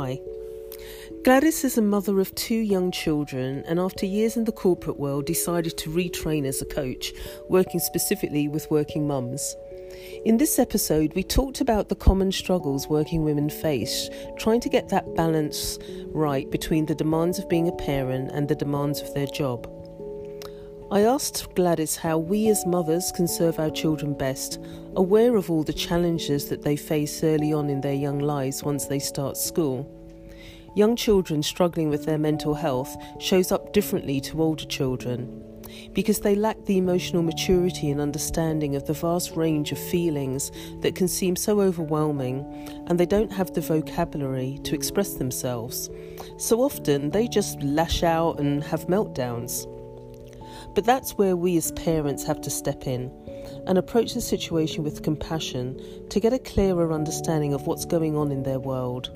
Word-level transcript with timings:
Hi. 0.00 0.18
Gladys 1.24 1.62
is 1.62 1.76
a 1.76 1.82
mother 1.82 2.20
of 2.20 2.34
two 2.34 2.54
young 2.54 2.90
children 2.90 3.62
and, 3.66 3.78
after 3.78 4.06
years 4.06 4.34
in 4.34 4.44
the 4.44 4.50
corporate 4.50 4.98
world, 4.98 5.26
decided 5.26 5.76
to 5.76 5.90
retrain 5.90 6.46
as 6.46 6.62
a 6.62 6.64
coach, 6.64 7.12
working 7.50 7.80
specifically 7.80 8.48
with 8.48 8.70
working 8.70 9.06
mums. 9.06 9.54
In 10.24 10.38
this 10.38 10.58
episode, 10.58 11.12
we 11.14 11.22
talked 11.22 11.60
about 11.60 11.90
the 11.90 11.96
common 11.96 12.32
struggles 12.32 12.88
working 12.88 13.24
women 13.24 13.50
face, 13.50 14.08
trying 14.38 14.60
to 14.60 14.70
get 14.70 14.88
that 14.88 15.14
balance 15.16 15.78
right 16.06 16.50
between 16.50 16.86
the 16.86 16.94
demands 16.94 17.38
of 17.38 17.50
being 17.50 17.68
a 17.68 17.72
parent 17.72 18.30
and 18.30 18.48
the 18.48 18.54
demands 18.54 19.02
of 19.02 19.12
their 19.12 19.26
job. 19.26 19.70
I 20.92 21.02
asked 21.02 21.54
Gladys 21.54 21.94
how 21.94 22.18
we 22.18 22.48
as 22.48 22.66
mothers 22.66 23.12
can 23.12 23.28
serve 23.28 23.60
our 23.60 23.70
children 23.70 24.12
best, 24.12 24.58
aware 24.96 25.36
of 25.36 25.48
all 25.48 25.62
the 25.62 25.72
challenges 25.72 26.48
that 26.48 26.62
they 26.62 26.74
face 26.74 27.22
early 27.22 27.52
on 27.52 27.70
in 27.70 27.80
their 27.80 27.94
young 27.94 28.18
lives 28.18 28.64
once 28.64 28.86
they 28.86 28.98
start 28.98 29.36
school. 29.36 29.88
Young 30.74 30.96
children 30.96 31.44
struggling 31.44 31.90
with 31.90 32.06
their 32.06 32.18
mental 32.18 32.54
health 32.54 32.96
shows 33.20 33.52
up 33.52 33.72
differently 33.72 34.20
to 34.22 34.42
older 34.42 34.64
children 34.64 35.44
because 35.92 36.18
they 36.18 36.34
lack 36.34 36.64
the 36.64 36.78
emotional 36.78 37.22
maturity 37.22 37.92
and 37.92 38.00
understanding 38.00 38.74
of 38.74 38.84
the 38.86 38.92
vast 38.92 39.36
range 39.36 39.70
of 39.70 39.78
feelings 39.78 40.50
that 40.80 40.96
can 40.96 41.06
seem 41.06 41.36
so 41.36 41.60
overwhelming, 41.60 42.44
and 42.88 42.98
they 42.98 43.06
don't 43.06 43.30
have 43.30 43.52
the 43.52 43.60
vocabulary 43.60 44.58
to 44.64 44.74
express 44.74 45.14
themselves. 45.14 45.88
So 46.38 46.60
often 46.60 47.10
they 47.10 47.28
just 47.28 47.62
lash 47.62 48.02
out 48.02 48.40
and 48.40 48.64
have 48.64 48.88
meltdowns. 48.88 49.68
But 50.74 50.84
that's 50.84 51.12
where 51.12 51.36
we 51.36 51.56
as 51.56 51.72
parents 51.72 52.24
have 52.24 52.40
to 52.42 52.50
step 52.50 52.86
in 52.86 53.10
and 53.66 53.76
approach 53.76 54.14
the 54.14 54.20
situation 54.20 54.84
with 54.84 55.02
compassion 55.02 55.80
to 56.08 56.20
get 56.20 56.32
a 56.32 56.38
clearer 56.38 56.92
understanding 56.92 57.52
of 57.54 57.66
what's 57.66 57.84
going 57.84 58.16
on 58.16 58.30
in 58.30 58.42
their 58.44 58.60
world. 58.60 59.10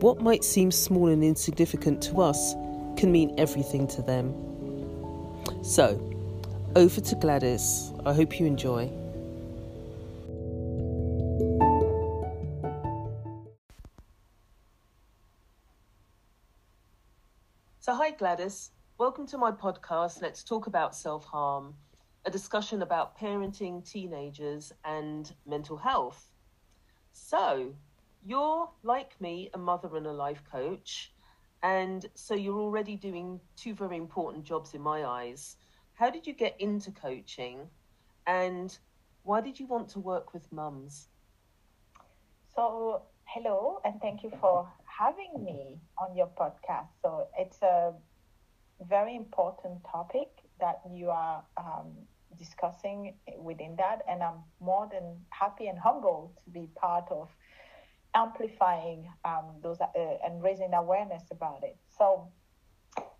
What 0.00 0.20
might 0.20 0.44
seem 0.44 0.70
small 0.70 1.08
and 1.08 1.24
insignificant 1.24 2.02
to 2.04 2.20
us 2.20 2.54
can 2.96 3.10
mean 3.10 3.34
everything 3.38 3.88
to 3.88 4.02
them. 4.02 4.34
So, 5.62 5.98
over 6.76 7.00
to 7.00 7.14
Gladys. 7.16 7.92
I 8.04 8.12
hope 8.12 8.38
you 8.38 8.46
enjoy. 8.46 8.90
So, 17.80 17.94
hi 17.94 18.12
Gladys. 18.12 18.70
Welcome 18.96 19.26
to 19.26 19.38
my 19.38 19.50
podcast. 19.50 20.22
Let's 20.22 20.44
talk 20.44 20.68
about 20.68 20.94
self 20.94 21.24
harm, 21.24 21.74
a 22.26 22.30
discussion 22.30 22.80
about 22.80 23.18
parenting 23.18 23.84
teenagers 23.84 24.72
and 24.84 25.34
mental 25.44 25.76
health. 25.76 26.30
So, 27.12 27.74
you're 28.24 28.70
like 28.84 29.20
me, 29.20 29.50
a 29.52 29.58
mother 29.58 29.96
and 29.96 30.06
a 30.06 30.12
life 30.12 30.44
coach, 30.48 31.12
and 31.64 32.06
so 32.14 32.34
you're 32.34 32.60
already 32.60 32.94
doing 32.94 33.40
two 33.56 33.74
very 33.74 33.96
important 33.96 34.44
jobs 34.44 34.74
in 34.74 34.80
my 34.80 35.04
eyes. 35.04 35.56
How 35.94 36.08
did 36.08 36.24
you 36.24 36.32
get 36.32 36.54
into 36.60 36.92
coaching, 36.92 37.68
and 38.28 38.78
why 39.24 39.40
did 39.40 39.58
you 39.58 39.66
want 39.66 39.88
to 39.88 39.98
work 39.98 40.32
with 40.32 40.52
mums? 40.52 41.08
So, 42.54 43.02
hello, 43.24 43.80
and 43.84 44.00
thank 44.00 44.22
you 44.22 44.30
for 44.40 44.68
having 44.86 45.42
me 45.42 45.80
on 45.98 46.16
your 46.16 46.28
podcast. 46.28 46.90
So, 47.02 47.26
it's 47.36 47.60
a 47.60 47.92
very 48.88 49.16
important 49.16 49.84
topic 49.90 50.28
that 50.60 50.80
you 50.90 51.10
are 51.10 51.44
um, 51.56 51.92
discussing 52.38 53.14
within 53.38 53.76
that, 53.76 54.02
and 54.08 54.22
I'm 54.22 54.40
more 54.60 54.88
than 54.90 55.24
happy 55.30 55.66
and 55.66 55.78
humbled 55.78 56.36
to 56.44 56.50
be 56.50 56.68
part 56.76 57.04
of 57.10 57.28
amplifying 58.14 59.08
um, 59.24 59.56
those 59.62 59.80
uh, 59.80 59.86
and 60.24 60.42
raising 60.42 60.72
awareness 60.74 61.24
about 61.30 61.62
it. 61.62 61.76
So, 61.98 62.28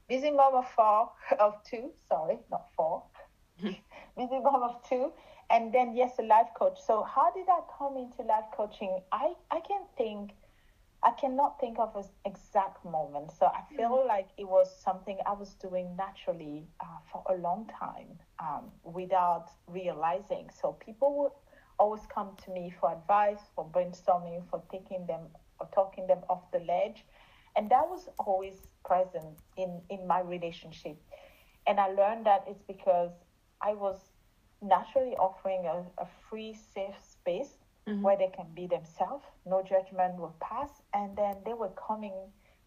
busy 0.08 0.30
mom 0.30 0.54
of 0.54 0.68
four 0.70 1.10
of 1.38 1.54
two, 1.64 1.90
sorry, 2.08 2.38
not 2.50 2.66
four, 2.76 3.04
busy 3.62 4.40
mom 4.40 4.62
of 4.62 4.88
two, 4.88 5.12
and 5.50 5.72
then 5.72 5.94
yes, 5.94 6.18
a 6.18 6.22
life 6.22 6.48
coach. 6.56 6.78
So, 6.86 7.02
how 7.02 7.32
did 7.32 7.46
I 7.48 7.60
come 7.78 7.96
into 7.96 8.22
life 8.22 8.46
coaching? 8.56 9.00
I 9.12 9.34
I 9.50 9.60
can 9.60 9.82
think 9.96 10.30
I 11.04 11.10
cannot 11.10 11.60
think 11.60 11.78
of 11.78 11.94
an 11.96 12.04
exact 12.24 12.84
moment. 12.84 13.30
So 13.32 13.46
I 13.46 13.62
feel 13.76 13.90
mm 13.90 14.08
like 14.08 14.28
it 14.38 14.48
was 14.48 14.68
something 14.82 15.18
I 15.26 15.32
was 15.32 15.54
doing 15.54 15.94
naturally 15.96 16.66
uh, 16.80 16.98
for 17.12 17.22
a 17.28 17.36
long 17.36 17.70
time 17.78 18.18
um, 18.38 18.70
without 18.82 19.50
realizing. 19.66 20.48
So 20.50 20.72
people 20.72 21.18
would 21.18 21.32
always 21.78 22.06
come 22.06 22.30
to 22.44 22.50
me 22.50 22.72
for 22.80 22.92
advice, 22.92 23.40
for 23.54 23.66
brainstorming, 23.66 24.48
for 24.48 24.62
taking 24.72 25.06
them 25.06 25.22
or 25.60 25.68
talking 25.74 26.06
them 26.06 26.20
off 26.30 26.50
the 26.52 26.60
ledge. 26.60 27.04
And 27.56 27.70
that 27.70 27.86
was 27.88 28.08
always 28.18 28.66
present 28.84 29.38
in, 29.56 29.82
in 29.90 30.06
my 30.06 30.20
relationship. 30.20 30.96
And 31.66 31.78
I 31.80 31.88
learned 31.88 32.26
that 32.26 32.44
it's 32.48 32.62
because 32.62 33.12
I 33.60 33.74
was 33.74 33.98
naturally 34.62 35.16
offering 35.16 35.66
a, 35.66 35.84
a 36.02 36.06
free, 36.28 36.54
safe 36.74 36.96
space 37.02 37.63
mm-hmm. 37.88 38.02
where 38.02 38.16
they 38.16 38.30
can 38.34 38.46
be 38.54 38.66
themselves, 38.66 39.24
no 39.46 39.62
judgment 39.62 40.16
will 40.16 40.34
pass. 40.40 40.70
And 40.92 41.16
then 41.16 41.36
they 41.44 41.54
were 41.54 41.70
coming 41.70 42.14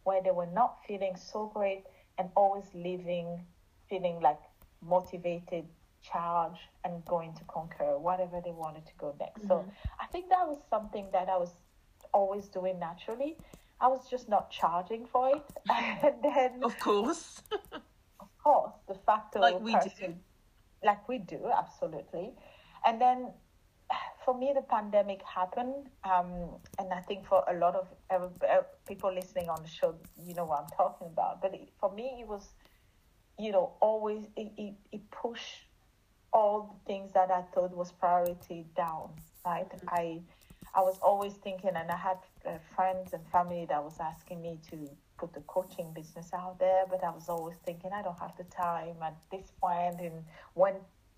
where 0.04 0.22
they 0.24 0.32
were 0.32 0.48
not 0.48 0.78
feeling 0.88 1.16
so 1.16 1.52
great 1.54 1.84
and 2.18 2.30
always 2.36 2.66
living, 2.74 3.46
feeling 3.90 4.20
like 4.22 4.40
motivated, 4.82 5.66
charged, 6.02 6.62
and 6.84 7.04
going 7.06 7.34
to 7.34 7.44
conquer 7.46 7.98
whatever 7.98 8.42
they 8.44 8.52
wanted 8.52 8.86
to 8.86 8.94
go 8.98 9.16
next. 9.20 9.40
Mm-hmm. 9.42 9.50
So 9.50 9.66
I 10.00 10.06
think 10.08 10.30
that 10.30 10.48
was 10.48 10.60
something 10.70 11.08
that 11.12 11.30
I 11.30 11.38
was 11.38 11.52
always 12.14 12.48
doing 12.48 12.80
naturally. 12.80 13.38
I 13.80 13.88
was 13.88 14.10
just 14.10 14.28
not 14.30 14.50
charging 14.50 15.06
for 15.06 15.30
it. 15.30 15.44
and 16.04 16.16
then, 16.24 16.64
of 16.64 16.80
course, 16.80 17.42
of 17.52 18.30
course, 18.44 18.74
the 18.88 18.96
factor 19.06 19.40
like 19.40 19.60
we 19.60 19.74
person, 19.74 19.92
do, 20.00 20.16
like 20.84 21.08
we 21.08 21.20
do, 21.20 21.52
absolutely. 21.56 22.34
And 22.86 23.00
then 23.02 23.34
for 24.28 24.38
me, 24.38 24.52
the 24.54 24.62
pandemic 24.62 25.22
happened, 25.24 25.88
um, 26.04 26.60
and 26.80 26.92
I 26.92 27.00
think 27.00 27.26
for 27.26 27.46
a 27.48 27.58
lot 27.58 27.76
of 27.76 27.88
uh, 28.12 28.64
people 28.86 29.14
listening 29.14 29.48
on 29.48 29.64
the 29.64 29.70
show, 29.70 29.96
you 30.22 30.34
know 30.34 30.44
what 30.44 30.64
I'm 30.64 30.70
talking 30.76 31.08
about. 31.08 31.42
But 31.42 31.54
it, 31.54 31.70
for 31.80 31.94
me, 31.94 32.18
it 32.20 32.28
was, 32.28 32.46
you 33.40 33.54
know, 33.54 33.72
always 33.80 34.26
it, 34.36 34.52
it, 34.58 34.74
it 34.92 35.12
pushed 35.12 35.64
all 36.34 36.76
the 36.76 36.92
things 36.92 37.14
that 37.14 37.32
I 37.32 37.44
thought 37.54 37.74
was 37.74 37.94
priority 37.94 38.66
down. 38.76 39.12
Right, 39.46 39.70
mm-hmm. 39.70 39.88
I 39.88 40.20
I 40.76 40.82
was 40.82 41.00
always 41.02 41.36
thinking, 41.36 41.72
and 41.74 41.90
I 41.90 41.96
had 41.96 42.18
uh, 42.46 42.58
friends 42.76 43.14
and 43.14 43.26
family 43.32 43.66
that 43.70 43.82
was 43.82 43.98
asking 44.02 44.42
me 44.42 44.60
to 44.72 44.90
put 45.18 45.34
the 45.34 45.42
coaching 45.48 45.94
business 45.94 46.32
out 46.34 46.60
there, 46.60 46.84
but 46.90 47.02
I 47.02 47.12
was 47.12 47.30
always 47.30 47.56
thinking 47.66 47.92
I 47.94 48.02
don't 48.02 48.20
have 48.20 48.36
the 48.36 48.44
time 48.44 48.98
at 49.02 49.16
this 49.32 49.54
point, 49.62 50.02
and 50.02 50.26
when 50.54 50.74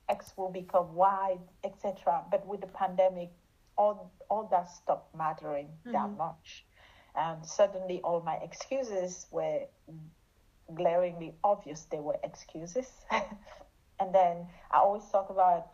X 0.09 0.33
will 0.35 0.51
become 0.51 0.93
Y, 0.95 1.37
etc. 1.63 2.23
But 2.29 2.45
with 2.47 2.61
the 2.61 2.67
pandemic, 2.67 3.29
all 3.77 4.11
all 4.29 4.47
that 4.51 4.69
stopped 4.69 5.15
mattering 5.15 5.67
mm-hmm. 5.67 5.93
that 5.93 6.09
much, 6.17 6.65
and 7.15 7.45
suddenly 7.45 8.01
all 8.03 8.21
my 8.21 8.35
excuses 8.35 9.27
were 9.31 9.61
glaringly 10.75 11.33
obvious. 11.43 11.85
They 11.91 11.99
were 11.99 12.17
excuses, 12.23 12.89
and 13.11 14.13
then 14.13 14.47
I 14.71 14.79
always 14.79 15.05
talk 15.11 15.29
about, 15.29 15.67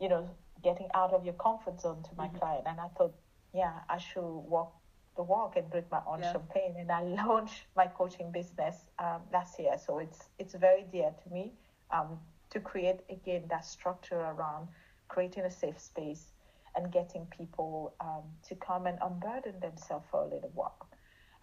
you 0.00 0.08
know, 0.08 0.28
getting 0.62 0.88
out 0.94 1.12
of 1.12 1.24
your 1.24 1.34
comfort 1.34 1.80
zone 1.80 2.02
to 2.04 2.10
my 2.16 2.28
mm-hmm. 2.28 2.38
client, 2.38 2.64
and 2.66 2.78
I 2.78 2.88
thought, 2.96 3.14
yeah, 3.54 3.72
I 3.88 3.98
should 3.98 4.22
walk 4.22 4.74
the 5.16 5.22
walk 5.24 5.56
and 5.56 5.68
drink 5.70 5.86
my 5.90 6.00
own 6.06 6.20
yeah. 6.20 6.32
champagne, 6.32 6.76
and 6.78 6.90
I 6.90 7.02
launched 7.26 7.64
my 7.76 7.86
coaching 7.86 8.30
business 8.30 8.76
um, 8.98 9.22
last 9.32 9.58
year. 9.58 9.76
So 9.84 9.98
it's 9.98 10.28
it's 10.38 10.54
very 10.54 10.84
dear 10.92 11.12
to 11.24 11.34
me. 11.34 11.52
Um, 11.90 12.18
to 12.50 12.60
create 12.60 13.00
again 13.10 13.44
that 13.50 13.64
structure 13.64 14.20
around 14.20 14.68
creating 15.08 15.44
a 15.44 15.50
safe 15.50 15.78
space 15.80 16.32
and 16.76 16.92
getting 16.92 17.26
people 17.26 17.94
um, 18.00 18.22
to 18.46 18.54
come 18.54 18.86
and 18.86 18.98
unburden 19.02 19.58
themselves 19.60 20.06
for 20.10 20.22
a 20.22 20.24
little 20.24 20.50
while. 20.54 20.88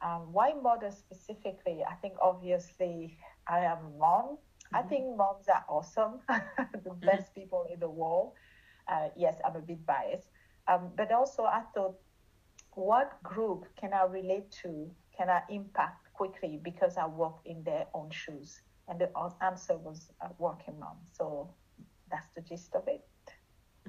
Um, 0.04 0.32
why 0.32 0.54
mother 0.62 0.92
specifically? 0.92 1.84
I 1.90 1.96
think 1.96 2.14
obviously 2.22 3.18
I 3.48 3.60
am 3.60 3.78
a 3.78 4.00
mom. 4.00 4.26
Mm-hmm. 4.26 4.76
I 4.76 4.82
think 4.84 5.18
moms 5.18 5.48
are 5.48 5.66
awesome, 5.68 6.20
the 6.28 6.34
mm-hmm. 6.90 7.06
best 7.06 7.34
people 7.34 7.68
in 7.72 7.80
the 7.80 7.90
world. 7.90 8.34
Uh, 8.88 9.10
yes, 9.16 9.36
I'm 9.46 9.56
a 9.56 9.62
bit 9.62 9.86
biased. 9.86 10.30
Um, 10.68 10.92
but 10.96 11.12
also, 11.12 11.44
I 11.44 11.62
thought, 11.74 11.96
what 12.74 13.22
group 13.24 13.66
can 13.80 13.94
I 13.94 14.04
relate 14.04 14.52
to? 14.64 14.90
Can 15.18 15.30
I 15.30 15.42
impact 15.50 16.14
quickly 16.14 16.60
because 16.62 16.98
I 16.98 17.06
walk 17.06 17.40
in 17.46 17.64
their 17.64 17.86
own 17.94 18.10
shoes? 18.12 18.62
And 18.88 19.00
the 19.00 19.10
answer 19.42 19.78
was 19.78 20.12
a 20.22 20.30
working 20.38 20.80
mom. 20.80 20.98
So 21.04 21.54
that's 22.10 22.30
the 22.36 22.42
gist 22.42 22.76
of 22.76 22.88
it. 22.88 23.06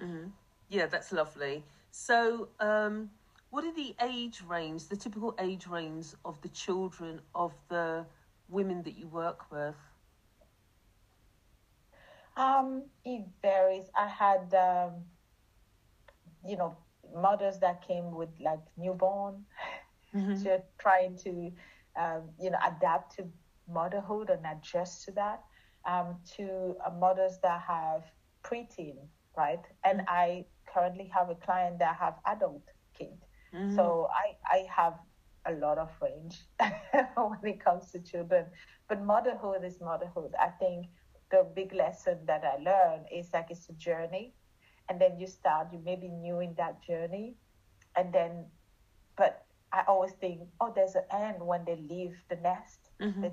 Mm-hmm. 0.00 0.28
Yeah, 0.68 0.86
that's 0.86 1.12
lovely. 1.12 1.64
So, 1.90 2.48
um, 2.60 3.10
what 3.50 3.64
are 3.64 3.74
the 3.74 3.94
age 4.02 4.42
range, 4.46 4.88
the 4.88 4.96
typical 4.96 5.34
age 5.38 5.66
range 5.66 6.14
of 6.24 6.40
the 6.42 6.48
children 6.48 7.20
of 7.34 7.54
the 7.68 8.06
women 8.48 8.82
that 8.82 8.96
you 8.96 9.08
work 9.08 9.50
with? 9.50 9.76
Um, 12.36 12.84
it 13.04 13.26
varies. 13.42 13.90
I 13.94 14.06
had, 14.08 14.54
um, 14.54 15.04
you 16.44 16.56
know, 16.56 16.76
mothers 17.14 17.58
that 17.60 17.86
came 17.86 18.12
with 18.14 18.30
like 18.40 18.60
newborn, 18.76 19.44
Mm-hmm. 20.14 20.46
Trying 20.78 21.16
to, 21.18 21.52
um, 21.96 22.30
you 22.40 22.50
know, 22.50 22.58
adapt 22.66 23.16
to 23.16 23.24
motherhood 23.68 24.30
and 24.30 24.44
adjust 24.46 25.04
to 25.04 25.12
that. 25.12 25.42
Um, 25.88 26.16
to 26.36 26.74
uh, 26.84 26.90
mothers 26.98 27.38
that 27.44 27.60
have 27.60 28.02
preteen, 28.42 28.96
right? 29.36 29.62
And 29.84 30.00
mm-hmm. 30.00 30.08
I 30.08 30.44
currently 30.72 31.10
have 31.14 31.30
a 31.30 31.36
client 31.36 31.78
that 31.78 31.96
have 31.96 32.14
adult 32.26 32.64
kid. 32.98 33.16
Mm-hmm. 33.54 33.76
So 33.76 34.08
I, 34.10 34.34
I 34.52 34.66
have 34.68 34.94
a 35.46 35.52
lot 35.52 35.78
of 35.78 35.90
range 36.02 36.40
when 37.16 37.38
it 37.44 37.64
comes 37.64 37.90
to 37.92 38.00
children. 38.00 38.46
But 38.88 39.04
motherhood 39.04 39.64
is 39.64 39.80
motherhood. 39.80 40.32
I 40.40 40.48
think 40.48 40.86
the 41.30 41.46
big 41.54 41.72
lesson 41.72 42.18
that 42.26 42.42
I 42.44 42.62
learned 42.62 43.06
is 43.12 43.30
like 43.32 43.46
it's 43.50 43.68
a 43.68 43.72
journey. 43.74 44.34
And 44.88 45.00
then 45.00 45.18
you 45.18 45.26
start, 45.26 45.68
you 45.72 45.80
may 45.84 45.96
be 45.96 46.08
new 46.08 46.40
in 46.40 46.54
that 46.56 46.82
journey. 46.82 47.36
And 47.96 48.12
then, 48.12 48.46
but 49.16 49.46
I 49.72 49.82
always 49.88 50.12
think, 50.12 50.40
oh, 50.60 50.72
there's 50.74 50.94
an 50.94 51.04
end 51.12 51.36
when 51.40 51.64
they 51.64 51.76
leave 51.76 52.16
the 52.28 52.36
nest. 52.36 52.78
Mm-hmm. 53.00 53.26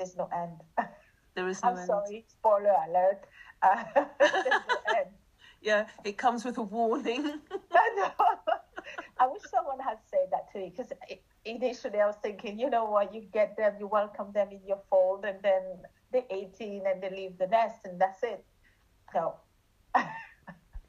There's 0.00 0.16
no 0.16 0.28
end. 0.34 0.62
There 1.36 1.46
is 1.46 1.62
no 1.62 1.68
I'm 1.68 1.78
end. 1.78 1.86
sorry, 1.86 2.24
spoiler 2.26 2.74
alert. 2.88 3.20
Uh, 3.62 3.84
there's 4.18 4.46
no 4.68 4.98
end. 4.98 5.10
Yeah, 5.62 5.86
it 6.04 6.16
comes 6.16 6.44
with 6.44 6.56
a 6.56 6.62
warning. 6.62 7.34
I 9.18 9.26
wish 9.26 9.42
someone 9.50 9.78
had 9.78 9.98
said 10.10 10.28
that 10.32 10.50
to 10.52 10.58
me 10.58 10.72
because 10.74 10.90
initially 11.44 12.00
I 12.00 12.06
was 12.06 12.16
thinking, 12.22 12.58
you 12.58 12.70
know 12.70 12.86
what, 12.86 13.14
you 13.14 13.20
get 13.20 13.58
them, 13.58 13.74
you 13.78 13.86
welcome 13.86 14.32
them 14.32 14.48
in 14.52 14.60
your 14.66 14.80
fold, 14.88 15.26
and 15.26 15.36
then 15.42 15.62
they're 16.12 16.24
18 16.30 16.86
and 16.86 17.02
they 17.02 17.10
leave 17.10 17.36
the 17.36 17.46
nest, 17.46 17.80
and 17.84 18.00
that's 18.00 18.22
it. 18.22 18.42
No. 19.14 19.34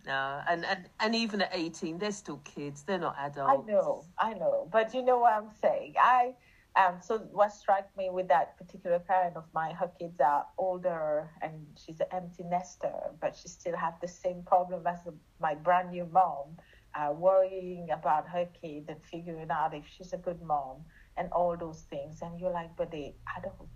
no, 0.06 0.42
and, 0.50 0.66
and, 0.66 0.90
and 1.02 1.16
even 1.16 1.42
at 1.42 1.50
18, 1.54 1.98
they're 2.00 2.12
still 2.14 2.38
kids, 2.46 2.84
they're 2.84 2.98
not 2.98 3.18
adults. 3.19 3.68
I 3.68 3.72
know, 3.72 4.06
I 4.18 4.34
know. 4.36 4.69
But 4.72 4.94
you 4.94 5.04
know 5.04 5.19
what 5.19 5.34
I'm 5.34 5.50
saying? 5.62 5.96
I. 6.00 6.34
Um, 6.75 7.00
so 7.01 7.18
what 7.31 7.51
struck 7.51 7.89
me 7.97 8.09
with 8.09 8.29
that 8.29 8.57
particular 8.57 9.00
parent 9.00 9.35
of 9.35 9.44
mine, 9.53 9.75
her 9.75 9.91
kids 10.00 10.21
are 10.21 10.45
older 10.57 11.29
and 11.41 11.65
she's 11.77 12.00
an 12.00 12.07
empty 12.13 12.44
nester, 12.44 12.94
but 13.19 13.35
she 13.35 13.50
still 13.50 13.75
have 13.75 13.95
the 14.01 14.07
same 14.07 14.44
problem 14.44 14.88
as 14.88 15.00
my 15.41 15.53
brand 15.53 15.91
new 15.91 16.06
mom 16.06 16.56
uh, 16.95 17.12
worrying 17.12 17.89
about 17.91 18.27
her 18.27 18.47
kid 18.62 18.85
and 18.88 19.03
figuring 19.03 19.51
out 19.51 19.73
if 19.73 19.83
she's 19.85 20.13
a 20.13 20.18
good 20.18 20.41
mom 20.41 20.85
and 21.18 21.29
all 21.33 21.57
those 21.57 21.81
things. 21.89 22.21
And 22.21 22.39
you're 22.39 22.51
like, 22.51 22.75
but 22.77 22.89
they 22.89 23.15
adult. 23.38 23.69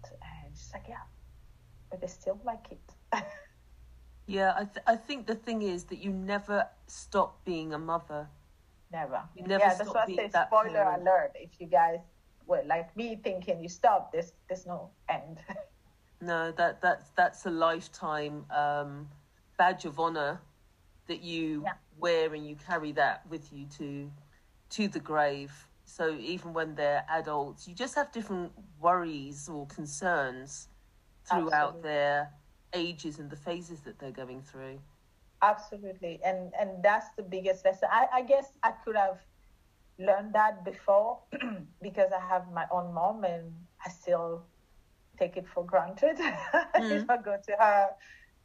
And 0.46 0.56
she's 0.56 0.72
like, 0.74 0.86
yeah, 0.88 0.96
but 1.90 2.00
they're 2.00 2.08
still 2.08 2.40
my 2.46 2.56
kid. 2.68 2.80
yeah, 4.28 4.54
I, 4.56 4.64
th- 4.64 4.86
I 4.88 4.96
think 4.96 5.28
the 5.28 5.36
thing 5.36 5.62
is 5.62 5.86
that 5.86 5.98
you 6.00 6.12
never 6.12 6.68
stop 6.88 7.44
being 7.44 7.74
a 7.74 7.80
mother. 7.80 8.30
Never. 8.92 9.22
You 9.36 9.44
never 9.44 9.64
yeah, 9.66 9.74
that's 9.74 9.94
why 9.94 10.04
I 10.04 10.16
say 10.16 10.30
spoiler 10.30 10.72
parent. 10.72 11.02
alert. 11.02 11.32
If 11.36 11.60
you 11.60 11.68
guys 11.68 12.00
were 12.48 12.64
like 12.66 12.96
me 12.96 13.20
thinking 13.24 13.62
you 13.62 13.70
stop, 13.70 14.12
there's, 14.12 14.34
there's 14.48 14.66
no 14.66 14.90
end. 15.10 15.40
no, 16.22 16.52
that, 16.54 16.82
that's, 16.82 17.10
that's 17.12 17.46
a 17.46 17.52
lifetime 17.52 18.46
um, 18.52 19.08
badge 19.58 19.86
of 19.86 20.00
honor 20.00 20.40
that 21.08 21.22
you 21.22 21.64
yeah. 21.64 21.74
wear 22.00 22.34
and 22.34 22.48
you 22.48 22.56
carry 22.68 22.92
that 22.94 23.22
with 23.30 23.52
you 23.54 23.66
to 23.78 24.12
to 24.72 24.88
the 24.88 25.00
grave. 25.00 25.54
So 25.86 26.16
even 26.20 26.54
when 26.54 26.76
they're 26.76 27.06
adults, 27.10 27.68
you 27.68 27.76
just 27.76 27.96
have 27.96 28.12
different 28.12 28.52
worries 28.82 29.48
or 29.48 29.68
concerns 29.68 30.68
throughout 31.26 31.76
Absolutely. 31.76 31.82
their 31.82 32.32
ages 32.74 33.20
and 33.20 33.30
the 33.30 33.36
phases 33.36 33.82
that 33.82 34.00
they're 34.00 34.12
going 34.12 34.42
through. 34.42 34.80
Absolutely, 35.42 36.20
and 36.26 36.52
and 36.60 36.84
that's 36.84 37.08
the 37.16 37.24
biggest 37.24 37.66
lesson. 37.66 37.88
I, 37.92 38.08
I 38.14 38.22
guess 38.24 38.48
I 38.64 38.72
could 38.72 38.96
have 38.96 39.20
learned 40.00 40.34
that 40.34 40.66
before 40.66 41.20
because 41.82 42.12
I 42.12 42.26
have 42.28 42.52
my 42.52 42.66
own 42.72 42.94
mom 42.94 43.24
and 43.24 43.54
I 43.86 43.90
still 43.90 44.44
take 45.18 45.38
it 45.38 45.46
for 45.54 45.66
granted. 45.66 46.18
Mm-hmm. 46.76 46.92
if 46.92 47.10
I 47.10 47.18
go 47.18 47.38
to 47.48 47.56
her 47.58 47.88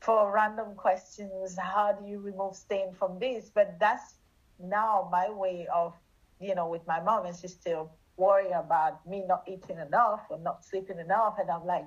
for 0.01 0.33
random 0.33 0.75
questions 0.77 1.57
how 1.59 1.93
do 1.93 2.07
you 2.07 2.21
remove 2.21 2.57
stain 2.57 2.95
from 2.99 3.19
this 3.19 3.51
but 3.55 3.79
that's 3.79 4.15
now 4.59 5.09
my 5.11 5.31
way 5.31 5.67
of 5.73 5.95
you 6.41 6.55
know 6.55 6.69
with 6.69 6.87
my 6.87 7.01
mom 7.01 7.27
and 7.27 7.37
she's 7.37 7.53
still 7.53 7.93
worrying 8.17 8.53
about 8.53 9.07
me 9.07 9.25
not 9.27 9.43
eating 9.47 9.79
enough 9.79 10.21
or 10.31 10.39
not 10.39 10.65
sleeping 10.65 10.99
enough 10.99 11.37
and 11.39 11.51
i'm 11.51 11.65
like 11.67 11.87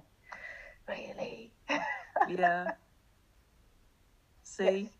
really 0.87 1.53
yeah 2.29 2.71
see 4.43 4.63
yes. 4.81 4.91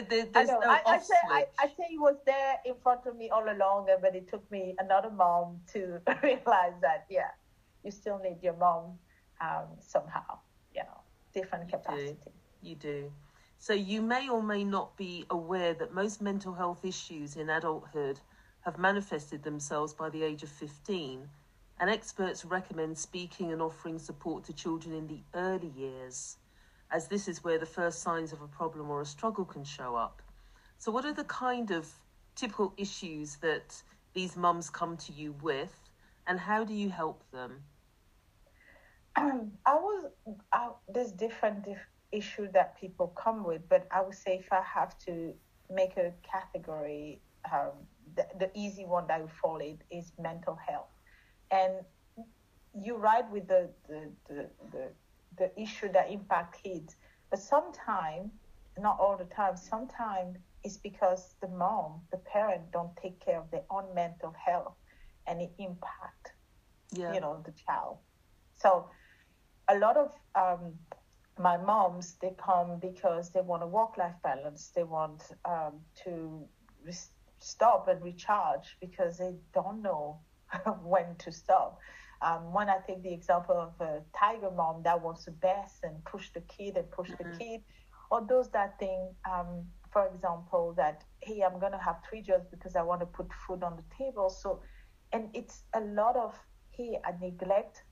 There, 0.00 0.26
there's 0.32 0.48
I, 0.48 0.52
know. 0.52 0.60
No 0.60 0.70
I, 0.70 0.80
I, 0.86 0.98
say, 0.98 1.14
I, 1.30 1.46
I 1.58 1.66
say 1.66 1.84
it 1.92 2.00
was 2.00 2.16
there 2.24 2.54
in 2.64 2.74
front 2.82 3.06
of 3.06 3.16
me 3.16 3.28
all 3.30 3.44
along 3.44 3.88
but 4.00 4.14
it 4.14 4.28
took 4.28 4.50
me 4.50 4.74
another 4.78 5.10
mom 5.10 5.60
to 5.72 6.00
realize 6.22 6.74
that 6.80 7.06
yeah 7.10 7.30
you 7.84 7.90
still 7.90 8.18
need 8.18 8.38
your 8.42 8.56
mom 8.56 8.98
um, 9.40 9.66
somehow 9.80 10.38
you 10.74 10.82
know 10.82 11.00
different 11.34 11.68
capacity 11.70 12.16
you 12.62 12.76
do. 12.76 13.12
So 13.58 13.74
you 13.74 14.00
may 14.00 14.28
or 14.28 14.42
may 14.42 14.64
not 14.64 14.96
be 14.96 15.26
aware 15.30 15.74
that 15.74 15.92
most 15.92 16.20
mental 16.20 16.54
health 16.54 16.84
issues 16.84 17.36
in 17.36 17.50
adulthood 17.50 18.20
have 18.62 18.78
manifested 18.78 19.42
themselves 19.42 19.92
by 19.92 20.08
the 20.08 20.22
age 20.22 20.42
of 20.42 20.48
15, 20.48 21.28
and 21.80 21.90
experts 21.90 22.44
recommend 22.44 22.96
speaking 22.96 23.52
and 23.52 23.60
offering 23.60 23.98
support 23.98 24.44
to 24.44 24.52
children 24.52 24.94
in 24.94 25.06
the 25.06 25.20
early 25.34 25.72
years, 25.76 26.36
as 26.92 27.08
this 27.08 27.26
is 27.26 27.42
where 27.42 27.58
the 27.58 27.66
first 27.66 28.02
signs 28.02 28.32
of 28.32 28.42
a 28.42 28.46
problem 28.46 28.90
or 28.90 29.00
a 29.00 29.06
struggle 29.06 29.44
can 29.44 29.64
show 29.64 29.96
up. 29.96 30.22
So, 30.78 30.92
what 30.92 31.04
are 31.04 31.12
the 31.12 31.24
kind 31.24 31.70
of 31.70 31.88
typical 32.36 32.74
issues 32.76 33.36
that 33.36 33.82
these 34.14 34.36
mums 34.36 34.68
come 34.70 34.96
to 34.98 35.12
you 35.12 35.34
with, 35.42 35.74
and 36.26 36.38
how 36.38 36.64
do 36.64 36.74
you 36.74 36.90
help 36.90 37.22
them? 37.32 37.62
I 39.16 39.74
was 39.74 40.06
there's 40.92 41.12
different 41.12 41.66
issue 42.12 42.48
that 42.52 42.78
people 42.78 43.08
come 43.08 43.42
with, 43.44 43.68
but 43.68 43.86
I 43.90 44.02
would 44.02 44.14
say 44.14 44.38
if 44.38 44.52
I 44.52 44.62
have 44.62 44.98
to 45.06 45.32
make 45.70 45.96
a 45.96 46.12
category, 46.22 47.20
um, 47.50 47.72
the, 48.14 48.26
the 48.38 48.50
easy 48.54 48.84
one 48.84 49.06
that 49.06 49.18
I 49.18 49.22
would 49.22 49.30
fall 49.30 49.58
in 49.58 49.78
is 49.90 50.12
mental 50.20 50.58
health. 50.68 50.90
And 51.50 51.72
you 52.78 52.96
ride 52.96 53.30
with 53.30 53.48
the, 53.48 53.70
the, 53.88 54.10
the, 54.28 54.48
the, 54.70 54.88
the 55.38 55.50
issue 55.60 55.90
that 55.92 56.10
impact 56.10 56.62
kids, 56.62 56.96
but 57.30 57.38
sometimes, 57.38 58.30
not 58.78 58.98
all 58.98 59.16
the 59.16 59.24
time, 59.24 59.56
sometimes 59.56 60.36
it's 60.64 60.76
because 60.76 61.34
the 61.40 61.48
mom, 61.48 62.00
the 62.10 62.18
parent 62.18 62.70
don't 62.72 62.94
take 62.96 63.18
care 63.24 63.38
of 63.38 63.50
their 63.50 63.64
own 63.70 63.84
mental 63.94 64.34
health 64.44 64.76
and 65.26 65.40
it 65.40 65.52
impact, 65.58 66.32
yeah. 66.92 67.12
you 67.12 67.20
know, 67.20 67.42
the 67.44 67.52
child. 67.66 67.98
So 68.54 68.88
a 69.68 69.78
lot 69.78 69.96
of 69.96 70.12
um, 70.34 70.74
my 71.38 71.56
moms, 71.56 72.16
they 72.20 72.34
come 72.42 72.78
because 72.80 73.30
they 73.30 73.40
want 73.40 73.62
a 73.62 73.66
work 73.66 73.96
life 73.96 74.14
balance. 74.22 74.70
They 74.74 74.84
want 74.84 75.22
um, 75.44 75.80
to 76.04 76.44
re- 76.84 76.94
stop 77.38 77.88
and 77.88 78.02
recharge 78.02 78.76
because 78.80 79.18
they 79.18 79.34
don't 79.54 79.82
know 79.82 80.20
when 80.82 81.16
to 81.18 81.32
stop. 81.32 81.78
Um, 82.22 82.52
when 82.52 82.68
I 82.68 82.78
take 82.86 83.02
the 83.02 83.12
example 83.12 83.56
of 83.56 83.72
a 83.84 84.00
tiger 84.16 84.50
mom 84.50 84.82
that 84.84 85.02
wants 85.02 85.24
the 85.24 85.32
best 85.32 85.82
and 85.82 86.04
push 86.04 86.30
the 86.30 86.40
kid 86.42 86.76
and 86.76 86.88
push 86.90 87.10
mm-hmm. 87.10 87.32
the 87.32 87.36
kid, 87.38 87.60
or 88.10 88.24
those 88.28 88.50
that 88.50 88.78
think, 88.78 89.10
um, 89.28 89.64
for 89.92 90.06
example, 90.06 90.74
that, 90.76 91.02
hey, 91.20 91.42
I'm 91.42 91.58
going 91.58 91.72
to 91.72 91.78
have 91.78 91.96
three 92.08 92.22
jobs 92.22 92.46
because 92.50 92.76
I 92.76 92.82
want 92.82 93.00
to 93.00 93.06
put 93.06 93.26
food 93.46 93.62
on 93.62 93.76
the 93.76 93.84
table. 93.96 94.30
So, 94.30 94.62
and 95.12 95.28
it's 95.34 95.62
a 95.74 95.80
lot 95.80 96.16
of, 96.16 96.38
hey, 96.70 96.98
I 97.04 97.12
neglect 97.20 97.82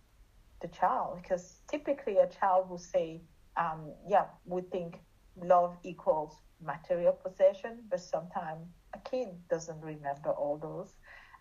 the 0.63 0.69
child 0.69 1.19
because 1.23 1.61
typically 1.69 2.19
a 2.19 2.29
child 2.29 2.71
will 2.71 2.79
say, 2.79 3.23
um, 3.57 3.93
yeah, 4.09 4.27
we 4.45 4.63
think 4.63 5.01
love 5.43 5.77
equals 5.83 6.37
material 6.63 7.13
possession, 7.13 7.79
but 7.91 8.01
sometimes 8.01 8.69
a 8.95 8.99
kid 9.11 9.29
doesn't 9.49 9.81
remember 9.81 10.31
all 10.31 10.59
those. 10.59 10.95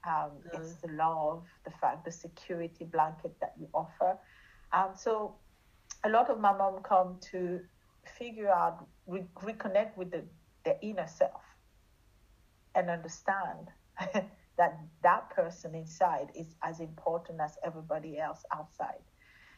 Um, 0.08 0.32
mm. 0.32 0.60
It's 0.60 0.76
the 0.76 0.90
love, 0.90 1.46
the 1.66 1.72
fact, 1.72 2.06
the 2.06 2.12
security 2.12 2.86
blanket 2.86 3.36
that 3.42 3.54
you 3.60 3.68
offer. 3.74 4.18
Um, 4.72 4.92
so 4.96 5.36
a 6.04 6.10
lot 6.10 6.30
of 6.30 6.40
my 6.40 6.56
mom 6.56 6.82
come 6.84 7.18
to 7.32 7.60
figure 8.18 8.50
out, 8.50 8.88
re- 9.08 9.28
reconnect 9.44 9.98
with 9.98 10.12
the, 10.12 10.24
the 10.64 10.82
inner 10.82 11.08
self 11.08 11.42
and 12.76 12.90
understand 12.90 13.70
that 14.58 14.80
that 15.04 15.30
person 15.32 15.76
inside 15.76 16.30
is 16.36 16.56
as 16.64 16.80
important 16.80 17.40
as 17.42 17.58
everybody 17.64 18.20
else 18.20 18.44
outside. 18.54 19.04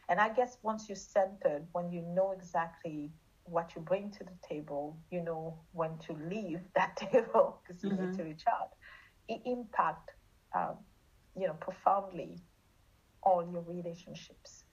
And 0.08 0.20
I 0.20 0.28
guess 0.28 0.58
once 0.62 0.88
you're 0.88 0.96
centered, 0.96 1.66
when 1.72 1.90
you 1.90 2.02
know 2.02 2.32
exactly 2.32 3.10
what 3.44 3.72
you 3.74 3.82
bring 3.82 4.10
to 4.12 4.24
the 4.24 4.36
table, 4.46 4.96
you 5.10 5.22
know 5.22 5.58
when 5.72 5.98
to 5.98 6.12
leave 6.28 6.60
that 6.74 6.96
table 6.96 7.60
because 7.66 7.82
you 7.82 7.90
mm-hmm. 7.90 8.10
need 8.10 8.18
to 8.18 8.24
recharge. 8.24 8.70
It 9.28 9.40
impact, 9.44 10.10
um, 10.54 10.76
you 11.36 11.46
know, 11.46 11.54
profoundly 11.54 12.42
all 13.22 13.48
your 13.50 13.62
relationships. 13.62 14.64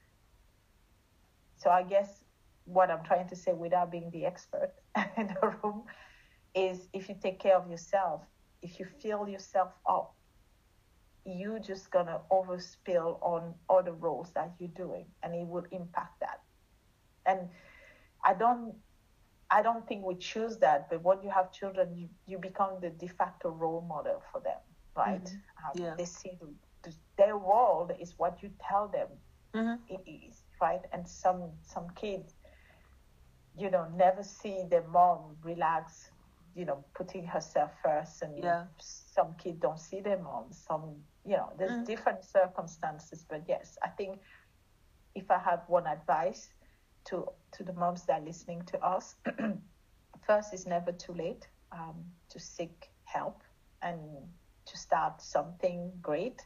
So 1.58 1.70
I 1.70 1.84
guess 1.84 2.24
what 2.66 2.90
I'm 2.90 3.04
trying 3.04 3.28
to 3.30 3.36
say 3.36 3.54
without 3.54 3.92
being 3.92 4.10
the 4.12 4.26
expert 4.26 4.74
in 5.18 5.28
the 5.28 5.56
room 5.64 5.84
is 6.56 6.88
if 6.94 7.10
you 7.10 7.16
take 7.22 7.40
care 7.40 7.58
of 7.58 7.70
yourself, 7.70 8.22
if 8.62 8.80
you 8.80 8.86
fill 9.02 9.28
yourself 9.28 9.72
up, 9.88 10.16
you 11.26 11.60
just 11.60 11.92
gonna 11.92 12.20
overspill 12.32 13.22
on 13.22 13.54
other 13.70 13.94
roles 13.94 14.32
that 14.34 14.54
you're 14.60 14.70
doing 14.76 15.06
and 15.24 15.36
it 15.36 15.46
will 15.48 15.66
impact 15.72 16.20
that 16.22 16.40
and 17.26 17.50
i 18.24 18.34
don't 18.34 18.74
i 19.52 19.62
don't 19.62 19.88
think 19.88 20.04
we 20.04 20.16
choose 20.16 20.58
that 20.58 20.90
but 20.90 21.04
when 21.04 21.22
you 21.22 21.30
have 21.30 21.52
children 21.52 21.96
you, 21.96 22.10
you 22.26 22.38
become 22.40 22.80
the 22.82 22.90
de 22.90 23.08
facto 23.08 23.50
role 23.50 23.86
model 23.88 24.22
for 24.32 24.42
them 24.42 24.58
right 25.00 25.24
mm-hmm. 25.24 25.80
um, 25.80 25.86
yeah. 25.86 25.96
they 25.98 26.06
see 26.06 26.32
the, 26.42 26.48
the, 26.84 26.96
their 27.18 27.38
world 27.38 27.92
is 28.00 28.14
what 28.18 28.34
you 28.44 28.50
tell 28.70 28.88
them 28.88 29.08
mm-hmm. 29.56 29.96
it 29.96 30.02
is 30.10 30.44
right 30.62 30.82
and 30.94 31.08
some 31.08 31.42
some 31.74 31.88
kids 31.96 32.36
you 33.58 33.70
know 33.70 33.88
never 33.96 34.24
see 34.24 34.58
their 34.70 34.88
mom 34.88 35.20
relax 35.44 36.12
you 36.56 36.66
know 36.66 36.84
putting 36.96 37.26
herself 37.26 37.72
first 37.84 38.22
and 38.22 38.44
yeah. 38.44 38.64
some 38.78 39.34
kids 39.42 39.58
don't 39.60 39.80
see 39.80 40.02
their 40.02 40.20
mom 40.20 40.46
some 40.52 40.96
you 41.26 41.36
know 41.38 41.50
there's 41.58 41.72
Mm. 41.72 41.86
different 41.86 42.24
circumstances 42.24 43.26
but 43.30 43.42
yes 43.48 43.78
i 43.84 43.90
think 43.90 44.20
if 45.16 45.30
i 45.30 45.40
have 45.50 45.62
one 45.68 45.88
advice 45.88 46.50
to 47.06 47.16
to 47.52 47.64
the 47.64 47.74
moms 47.74 48.06
that 48.06 48.22
are 48.22 48.26
listening 48.26 48.62
to 48.72 48.78
us 48.84 49.16
first 50.28 50.54
it's 50.54 50.66
never 50.66 50.92
too 50.92 51.14
late 51.14 51.48
um, 51.72 51.98
to 52.30 52.40
seek 52.40 52.90
help 53.04 53.44
and 53.82 54.00
to 54.70 54.78
start 54.78 55.22
something 55.22 55.94
great. 56.02 56.42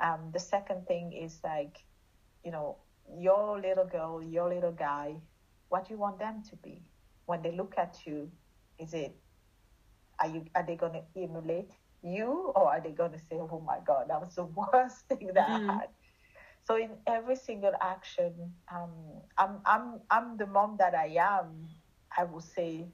Um, 0.00 0.30
the 0.32 0.40
second 0.40 0.86
thing 0.86 1.12
is 1.12 1.40
like 1.44 1.76
you 2.44 2.52
know 2.52 2.78
your 3.18 3.60
little 3.60 3.86
girl 3.86 4.22
your 4.22 4.48
little 4.48 4.72
guy 4.72 5.20
what 5.68 5.86
do 5.88 5.94
you 5.94 6.00
want 6.00 6.18
them 6.18 6.42
to 6.50 6.56
be? 6.56 6.84
When 7.26 7.42
they 7.42 7.52
look 7.52 7.74
at 7.78 8.06
you 8.06 8.32
is 8.78 8.94
it 8.94 9.16
are 10.20 10.28
you 10.28 10.44
are 10.54 10.64
they 10.66 10.76
going 10.76 10.92
to 10.92 11.04
emulate 11.16 11.72
you 12.02 12.52
or 12.56 12.68
are 12.68 12.80
they 12.80 12.92
going 12.92 13.12
to 13.12 13.18
say 13.18 13.36
oh 13.38 13.60
my 13.66 13.78
god 13.86 14.06
that 14.08 14.20
was 14.20 14.34
the 14.36 14.44
worst 14.72 15.06
thing 15.08 15.30
that 15.34 15.46
Mhm. 15.46 15.68
i 15.68 15.80
had. 15.80 15.88
So 16.64 16.76
in 16.76 16.98
every 17.06 17.36
single 17.36 17.72
action 17.80 18.54
um, 18.72 19.22
i'm 19.38 19.60
i'm 19.66 20.00
i'm 20.10 20.36
the 20.36 20.46
mom 20.46 20.76
that 20.78 20.94
i 20.94 21.06
am 21.18 21.68
i 22.16 22.24
will 22.24 22.40
say 22.40 22.88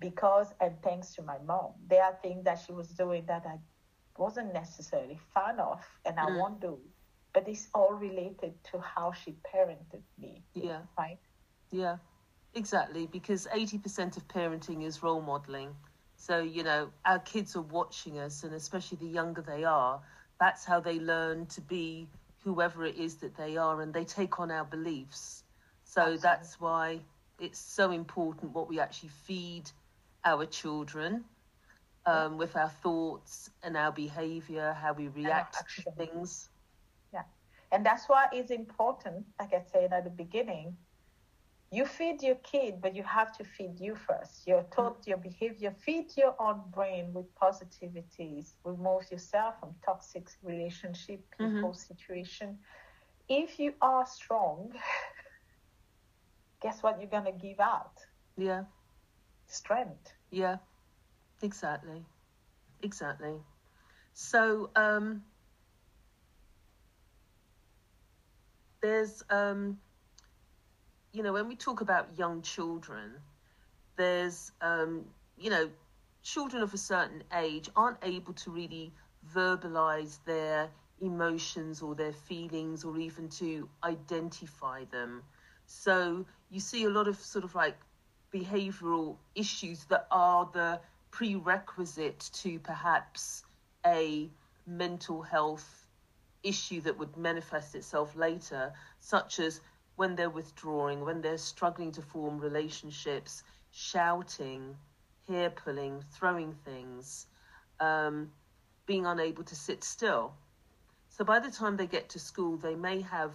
because 0.00 0.52
and 0.60 0.82
thanks 0.82 1.14
to 1.14 1.22
my 1.22 1.38
mom. 1.38 1.72
There 1.86 2.02
are 2.02 2.18
things 2.22 2.44
that 2.44 2.58
she 2.58 2.72
was 2.72 2.88
doing 2.90 3.26
that 3.26 3.44
i 3.46 3.58
wasn't 4.18 4.52
necessarily 4.52 5.18
fan 5.34 5.58
of 5.60 5.82
and 6.04 6.18
i 6.18 6.26
Mm. 6.26 6.36
won't 6.38 6.60
do 6.60 6.78
but 7.34 7.48
it's 7.48 7.68
all 7.74 7.92
related 7.94 8.54
to 8.64 8.80
how 8.80 9.12
she 9.12 9.38
parented 9.52 10.02
me 10.18 10.44
Yeah. 10.54 10.82
right 10.98 11.18
Yeah, 11.70 11.98
exactly. 12.54 13.06
Because 13.06 13.46
80% 13.52 14.16
of 14.16 14.28
parenting 14.28 14.82
is 14.84 15.02
role 15.02 15.20
modeling. 15.20 15.76
So, 16.16 16.40
you 16.40 16.62
know, 16.62 16.90
our 17.04 17.18
kids 17.18 17.56
are 17.56 17.62
watching 17.62 18.18
us, 18.18 18.42
and 18.44 18.54
especially 18.54 18.98
the 18.98 19.06
younger 19.06 19.42
they 19.42 19.64
are, 19.64 20.00
that's 20.40 20.64
how 20.64 20.80
they 20.80 20.98
learn 20.98 21.46
to 21.46 21.60
be 21.60 22.08
whoever 22.44 22.84
it 22.84 22.96
is 22.96 23.16
that 23.16 23.36
they 23.36 23.56
are, 23.56 23.80
and 23.80 23.92
they 23.92 24.04
take 24.04 24.38
on 24.40 24.50
our 24.50 24.64
beliefs. 24.64 25.44
So 25.84 26.16
Absolutely. 26.16 26.18
that's 26.18 26.60
why 26.60 27.00
it's 27.38 27.58
so 27.58 27.90
important 27.90 28.52
what 28.52 28.68
we 28.68 28.78
actually 28.80 29.10
feed 29.10 29.70
our 30.24 30.46
children 30.46 31.24
um, 32.06 32.38
with 32.38 32.56
our 32.56 32.68
thoughts 32.70 33.50
and 33.62 33.76
our 33.76 33.92
behavior, 33.92 34.72
how 34.72 34.92
we 34.92 35.08
react 35.08 35.64
to 35.76 35.82
things. 35.96 36.48
And 37.74 37.84
that's 37.84 38.08
why 38.08 38.28
it's 38.32 38.52
important, 38.52 39.26
like 39.40 39.52
I 39.52 39.60
said 39.60 39.92
at 39.92 40.04
the 40.04 40.10
beginning, 40.10 40.76
you 41.72 41.84
feed 41.86 42.22
your 42.22 42.36
kid, 42.36 42.80
but 42.80 42.94
you 42.94 43.02
have 43.02 43.36
to 43.38 43.44
feed 43.44 43.80
you 43.80 43.96
first. 43.96 44.46
Your 44.46 44.62
thought, 44.62 45.08
your 45.08 45.16
behavior, 45.16 45.72
feed 45.72 46.16
your 46.16 46.36
own 46.38 46.62
brain 46.72 47.12
with 47.12 47.34
positivities. 47.34 48.54
Remove 48.64 49.10
yourself 49.10 49.58
from 49.58 49.74
toxic 49.84 50.28
relationship, 50.44 51.24
people, 51.36 51.72
situation. 51.74 52.58
If 53.28 53.58
you 53.58 53.74
are 53.80 54.06
strong, 54.06 54.72
guess 56.62 56.80
what 56.82 57.00
you're 57.00 57.10
gonna 57.10 57.32
give 57.32 57.58
out? 57.58 57.98
Yeah. 58.36 58.64
Strength. 59.46 60.12
Yeah, 60.30 60.58
exactly, 61.42 62.04
exactly. 62.82 63.34
So 64.14 64.70
um, 64.76 65.22
there's, 68.80 69.22
um, 69.30 69.78
you 71.12 71.22
know, 71.22 71.32
when 71.32 71.48
we 71.48 71.56
talk 71.56 71.80
about 71.80 72.18
young 72.18 72.42
children, 72.42 73.12
there's, 73.96 74.52
um, 74.60 75.04
you 75.38 75.50
know, 75.50 75.70
children 76.22 76.62
of 76.62 76.72
a 76.74 76.78
certain 76.78 77.22
age 77.36 77.70
aren't 77.76 77.98
able 78.02 78.32
to 78.34 78.50
really 78.50 78.92
verbalize 79.34 80.18
their 80.24 80.70
emotions 81.00 81.82
or 81.82 81.94
their 81.94 82.12
feelings 82.12 82.84
or 82.84 82.98
even 82.98 83.28
to 83.28 83.68
identify 83.82 84.84
them. 84.90 85.22
So 85.66 86.26
you 86.50 86.60
see 86.60 86.84
a 86.84 86.90
lot 86.90 87.08
of 87.08 87.16
sort 87.16 87.44
of 87.44 87.54
like 87.54 87.76
behavioral 88.32 89.16
issues 89.34 89.84
that 89.86 90.06
are 90.10 90.48
the 90.52 90.80
prerequisite 91.14 92.28
to 92.32 92.58
perhaps 92.58 93.44
a 93.86 94.28
mental 94.66 95.22
health 95.22 95.86
issue 96.42 96.80
that 96.80 96.98
would 96.98 97.16
manifest 97.16 97.76
itself 97.76 98.16
later, 98.16 98.72
such 98.98 99.38
as 99.38 99.60
when 99.94 100.16
they're 100.16 100.28
withdrawing, 100.28 101.04
when 101.04 101.20
they're 101.20 101.38
struggling 101.38 101.92
to 101.92 102.02
form 102.02 102.40
relationships, 102.40 103.44
shouting, 103.70 104.76
hair 105.28 105.50
pulling, 105.50 106.02
throwing 106.10 106.52
things, 106.64 107.26
um, 107.78 108.28
being 108.84 109.06
unable 109.06 109.44
to 109.44 109.54
sit 109.54 109.84
still. 109.84 110.34
So 111.10 111.24
by 111.24 111.38
the 111.38 111.50
time 111.50 111.76
they 111.76 111.86
get 111.86 112.08
to 112.08 112.18
school, 112.18 112.56
they 112.56 112.74
may 112.74 113.00
have 113.02 113.30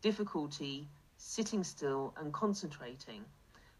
difficulty 0.00 0.86
sitting 1.16 1.64
still 1.64 2.14
and 2.18 2.32
concentrating. 2.32 3.24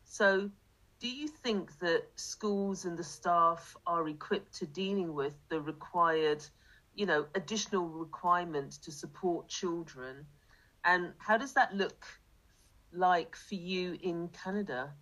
So, 0.05 0.50
do 0.99 1.09
you 1.09 1.29
think 1.29 1.79
that 1.81 2.05
schools 2.17 2.85
and 2.85 2.97
the 2.97 3.05
staff 3.05 3.76
are 3.87 4.09
equipped 4.09 4.55
to 4.55 4.67
dealing 4.67 5.15
with 5.15 5.35
the 5.49 5.61
required, 5.61 6.45
you 6.95 7.05
know, 7.05 7.26
additional 7.35 7.87
requirements 7.87 8.79
to 8.79 8.91
support 8.91 9.49
children? 9.49 10.26
And 10.85 11.12
how 11.19 11.37
does 11.37 11.53
that 11.53 11.75
look 11.75 12.07
like 12.93 13.37
for 13.37 13.57
you 13.57 13.99
in 14.03 14.29
Canada? 14.29 14.93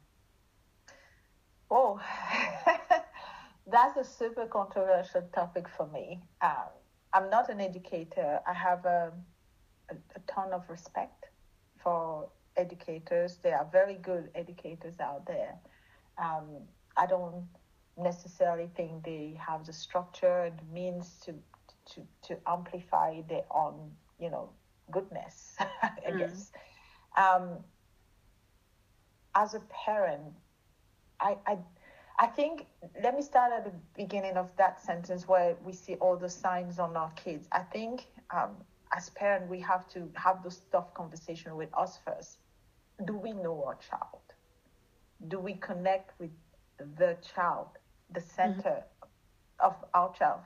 Oh, 1.71 2.01
that's 3.71 3.97
a 3.97 4.05
super 4.05 4.47
controversial 4.47 5.23
topic 5.33 5.69
for 5.69 5.87
me. 5.87 6.21
Um, 6.43 6.71
I'm 7.13 7.31
not 7.31 7.49
an 7.51 7.61
educator. 7.61 8.41
I 8.47 8.53
have 8.53 8.85
a, 8.85 9.13
a, 9.91 9.95
a 9.95 10.21
ton 10.27 10.53
of 10.53 10.69
respect 10.69 11.27
for 11.83 12.29
educators. 12.57 13.39
There 13.43 13.57
are 13.57 13.69
very 13.71 13.95
good 13.95 14.31
educators 14.35 14.99
out 14.99 15.27
there. 15.27 15.55
Um, 16.19 16.69
I 16.97 17.07
don't 17.07 17.49
necessarily 17.97 18.69
think 18.75 19.05
they 19.05 19.39
have 19.47 19.67
the 19.67 19.73
structure 19.73 20.45
and 20.45 20.59
the 20.59 20.65
means 20.73 21.19
to 21.21 21.35
to 21.95 22.07
to 22.23 22.39
amplify 22.47 23.23
their 23.29 23.45
own, 23.51 23.93
you 24.19 24.31
know, 24.31 24.51
goodness. 24.91 25.57
I 26.07 26.11
Mm. 26.11 26.19
guess. 26.19 26.53
Um, 27.17 27.65
as 29.35 29.55
a 29.55 29.61
parent, 29.61 30.35
I, 31.21 31.37
I 31.47 31.59
I 32.19 32.27
think 32.27 32.67
let 33.03 33.15
me 33.17 33.23
start 33.23 33.53
at 33.53 33.65
the 33.65 33.73
beginning 33.95 34.37
of 34.37 34.55
that 34.57 34.81
sentence 34.81 35.29
where 35.29 35.57
we 35.65 35.73
see 35.73 35.97
all 35.97 36.17
the 36.17 36.29
signs 36.29 36.79
on 36.79 36.97
our 36.97 37.11
kids. 37.13 37.49
I 37.53 37.61
think 37.61 38.07
um, 38.31 38.57
as 38.93 39.11
parents 39.11 39.49
we 39.51 39.61
have 39.61 39.89
to 39.91 40.11
have 40.17 40.43
those 40.43 40.61
tough 40.73 40.95
conversation 40.95 41.57
with 41.57 41.71
us 41.75 41.99
first. 41.99 42.39
Do 43.05 43.17
we 43.17 43.33
know 43.33 43.65
our 43.65 43.77
child? 43.77 44.34
Do 45.29 45.39
we 45.39 45.55
connect 45.55 46.19
with 46.21 46.31
the 46.79 47.17
child, 47.35 47.69
the 48.11 48.21
center 48.21 48.83
mm-hmm. 48.85 49.67
of 49.67 49.75
our 49.95 50.13
child? 50.13 50.41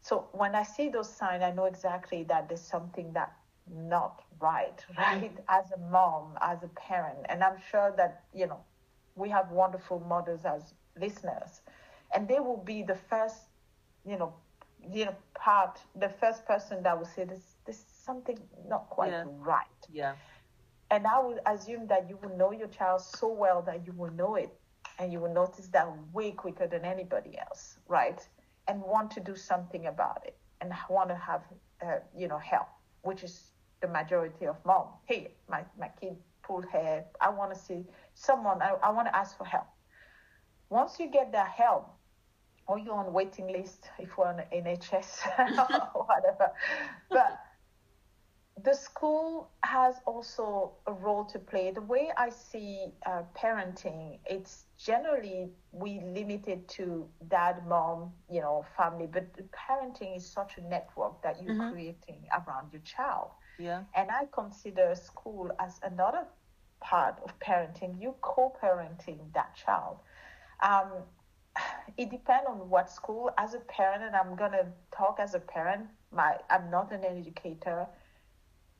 So 0.00 0.28
when 0.32 0.54
I 0.54 0.62
see 0.62 0.88
those 0.88 1.12
signs, 1.12 1.42
I 1.42 1.52
know 1.52 1.64
exactly 1.64 2.24
that 2.24 2.48
there's 2.48 2.60
something 2.60 3.12
that 3.14 3.32
not 3.70 4.22
right, 4.40 4.84
right? 4.98 5.34
Mm-hmm. 5.34 5.44
As 5.48 5.72
a 5.72 5.78
mom, 5.78 6.38
as 6.40 6.62
a 6.62 6.68
parent, 6.68 7.26
and 7.28 7.42
I'm 7.42 7.58
sure 7.70 7.92
that 7.96 8.24
you 8.34 8.46
know 8.46 8.60
we 9.14 9.28
have 9.30 9.50
wonderful 9.50 10.00
mothers 10.00 10.44
as 10.44 10.74
listeners, 11.00 11.62
and 12.14 12.28
they 12.28 12.40
will 12.40 12.62
be 12.64 12.82
the 12.82 12.94
first, 12.94 13.48
you 14.04 14.16
know, 14.16 14.34
you 14.92 15.06
know, 15.06 15.14
part, 15.34 15.80
the 15.94 16.08
first 16.08 16.46
person 16.46 16.82
that 16.82 16.96
will 16.96 17.06
say 17.06 17.24
this, 17.24 17.56
this 17.66 17.78
is 17.78 17.84
something 17.86 18.38
not 18.68 18.88
quite 18.90 19.12
Yeah. 19.12 19.24
right. 19.26 19.86
Yeah. 19.90 20.14
And 20.90 21.06
I 21.06 21.18
would 21.18 21.40
assume 21.46 21.86
that 21.88 22.08
you 22.08 22.18
will 22.22 22.36
know 22.36 22.52
your 22.52 22.68
child 22.68 23.00
so 23.00 23.28
well 23.28 23.62
that 23.62 23.86
you 23.86 23.92
will 23.92 24.12
know 24.12 24.36
it 24.36 24.50
and 24.98 25.12
you 25.12 25.20
will 25.20 25.32
notice 25.32 25.66
that 25.68 25.88
way 26.12 26.30
quicker 26.30 26.66
than 26.66 26.84
anybody 26.84 27.36
else, 27.38 27.78
right? 27.88 28.26
And 28.68 28.80
want 28.82 29.10
to 29.12 29.20
do 29.20 29.34
something 29.34 29.86
about 29.86 30.22
it 30.24 30.36
and 30.60 30.72
want 30.88 31.08
to 31.10 31.16
have, 31.16 31.42
uh, 31.84 31.98
you 32.16 32.28
know, 32.28 32.38
help, 32.38 32.68
which 33.02 33.24
is 33.24 33.50
the 33.80 33.88
majority 33.88 34.46
of 34.46 34.56
mom. 34.64 34.86
Hey, 35.04 35.32
my, 35.48 35.64
my 35.78 35.90
kid 36.00 36.16
pulled 36.42 36.66
hair. 36.66 37.04
I 37.20 37.30
want 37.30 37.52
to 37.52 37.58
see 37.58 37.84
someone, 38.14 38.62
I, 38.62 38.74
I 38.82 38.90
want 38.90 39.08
to 39.08 39.16
ask 39.16 39.36
for 39.36 39.44
help. 39.44 39.66
Once 40.70 40.98
you 40.98 41.08
get 41.10 41.32
that 41.32 41.48
help, 41.48 41.96
or 42.68 42.78
you're 42.78 42.94
on 42.94 43.12
waiting 43.12 43.46
list 43.48 43.90
if 43.98 44.16
we're 44.18 44.26
on 44.26 44.42
NHS 44.52 45.26
or 45.94 46.04
whatever. 46.04 46.50
But 47.08 47.38
the 48.66 48.74
school 48.74 49.48
has 49.62 50.00
also 50.06 50.72
a 50.88 50.92
role 50.92 51.24
to 51.24 51.38
play. 51.38 51.70
The 51.70 51.82
way 51.82 52.10
I 52.16 52.30
see 52.30 52.86
uh, 53.06 53.22
parenting, 53.38 54.18
it's 54.28 54.64
generally 54.76 55.50
we 55.70 56.00
limit 56.00 56.48
it 56.48 56.66
to 56.70 57.06
dad, 57.28 57.64
mom, 57.68 58.10
you 58.28 58.40
know, 58.40 58.64
family. 58.76 59.06
But 59.06 59.26
parenting 59.52 60.16
is 60.16 60.26
such 60.26 60.58
a 60.58 60.62
network 60.62 61.22
that 61.22 61.40
you're 61.40 61.54
mm-hmm. 61.54 61.72
creating 61.74 62.26
around 62.32 62.72
your 62.72 62.82
child. 62.82 63.30
Yeah. 63.60 63.84
And 63.94 64.10
I 64.10 64.26
consider 64.32 64.96
school 64.96 65.48
as 65.60 65.78
another 65.84 66.24
part 66.80 67.20
of 67.22 67.38
parenting. 67.38 68.02
You 68.02 68.16
co-parenting 68.20 69.32
that 69.34 69.54
child. 69.54 69.98
Um, 70.60 70.90
it 71.96 72.10
depends 72.10 72.46
on 72.48 72.68
what 72.68 72.90
school. 72.90 73.30
As 73.38 73.54
a 73.54 73.60
parent, 73.60 74.02
and 74.02 74.16
I'm 74.16 74.34
gonna 74.34 74.66
talk 74.90 75.20
as 75.20 75.34
a 75.34 75.40
parent. 75.40 75.86
My 76.10 76.38
I'm 76.50 76.68
not 76.68 76.90
an 76.90 77.04
educator. 77.04 77.86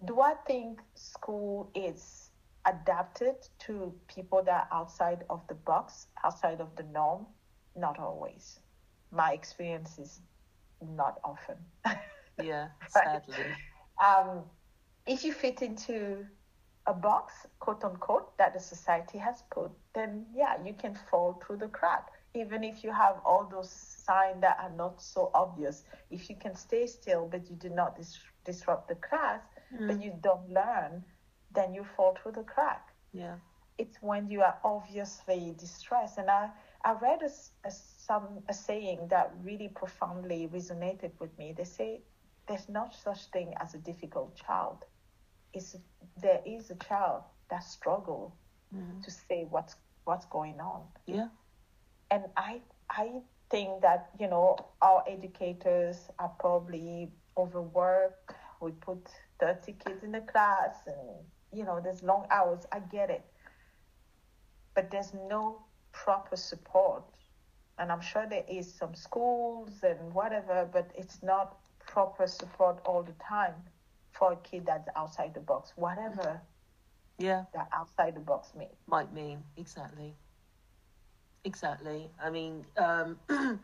Do 0.05 0.21
I 0.21 0.35
think 0.47 0.81
school 0.95 1.71
is 1.75 2.31
adapted 2.67 3.37
to 3.61 3.95
people 4.09 4.43
that 4.43 4.69
are 4.71 4.81
outside 4.81 5.25
of 5.31 5.47
the 5.49 5.55
box, 5.55 6.07
outside 6.25 6.61
of 6.61 6.75
the 6.76 6.83
norm? 6.85 7.26
Not 7.75 7.99
always. 7.99 8.61
My 9.11 9.33
experience 9.33 9.99
is 9.99 10.21
not 10.83 11.21
often. 11.25 11.57
Yeah, 12.43 12.69
sadly. 12.88 13.35
um, 14.05 14.43
if 15.07 15.25
you 15.25 15.33
fit 15.33 15.62
into 15.62 16.26
a 16.87 16.93
box, 16.93 17.33
quote 17.61 17.83
unquote, 17.83 18.37
that 18.37 18.53
the 18.53 18.61
society 18.61 19.17
has 19.17 19.43
put, 19.50 19.71
then 19.95 20.26
yeah, 20.35 20.62
you 20.62 20.75
can 20.75 20.95
fall 21.11 21.43
through 21.43 21.57
the 21.57 21.69
crack 21.69 22.11
even 22.37 22.62
if 22.62 22.85
you 22.85 22.93
have 22.93 23.17
all 23.25 23.49
those 23.50 23.71
signs 23.71 24.41
that 24.43 24.59
are 24.61 24.71
not 24.76 25.00
so 25.00 25.31
obvious, 25.35 25.85
if 26.11 26.29
you 26.29 26.37
can 26.37 26.55
stay 26.55 26.87
still 26.87 27.26
but 27.26 27.49
you 27.49 27.57
do 27.57 27.71
not 27.71 27.97
dis- 27.97 28.19
disrupt 28.45 28.88
the 28.88 28.95
class, 28.97 29.41
mm. 29.75 29.87
but 29.87 30.03
you 30.03 30.13
don't 30.23 30.49
learn, 30.51 31.05
then 31.55 31.75
you 31.75 31.85
fall 31.97 32.17
through 32.21 32.33
the 32.33 32.43
crack. 32.43 32.89
Yeah. 33.13 33.37
It's 33.79 33.97
when 34.01 34.31
you 34.31 34.41
are 34.41 34.57
obviously 34.65 35.55
distressed. 35.59 36.19
And 36.19 36.31
I, 36.31 36.51
I 36.85 36.93
read 36.93 37.21
a, 37.23 37.67
a, 37.67 37.71
some, 37.71 38.43
a 38.49 38.55
saying 38.55 39.09
that 39.11 39.35
really 39.43 39.69
profoundly 39.69 40.49
resonated 40.53 41.13
with 41.19 41.37
me. 41.39 41.55
They 41.57 41.65
say 41.65 42.01
there's 42.49 42.69
no 42.69 42.89
such 43.05 43.27
thing 43.27 43.55
as 43.61 43.75
a 43.75 43.79
difficult 43.79 44.37
child. 44.37 44.85
It's, 45.53 45.77
there 46.21 46.41
is 46.47 46.71
a 46.71 46.77
child 46.77 47.23
that 47.51 47.65
struggle 47.65 48.35
mm. 48.75 49.03
to 49.03 49.11
say 49.11 49.47
what's 49.49 49.77
what's 50.05 50.27
going 50.27 50.61
on. 50.61 50.83
Yeah 51.07 51.29
and 52.11 52.25
I 52.37 52.61
I 52.91 53.21
think 53.51 53.83
that 53.83 54.11
you 54.19 54.29
know 54.29 54.57
our 54.83 55.05
educators 55.09 56.09
are 56.19 56.33
probably 56.41 57.11
overworked. 57.37 58.33
We 58.61 58.73
put 58.73 59.09
thirty 59.40 59.73
kids 59.73 60.02
in 60.02 60.12
the 60.12 60.21
class, 60.21 60.76
and 60.87 61.25
you 61.52 61.64
know 61.64 61.81
there's 61.83 62.02
long 62.02 62.26
hours. 62.31 62.66
I 62.73 62.81
get 62.81 63.11
it, 63.11 63.25
but 64.75 64.90
there's 64.90 65.12
no 65.28 65.62
proper 65.93 66.37
support, 66.37 67.05
and 67.78 67.90
I'm 67.90 68.00
sure 68.00 68.26
there 68.28 68.45
is 68.49 68.73
some 68.73 68.95
schools 68.95 69.71
and 69.83 70.12
whatever, 70.12 70.69
but 70.71 70.90
it's 70.97 71.23
not 71.23 71.57
proper 71.87 72.26
support 72.26 72.81
all 72.85 73.02
the 73.02 73.14
time 73.23 73.55
for 74.12 74.33
a 74.33 74.37
kid 74.37 74.64
that's 74.66 74.88
outside 74.97 75.35
the 75.35 75.40
box, 75.40 75.73
whatever. 75.76 76.40
Yeah. 77.19 77.45
That 77.55 77.69
outside 77.73 78.14
the 78.14 78.21
box 78.21 78.55
mean. 78.57 78.69
Might 78.87 79.12
mean 79.12 79.43
exactly. 79.57 80.14
Exactly. 81.45 82.11
I 82.23 82.31
mean, 82.31 82.64
um, 82.76 83.19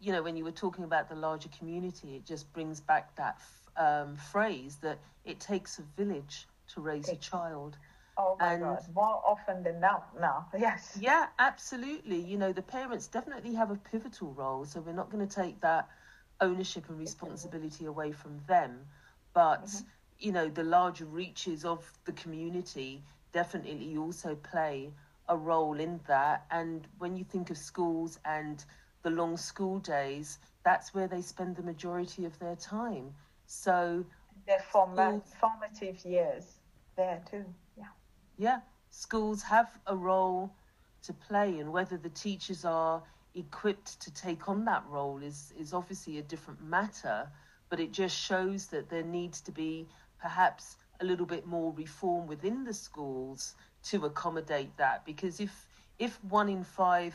you 0.00 0.12
know, 0.12 0.22
when 0.22 0.36
you 0.36 0.44
were 0.44 0.52
talking 0.52 0.84
about 0.84 1.08
the 1.08 1.14
larger 1.14 1.48
community, 1.56 2.16
it 2.16 2.26
just 2.26 2.52
brings 2.52 2.80
back 2.80 3.14
that 3.16 3.38
um, 3.76 4.16
phrase 4.16 4.76
that 4.82 4.98
it 5.24 5.40
takes 5.40 5.78
a 5.78 5.82
village 5.96 6.46
to 6.74 6.80
raise 6.80 7.08
a 7.08 7.16
child. 7.16 7.76
Oh 8.16 8.36
my 8.38 8.54
and, 8.54 8.62
God, 8.62 8.84
more 8.94 9.22
often 9.26 9.62
than 9.62 9.80
not 9.80 10.08
now, 10.20 10.46
yes. 10.58 10.98
Yeah, 11.00 11.26
absolutely. 11.38 12.18
You 12.18 12.36
know, 12.36 12.52
the 12.52 12.62
parents 12.62 13.06
definitely 13.06 13.54
have 13.54 13.70
a 13.70 13.76
pivotal 13.76 14.32
role, 14.32 14.64
so 14.64 14.80
we're 14.80 14.92
not 14.92 15.10
going 15.10 15.26
to 15.26 15.34
take 15.34 15.60
that 15.60 15.88
ownership 16.40 16.88
and 16.88 16.98
responsibility 16.98 17.86
away 17.86 18.12
from 18.12 18.40
them. 18.46 18.80
But, 19.32 19.64
mm-hmm. 19.64 19.86
you 20.18 20.32
know, 20.32 20.48
the 20.48 20.64
larger 20.64 21.06
reaches 21.06 21.64
of 21.64 21.90
the 22.04 22.12
community 22.12 23.02
definitely 23.32 23.96
also 23.96 24.34
play 24.34 24.90
a 25.28 25.36
role 25.36 25.78
in 25.78 26.00
that. 26.06 26.44
And 26.50 26.86
when 26.98 27.16
you 27.16 27.24
think 27.24 27.50
of 27.50 27.56
schools 27.56 28.18
and 28.24 28.62
the 29.02 29.10
long 29.10 29.36
school 29.36 29.78
days, 29.78 30.38
that's 30.64 30.92
where 30.92 31.08
they 31.08 31.22
spend 31.22 31.56
the 31.56 31.62
majority 31.62 32.24
of 32.24 32.38
their 32.38 32.56
time. 32.56 33.14
So 33.50 34.06
their 34.46 34.60
form- 34.60 35.22
formative 35.40 36.04
years 36.04 36.60
there 36.96 37.20
too. 37.28 37.44
Yeah. 37.76 37.88
Yeah. 38.38 38.60
Schools 38.90 39.42
have 39.42 39.76
a 39.88 39.96
role 39.96 40.54
to 41.02 41.12
play, 41.12 41.58
and 41.58 41.72
whether 41.72 41.96
the 41.96 42.10
teachers 42.10 42.64
are 42.64 43.02
equipped 43.34 44.00
to 44.02 44.12
take 44.12 44.48
on 44.48 44.64
that 44.66 44.84
role 44.88 45.18
is, 45.22 45.52
is 45.58 45.74
obviously 45.74 46.18
a 46.18 46.22
different 46.22 46.62
matter. 46.62 47.28
But 47.68 47.80
it 47.80 47.90
just 47.92 48.16
shows 48.16 48.66
that 48.66 48.88
there 48.88 49.02
needs 49.02 49.40
to 49.42 49.52
be 49.52 49.88
perhaps 50.20 50.76
a 51.00 51.04
little 51.04 51.26
bit 51.26 51.44
more 51.44 51.72
reform 51.72 52.28
within 52.28 52.62
the 52.64 52.74
schools 52.74 53.54
to 53.82 54.04
accommodate 54.04 54.76
that 54.76 55.04
because 55.04 55.40
if 55.40 55.66
if 55.98 56.22
one 56.24 56.48
in 56.48 56.62
five 56.62 57.14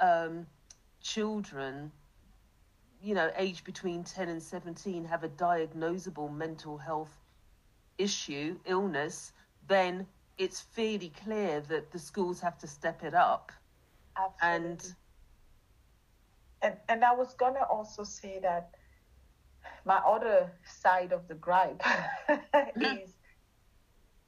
um, 0.00 0.46
children 1.00 1.92
you 3.06 3.14
know 3.14 3.30
aged 3.36 3.64
between 3.64 4.02
10 4.02 4.28
and 4.28 4.42
17 4.42 5.04
have 5.04 5.22
a 5.22 5.28
diagnosable 5.28 6.32
mental 6.34 6.76
health 6.76 7.14
issue 7.98 8.58
illness 8.66 9.32
then 9.68 10.06
it's 10.38 10.60
fairly 10.60 11.12
clear 11.24 11.60
that 11.60 11.90
the 11.92 11.98
schools 11.98 12.40
have 12.40 12.58
to 12.58 12.66
step 12.66 13.04
it 13.04 13.14
up 13.14 13.52
Absolutely. 14.16 14.70
and 14.70 14.94
and 16.62 16.74
and 16.88 17.04
I 17.04 17.14
was 17.14 17.34
gonna 17.34 17.64
also 17.70 18.02
say 18.02 18.40
that 18.42 18.70
my 19.84 19.98
other 19.98 20.50
side 20.64 21.12
of 21.12 21.28
the 21.28 21.34
gripe 21.34 21.82
is 22.80 23.14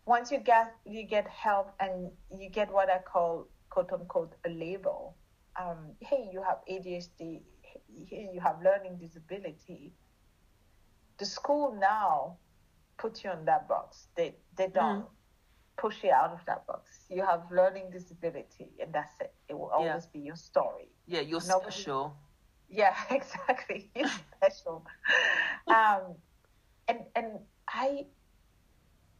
once 0.07 0.31
you 0.31 0.39
get 0.39 0.75
you 0.85 1.05
get 1.05 1.27
help 1.29 1.75
and 1.81 2.11
you 2.39 2.49
get 2.49 2.73
what 2.73 2.89
I 2.89 2.99
call 2.99 3.49
quote 3.71 3.93
unquote 3.93 4.35
a 4.47 4.51
label. 4.51 5.17
Um, 5.61 5.79
hey, 6.01 6.29
you 6.33 6.43
have 6.43 6.59
ADHD. 6.71 7.41
Hey, 8.09 8.31
you 8.33 8.41
have 8.41 8.63
learning 8.63 8.99
disability. 8.99 9.95
The 11.19 11.27
school 11.27 11.77
now 11.79 12.39
put 12.97 13.25
you 13.25 13.33
in 13.33 13.45
that 13.47 13.69
box. 13.69 14.09
They 14.17 14.35
they 14.57 14.69
don't 14.69 15.03
mm. 15.03 15.09
push 15.77 16.05
you 16.05 16.13
out 16.13 16.31
of 16.31 16.41
that 16.47 16.67
box. 16.67 16.91
You 17.09 17.25
have 17.25 17.43
learning 17.51 17.91
disability, 17.91 18.71
and 18.81 18.93
that's 18.93 19.21
it. 19.21 19.33
It 19.49 19.55
will 19.59 19.71
always 19.71 20.05
yeah. 20.05 20.13
be 20.13 20.21
your 20.21 20.37
story. 20.37 20.89
Yeah, 21.07 21.21
you're 21.21 21.41
Nobody, 21.47 21.73
special. 21.73 22.17
Yeah, 22.69 22.95
exactly. 23.11 23.91
You're 23.95 24.09
special. 24.37 24.85
um, 25.67 26.15
and 26.89 27.01
and 27.15 27.39
I 27.69 28.07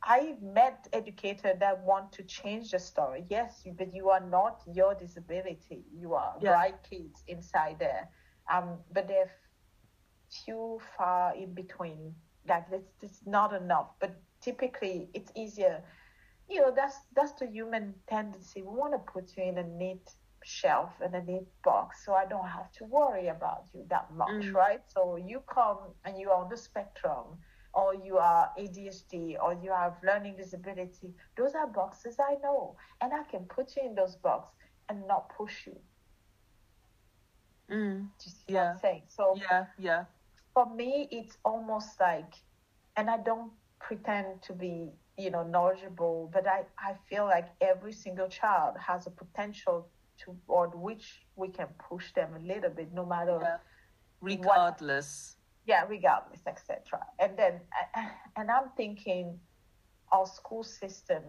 I've 0.03 0.41
met 0.43 0.89
educators 0.93 1.57
that 1.59 1.81
want 1.83 2.13
to 2.13 2.23
change 2.23 2.71
the 2.71 2.79
story. 2.79 3.25
Yes, 3.29 3.67
but 3.77 3.93
you 3.93 4.11
are 4.11 4.21
not 4.21 4.63
your 4.73 4.95
disability. 4.95 5.85
You 5.93 6.15
are 6.15 6.35
yeah. 6.41 6.51
bright 6.51 6.83
kids 6.89 7.23
inside 7.27 7.79
there. 7.79 8.09
Um, 8.53 8.79
but 8.93 9.09
they're 9.09 9.31
few 10.45 10.81
far 10.97 11.35
in 11.35 11.55
between. 11.55 12.15
That 12.47 12.69
it's, 12.73 12.93
it's 13.03 13.27
not 13.27 13.53
enough. 13.53 13.89
But 14.01 14.21
typically, 14.41 15.09
it's 15.15 15.31
easier. 15.35 15.83
You 16.49 16.63
know, 16.63 16.73
that's 16.75 16.97
that's 17.15 17.33
the 17.33 17.47
human 17.47 17.95
tendency. 18.09 18.63
We 18.63 18.69
want 18.69 18.93
to 18.95 19.13
put 19.13 19.37
you 19.37 19.43
in 19.45 19.59
a 19.59 19.65
neat 19.65 20.09
shelf 20.45 20.93
and 21.03 21.15
a 21.15 21.23
neat 21.23 21.47
box, 21.63 22.05
so 22.05 22.15
I 22.15 22.25
don't 22.25 22.49
have 22.49 22.73
to 22.73 22.85
worry 22.85 23.29
about 23.29 23.65
you 23.75 23.85
that 23.91 24.11
much, 24.15 24.45
mm. 24.47 24.55
right? 24.55 24.81
So 24.89 25.17
you 25.17 25.43
come 25.53 25.79
and 26.05 26.19
you 26.19 26.31
are 26.31 26.43
on 26.43 26.49
the 26.49 26.57
spectrum 26.57 27.39
or 27.75 27.95
you 27.95 28.17
are 28.17 28.51
ADHD 28.59 29.37
or 29.43 29.59
you 29.63 29.71
have 29.71 29.97
learning 30.03 30.37
disability. 30.37 31.15
Those 31.37 31.55
are 31.55 31.67
boxes 31.67 32.17
I 32.19 32.37
know, 32.43 32.77
and 33.01 33.13
I 33.13 33.25
can 33.25 33.45
put 33.45 33.77
you 33.77 33.83
in 33.85 33.95
those 33.95 34.17
boxes 34.17 34.55
and 34.89 35.07
not 35.07 35.29
push 35.37 35.67
you. 35.67 35.77
Mm, 37.71 38.09
yeah. 38.47 38.77
saying? 38.77 39.03
So 39.09 39.37
yeah, 39.37 39.67
yeah. 39.79 40.05
For 40.55 40.73
me, 40.75 41.09
it's 41.11 41.37
almost 41.45 42.01
like, 42.01 42.35
and 42.97 43.11
I 43.11 43.19
don't 43.19 43.53
pretend 43.81 44.43
to 44.43 44.53
be, 44.53 44.91
you 45.17 45.31
know, 45.31 45.45
knowledgeable, 45.45 46.31
but 46.33 46.47
I, 46.47 46.63
I 46.79 46.95
feel 47.09 47.25
like 47.27 47.49
every 47.61 47.93
single 47.93 48.29
child 48.29 48.77
has 48.79 49.07
a 49.07 49.11
potential 49.11 49.89
toward 50.19 50.75
which 50.75 51.27
we 51.37 51.49
can 51.49 51.69
push 51.89 52.13
them 52.13 52.31
a 52.35 52.41
little 52.41 52.71
bit, 52.71 52.93
no 52.93 53.07
matter. 53.07 53.39
Yeah. 53.41 53.57
Regardless. 54.21 55.37
What, 55.65 55.69
yeah, 55.69 55.85
regardless, 55.89 56.41
etc. 56.47 57.07
And 57.19 57.37
then, 57.37 57.61
and 58.37 58.51
I'm 58.51 58.71
thinking, 58.77 59.39
our 60.11 60.27
school 60.27 60.65
system 60.65 61.23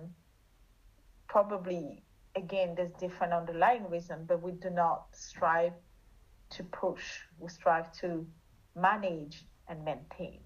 probably 1.28 2.04
again 2.36 2.73
there's 2.75 2.91
different 2.91 3.34
underlying 3.34 3.89
reason, 3.89 4.25
but 4.28 4.41
we 4.41 4.52
do 4.52 4.69
not 4.69 5.08
strive 5.12 5.73
to 6.51 6.63
push, 6.63 7.19
we 7.39 7.49
strive 7.49 7.91
to 7.99 8.25
manage 8.75 9.45
and 9.67 9.83
maintain. 9.83 10.39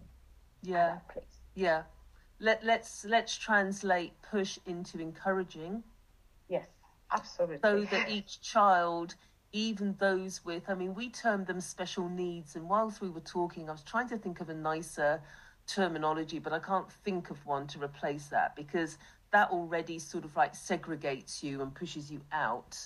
Yeah. 0.61 0.99
Yeah. 1.55 1.83
Let 2.39 2.63
let's 2.63 3.05
let's 3.05 3.37
translate 3.37 4.13
push 4.29 4.57
into 4.65 4.99
encouraging. 4.99 5.83
Yes, 6.49 6.67
absolutely. 7.11 7.59
So 7.63 7.85
that 7.85 8.09
each 8.09 8.41
child, 8.41 9.15
even 9.51 9.95
those 9.99 10.43
with 10.43 10.63
I 10.67 10.73
mean, 10.73 10.93
we 10.93 11.09
term 11.09 11.45
them 11.45 11.61
special 11.61 12.09
needs 12.09 12.55
and 12.55 12.67
whilst 12.69 13.01
we 13.01 13.09
were 13.09 13.21
talking, 13.21 13.69
I 13.69 13.71
was 13.71 13.83
trying 13.83 14.09
to 14.09 14.17
think 14.17 14.41
of 14.41 14.49
a 14.49 14.53
nicer 14.53 15.21
terminology, 15.67 16.39
but 16.39 16.51
I 16.51 16.59
can't 16.59 16.91
think 16.91 17.29
of 17.29 17.45
one 17.45 17.67
to 17.67 17.79
replace 17.81 18.27
that 18.27 18.55
because 18.55 18.97
that 19.31 19.49
already 19.49 19.99
sort 19.99 20.25
of 20.25 20.35
like 20.35 20.53
segregates 20.53 21.41
you 21.41 21.61
and 21.61 21.73
pushes 21.73 22.11
you 22.11 22.21
out. 22.31 22.77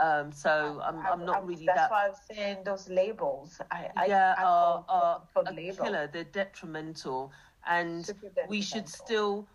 Um, 0.00 0.32
so 0.32 0.80
I'm, 0.82 0.98
I, 1.00 1.12
am 1.12 1.26
not 1.26 1.46
really 1.46 1.66
that. 1.66 1.76
that's 1.76 1.88
that. 1.88 1.90
why 1.90 2.06
I 2.06 2.08
was 2.08 2.18
saying 2.32 2.58
those 2.64 2.88
labels. 2.88 3.60
I, 3.70 3.90
yeah, 4.06 4.34
I, 4.38 4.42
are, 4.44 4.84
are 4.88 5.22
a 5.36 5.52
label. 5.52 5.84
killer. 5.84 6.10
They're 6.10 6.24
detrimental, 6.24 7.32
and 7.68 8.06
detrimental. 8.06 8.44
we 8.48 8.62
should 8.62 8.88
still, 8.88 9.46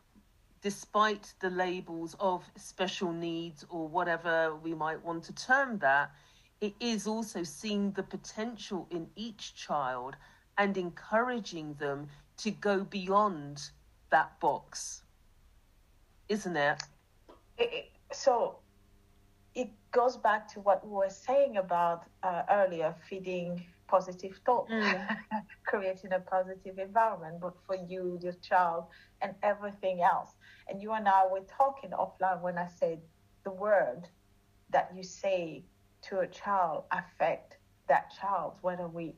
despite 0.62 1.34
the 1.40 1.50
labels 1.50 2.16
of 2.20 2.44
special 2.58 3.12
needs 3.12 3.66
or 3.70 3.88
whatever 3.88 4.56
we 4.56 4.76
might 4.76 5.04
want 5.04 5.24
to 5.24 5.34
term 5.34 5.80
that, 5.80 6.12
it 6.62 6.76
is 6.80 7.08
also 7.08 7.42
seeing 7.42 7.92
the 7.92 8.04
potential 8.04 8.88
in 8.92 9.08
each 9.16 9.56
child 9.56 10.16
and 10.58 10.78
encouraging 10.78 11.74
them 11.76 12.08
to 12.38 12.52
go 12.52 12.84
beyond 12.84 13.70
that 14.12 14.40
box, 14.40 15.02
isn't 16.30 16.56
it? 16.56 16.82
it 17.58 17.90
so 18.12 18.58
it 19.56 19.70
goes 19.92 20.18
back 20.18 20.52
to 20.54 20.60
what 20.60 20.86
we 20.86 20.92
were 20.92 21.10
saying 21.10 21.58
about 21.58 22.04
uh, 22.24 22.44
earlier 22.52 22.94
feeding 23.10 23.66
positive 23.88 24.38
thought, 24.46 24.70
mm. 24.70 25.18
creating 25.66 26.12
a 26.12 26.20
positive 26.20 26.78
environment, 26.80 27.40
but 27.40 27.54
for 27.66 27.76
you, 27.88 28.20
your 28.22 28.34
child, 28.34 28.86
and 29.22 29.34
everything 29.44 30.02
else. 30.02 30.32
And 30.68 30.82
you 30.82 30.92
and 30.92 31.08
I 31.08 31.26
were 31.32 31.46
talking 31.58 31.92
offline 31.92 32.42
when 32.42 32.58
I 32.58 32.68
said 32.68 33.00
the 33.44 33.52
word 33.52 34.08
that 34.72 34.92
you 34.96 35.04
say 35.04 35.64
to 36.04 36.20
a 36.20 36.28
child 36.28 36.84
affect 36.92 37.58
that 37.88 38.12
child, 38.20 38.54
whether 38.62 38.88
we 38.88 39.16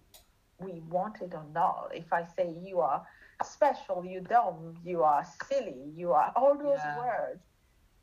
we 0.60 0.82
want 0.90 1.22
it 1.22 1.34
or 1.34 1.46
not. 1.54 1.92
If 1.94 2.12
I 2.12 2.26
say 2.36 2.56
you 2.64 2.80
are 2.80 3.06
special, 3.44 4.04
you 4.04 4.22
dumb, 4.22 4.76
you 4.84 5.04
are 5.04 5.26
silly, 5.48 5.92
you 5.96 6.12
are 6.12 6.32
all 6.36 6.58
those 6.58 6.80
yeah. 6.80 6.98
words 6.98 7.42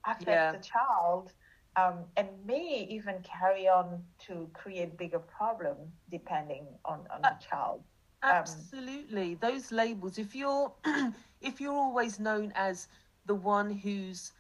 affect 0.06 0.28
yeah. 0.28 0.52
the 0.52 0.58
child 0.58 1.32
um, 1.76 2.04
and 2.16 2.28
may 2.46 2.86
even 2.88 3.16
carry 3.22 3.68
on 3.68 4.02
to 4.26 4.48
create 4.52 4.96
bigger 4.96 5.18
problem 5.18 5.76
depending 6.10 6.66
on, 6.84 7.00
on 7.12 7.24
uh, 7.24 7.30
the 7.30 7.44
child. 7.44 7.82
Um, 8.22 8.30
absolutely, 8.32 9.34
those 9.34 9.72
labels. 9.72 10.18
If 10.18 10.34
you're 10.34 10.72
if 11.40 11.60
you're 11.60 11.74
always 11.74 12.18
known 12.18 12.52
as 12.54 12.88
the 13.26 13.34
one 13.34 13.70
who's 13.70 14.32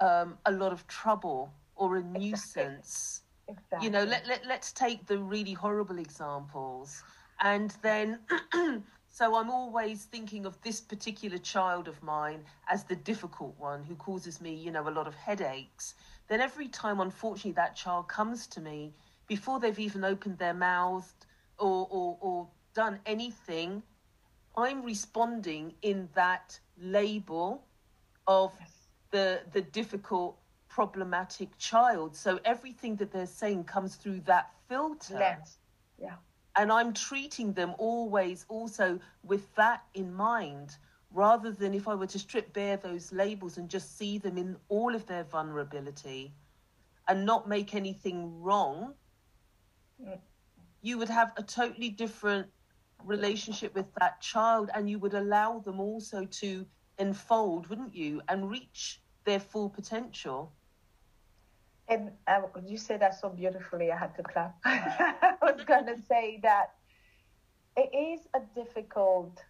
um, 0.00 0.38
a 0.46 0.52
lot 0.52 0.72
of 0.72 0.86
trouble 0.86 1.52
or 1.76 1.98
a 1.98 2.02
nuisance, 2.02 3.22
exactly. 3.48 3.84
you 3.84 3.90
know, 3.90 4.04
let, 4.04 4.26
let 4.26 4.46
let's 4.46 4.72
take 4.72 5.06
the 5.06 5.18
really 5.18 5.52
horrible 5.52 5.98
examples, 5.98 7.02
and 7.40 7.74
then. 7.82 8.18
So 9.10 9.34
I'm 9.34 9.50
always 9.50 10.04
thinking 10.04 10.46
of 10.46 10.60
this 10.62 10.80
particular 10.80 11.36
child 11.36 11.88
of 11.88 12.02
mine 12.02 12.44
as 12.68 12.84
the 12.84 12.96
difficult 12.96 13.54
one 13.58 13.84
who 13.84 13.96
causes 13.96 14.40
me, 14.40 14.54
you 14.54 14.70
know, 14.70 14.88
a 14.88 14.90
lot 14.90 15.06
of 15.06 15.14
headaches 15.14 15.94
then 16.30 16.40
every 16.40 16.68
time, 16.68 17.00
unfortunately, 17.00 17.52
that 17.52 17.74
child 17.74 18.06
comes 18.06 18.46
to 18.46 18.60
me, 18.60 18.94
before 19.26 19.58
they've 19.58 19.78
even 19.80 20.04
opened 20.04 20.38
their 20.38 20.54
mouth 20.54 21.12
or, 21.58 21.88
or, 21.90 22.18
or 22.20 22.48
done 22.72 23.00
anything, 23.04 23.82
I'm 24.56 24.84
responding 24.84 25.74
in 25.82 26.08
that 26.14 26.58
label 26.80 27.64
of 28.28 28.52
the 29.10 29.40
the 29.52 29.60
difficult, 29.60 30.38
problematic 30.68 31.48
child. 31.58 32.14
So 32.14 32.38
everything 32.44 32.94
that 32.96 33.10
they're 33.10 33.26
saying 33.26 33.64
comes 33.64 33.96
through 33.96 34.20
that 34.26 34.52
filter. 34.68 35.14
Lens. 35.14 35.58
Yeah. 36.00 36.14
And 36.56 36.72
I'm 36.72 36.92
treating 36.92 37.52
them 37.52 37.74
always 37.78 38.44
also 38.48 38.98
with 39.22 39.54
that 39.54 39.84
in 39.94 40.12
mind 40.12 40.76
rather 41.12 41.50
than 41.50 41.74
if 41.74 41.88
I 41.88 41.94
were 41.94 42.06
to 42.06 42.18
strip 42.18 42.52
bare 42.52 42.76
those 42.76 43.12
labels 43.12 43.58
and 43.58 43.68
just 43.68 43.96
see 43.98 44.18
them 44.18 44.38
in 44.38 44.56
all 44.68 44.94
of 44.94 45.06
their 45.06 45.24
vulnerability 45.24 46.32
and 47.08 47.26
not 47.26 47.48
make 47.48 47.74
anything 47.74 48.40
wrong, 48.42 48.94
you 50.82 50.98
would 50.98 51.08
have 51.08 51.32
a 51.36 51.42
totally 51.42 51.90
different 51.90 52.48
relationship 53.04 53.74
with 53.74 53.92
that 53.98 54.20
child 54.20 54.70
and 54.74 54.88
you 54.88 54.98
would 54.98 55.14
allow 55.14 55.58
them 55.58 55.80
also 55.80 56.24
to 56.26 56.66
unfold, 56.98 57.66
wouldn't 57.68 57.94
you, 57.94 58.20
and 58.28 58.50
reach 58.50 59.00
their 59.24 59.40
full 59.40 59.68
potential. 59.68 60.52
And 61.90 62.12
uh, 62.28 62.42
you 62.64 62.78
said 62.78 63.00
that 63.00 63.20
so 63.20 63.28
beautifully, 63.28 63.90
I 63.90 63.98
had 63.98 64.14
to 64.16 64.22
clap. 64.22 64.54
I 64.64 65.34
was 65.42 65.64
going 65.64 65.86
to 65.86 66.00
say 66.08 66.38
that 66.44 66.74
it 67.76 67.90
is 67.92 68.28
a 68.32 68.40
difficult 68.54 69.42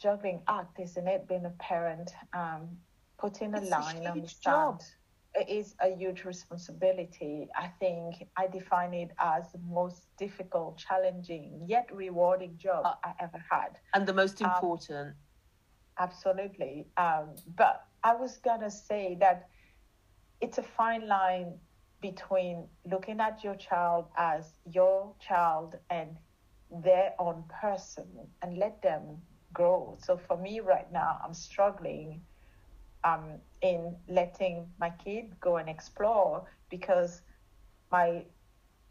juggling 0.00 0.42
act, 0.46 0.78
isn't 0.78 1.08
it? 1.08 1.26
Being 1.26 1.44
a 1.44 1.54
parent, 1.58 2.12
um, 2.32 2.68
putting 3.18 3.52
a 3.54 3.60
it's 3.60 3.70
line 3.70 4.06
a 4.06 4.10
on 4.10 4.20
the 4.20 4.34
job. 4.40 4.80
It 5.34 5.48
is 5.50 5.74
a 5.80 5.94
huge 5.94 6.24
responsibility. 6.24 7.48
I 7.54 7.66
think 7.80 8.26
I 8.38 8.46
define 8.46 8.94
it 8.94 9.10
as 9.18 9.50
the 9.52 9.58
most 9.68 10.06
difficult, 10.16 10.78
challenging, 10.78 11.62
yet 11.66 11.88
rewarding 11.92 12.56
job 12.58 12.86
uh, 12.86 12.94
I 13.04 13.12
ever 13.20 13.44
had. 13.50 13.78
And 13.92 14.06
the 14.06 14.14
most 14.14 14.40
um, 14.40 14.52
important. 14.52 15.08
Um, 15.08 15.14
absolutely. 15.98 16.86
Um, 16.96 17.34
but 17.56 17.86
I 18.04 18.14
was 18.14 18.36
going 18.38 18.60
to 18.60 18.70
say 18.70 19.16
that 19.20 19.48
it's 20.40 20.58
a 20.58 20.62
fine 20.62 21.06
line 21.08 21.54
between 22.00 22.68
looking 22.90 23.20
at 23.20 23.42
your 23.42 23.54
child 23.56 24.06
as 24.16 24.58
your 24.70 25.14
child 25.20 25.76
and 25.90 26.16
their 26.70 27.14
own 27.18 27.44
person 27.60 28.06
and 28.42 28.58
let 28.58 28.82
them 28.82 29.22
grow. 29.52 29.96
So 30.00 30.16
for 30.16 30.36
me 30.36 30.60
right 30.60 30.90
now, 30.92 31.18
I'm 31.24 31.34
struggling 31.34 32.22
um, 33.04 33.38
in 33.62 33.96
letting 34.08 34.66
my 34.78 34.90
kid 34.90 35.38
go 35.40 35.56
and 35.56 35.68
explore 35.68 36.44
because 36.70 37.22
my 37.90 38.24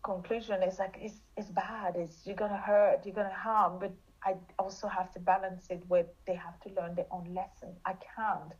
conclusion 0.03 0.63
is 0.63 0.79
like 0.79 0.97
it's 1.01 1.21
it's 1.37 1.49
bad. 1.49 1.95
It's 1.95 2.25
you're 2.25 2.35
gonna 2.35 2.57
hurt, 2.57 3.05
you're 3.05 3.15
gonna 3.15 3.33
harm, 3.33 3.79
but 3.79 3.91
I 4.23 4.35
also 4.57 4.87
have 4.87 5.11
to 5.13 5.19
balance 5.19 5.67
it 5.69 5.83
with 5.89 6.07
they 6.25 6.35
have 6.35 6.59
to 6.61 6.69
learn 6.73 6.95
their 6.95 7.07
own 7.11 7.33
lesson. 7.33 7.75
I 7.85 7.93
can't 8.15 8.53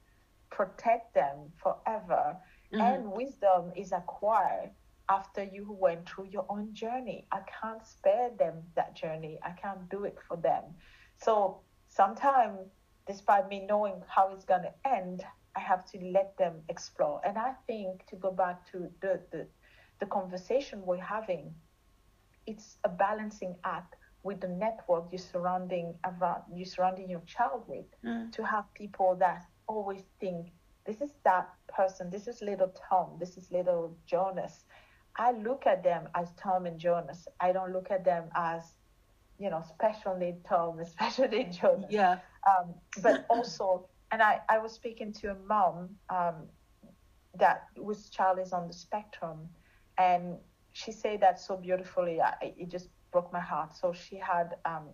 protect 0.52 1.13
them 1.13 1.52
forever. 1.62 2.38
Mm-hmm. 2.76 2.82
And 2.82 3.12
wisdom 3.12 3.72
is 3.76 3.92
acquired 3.92 4.72
after 5.10 5.44
you 5.44 5.72
went 5.80 6.10
through 6.10 6.28
your 6.32 6.46
own 6.50 6.74
journey. 6.74 7.28
I 7.32 7.40
can't 7.62 7.86
spare 7.86 8.32
them 8.38 8.64
that 8.76 8.96
journey. 8.96 9.40
I 9.44 9.52
can't 9.52 9.90
do 9.90 10.04
it 10.04 10.18
for 10.28 10.38
them. 10.38 10.64
So 11.24 11.62
sometimes, 11.88 12.60
despite 13.08 13.48
me 13.48 13.66
knowing 13.66 14.02
how 14.08 14.34
it's 14.34 14.46
going 14.46 14.64
to 14.64 14.74
end, 14.90 15.24
I 15.56 15.60
have 15.60 15.86
to 15.92 16.00
let 16.00 16.38
them 16.38 16.56
explore. 16.70 17.22
And 17.26 17.38
I 17.38 17.54
think 17.68 18.06
to 18.08 18.16
go 18.16 18.32
back 18.32 18.70
to 18.72 18.90
the, 19.02 19.22
the, 19.32 19.48
the 20.00 20.06
conversation 20.08 20.82
we're 20.86 20.98
having, 20.98 21.54
it's 22.46 22.78
a 22.84 22.90
balancing 22.90 23.56
act 23.64 23.96
with 24.24 24.42
the 24.42 24.48
network 24.48 25.06
you're 25.12 25.20
surrounding 25.20 25.94
around 26.04 26.42
you 26.52 26.66
surrounding 26.66 27.08
your 27.08 27.22
child 27.28 27.64
with 27.68 27.86
mm. 28.04 28.32
to 28.32 28.44
have 28.44 28.66
people 28.74 29.16
that 29.20 29.46
always 29.68 30.02
think 30.20 30.48
this 30.86 31.02
is 31.02 31.13
that 31.24 31.50
person 31.67 32.10
this 32.10 32.28
is 32.28 32.41
little 32.41 32.74
tom 32.89 33.12
this 33.19 33.38
is 33.38 33.52
little 33.52 33.95
jonas 34.06 34.65
i 35.17 35.32
look 35.32 35.65
at 35.65 35.84
them 35.84 36.08
as 36.15 36.30
tom 36.41 36.65
and 36.65 36.80
jonas 36.80 37.28
i 37.39 37.52
don't 37.52 37.74
look 37.74 37.91
at 37.91 38.04
them 38.06 38.26
as 38.36 38.76
you 39.38 39.50
know, 39.50 39.63
special 39.67 40.15
need 40.17 40.43
Tom, 40.48 40.80
special 40.86 41.28
need 41.28 41.52
children. 41.54 41.88
Yeah. 41.89 42.19
Um, 42.48 42.74
but 43.02 43.26
also, 43.30 43.88
and 44.12 44.21
I, 44.21 44.39
I 44.50 44.60
was 44.60 44.71
speaking 44.71 45.12
to 45.13 45.32
a 45.32 45.36
mom 45.48 45.89
um, 46.10 46.36
that 47.38 47.65
whose 47.76 48.10
child 48.10 48.39
is 48.39 48.54
on 48.54 48.67
the 48.67 48.74
spectrum, 48.74 49.50
and 49.98 50.38
she 50.74 50.91
said 50.91 51.21
that 51.21 51.39
so 51.39 51.58
beautifully. 51.58 52.21
I, 52.21 52.54
it 52.58 52.69
just 52.69 52.89
broke 53.12 53.32
my 53.34 53.39
heart. 53.39 53.76
So 53.76 53.93
she 53.93 54.17
had 54.17 54.56
um, 54.65 54.89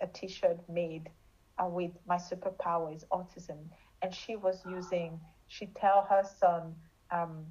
a 0.00 0.06
T-shirt 0.06 0.58
made 0.68 1.08
uh, 1.58 1.66
with 1.66 1.92
my 2.06 2.16
superpower 2.16 2.94
is 2.94 3.04
autism, 3.12 3.58
and 4.02 4.14
she 4.14 4.36
was 4.36 4.62
using. 4.68 5.20
She 5.48 5.66
tell 5.66 6.06
her 6.08 6.22
son. 6.38 6.74
Um, 7.10 7.46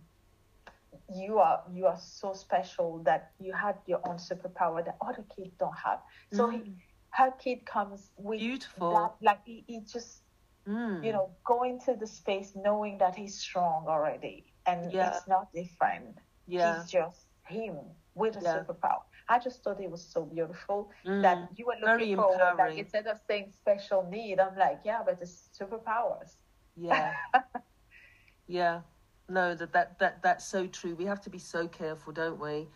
you 1.13 1.39
are 1.39 1.63
you 1.71 1.85
are 1.85 1.99
so 1.99 2.33
special 2.33 3.01
that 3.03 3.31
you 3.39 3.53
had 3.53 3.75
your 3.85 3.99
own 4.07 4.17
superpower 4.17 4.83
that 4.85 4.97
other 5.01 5.23
kids 5.35 5.51
don't 5.59 5.77
have. 5.77 5.99
So 6.33 6.47
mm. 6.47 6.63
he, 6.63 6.73
her 7.12 7.31
kid 7.31 7.65
comes 7.65 8.12
with 8.17 8.39
beautiful 8.39 8.93
that, 8.93 9.25
like 9.25 9.39
he, 9.45 9.63
he 9.67 9.81
just 9.81 10.21
mm. 10.67 11.03
you 11.03 11.12
know 11.12 11.31
going 11.43 11.79
to 11.85 11.95
the 11.95 12.07
space 12.07 12.53
knowing 12.55 12.97
that 12.99 13.15
he's 13.15 13.39
strong 13.39 13.85
already 13.88 14.45
and 14.65 14.91
yeah. 14.91 15.15
it's 15.15 15.27
not 15.27 15.51
different. 15.53 16.17
Yeah. 16.47 16.81
He's 16.81 16.91
just 16.91 17.25
him 17.45 17.75
with 18.15 18.38
a 18.38 18.41
yeah. 18.41 18.59
superpower. 18.59 19.01
I 19.29 19.37
just 19.39 19.63
thought 19.63 19.79
it 19.79 19.89
was 19.89 20.03
so 20.03 20.25
beautiful 20.25 20.89
Mm, 21.05 21.21
that 21.21 21.49
you 21.55 21.65
were 21.67 21.75
looking 21.81 22.15
for 22.15 22.55
like 22.57 22.77
instead 22.77 23.07
of 23.07 23.19
saying 23.27 23.51
special 23.51 24.07
need, 24.09 24.39
I'm 24.39 24.57
like, 24.57 24.81
yeah, 24.83 25.01
but 25.05 25.19
it's 25.21 25.49
superpowers. 25.57 26.37
Yeah. 26.75 27.13
yeah. 28.47 28.81
No, 29.29 29.53
that, 29.53 29.71
that 29.73 29.99
that 29.99 30.23
that's 30.23 30.45
so 30.45 30.65
true. 30.65 30.95
We 30.95 31.05
have 31.05 31.21
to 31.21 31.29
be 31.29 31.37
so 31.37 31.67
careful, 31.67 32.11
don't 32.11 32.39
we? 32.39 32.67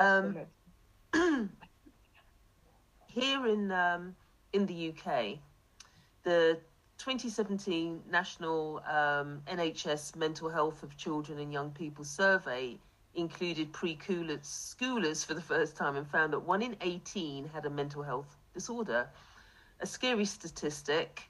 Um, 0.00 0.38
Absolutely. 1.14 1.48
Here 3.08 3.46
in 3.46 3.70
um, 3.70 4.16
in 4.54 4.66
the 4.66 4.88
UK, 4.90 5.38
the 6.24 6.58
2017 6.98 8.02
National 8.10 8.82
um, 8.90 9.42
NHS 9.46 10.16
Mental 10.16 10.48
Health 10.48 10.82
of 10.82 10.96
Children 10.96 11.38
and 11.38 11.52
Young 11.52 11.70
People 11.70 12.04
survey 12.04 12.78
included 13.18 13.72
pre-schoolers 13.72 15.26
for 15.26 15.34
the 15.34 15.42
first 15.42 15.76
time 15.76 15.96
and 15.96 16.06
found 16.06 16.32
that 16.32 16.38
one 16.40 16.62
in 16.62 16.76
18 16.80 17.48
had 17.48 17.66
a 17.66 17.70
mental 17.70 18.02
health 18.02 18.36
disorder. 18.54 19.08
A 19.80 19.86
scary 19.86 20.24
statistic, 20.24 21.22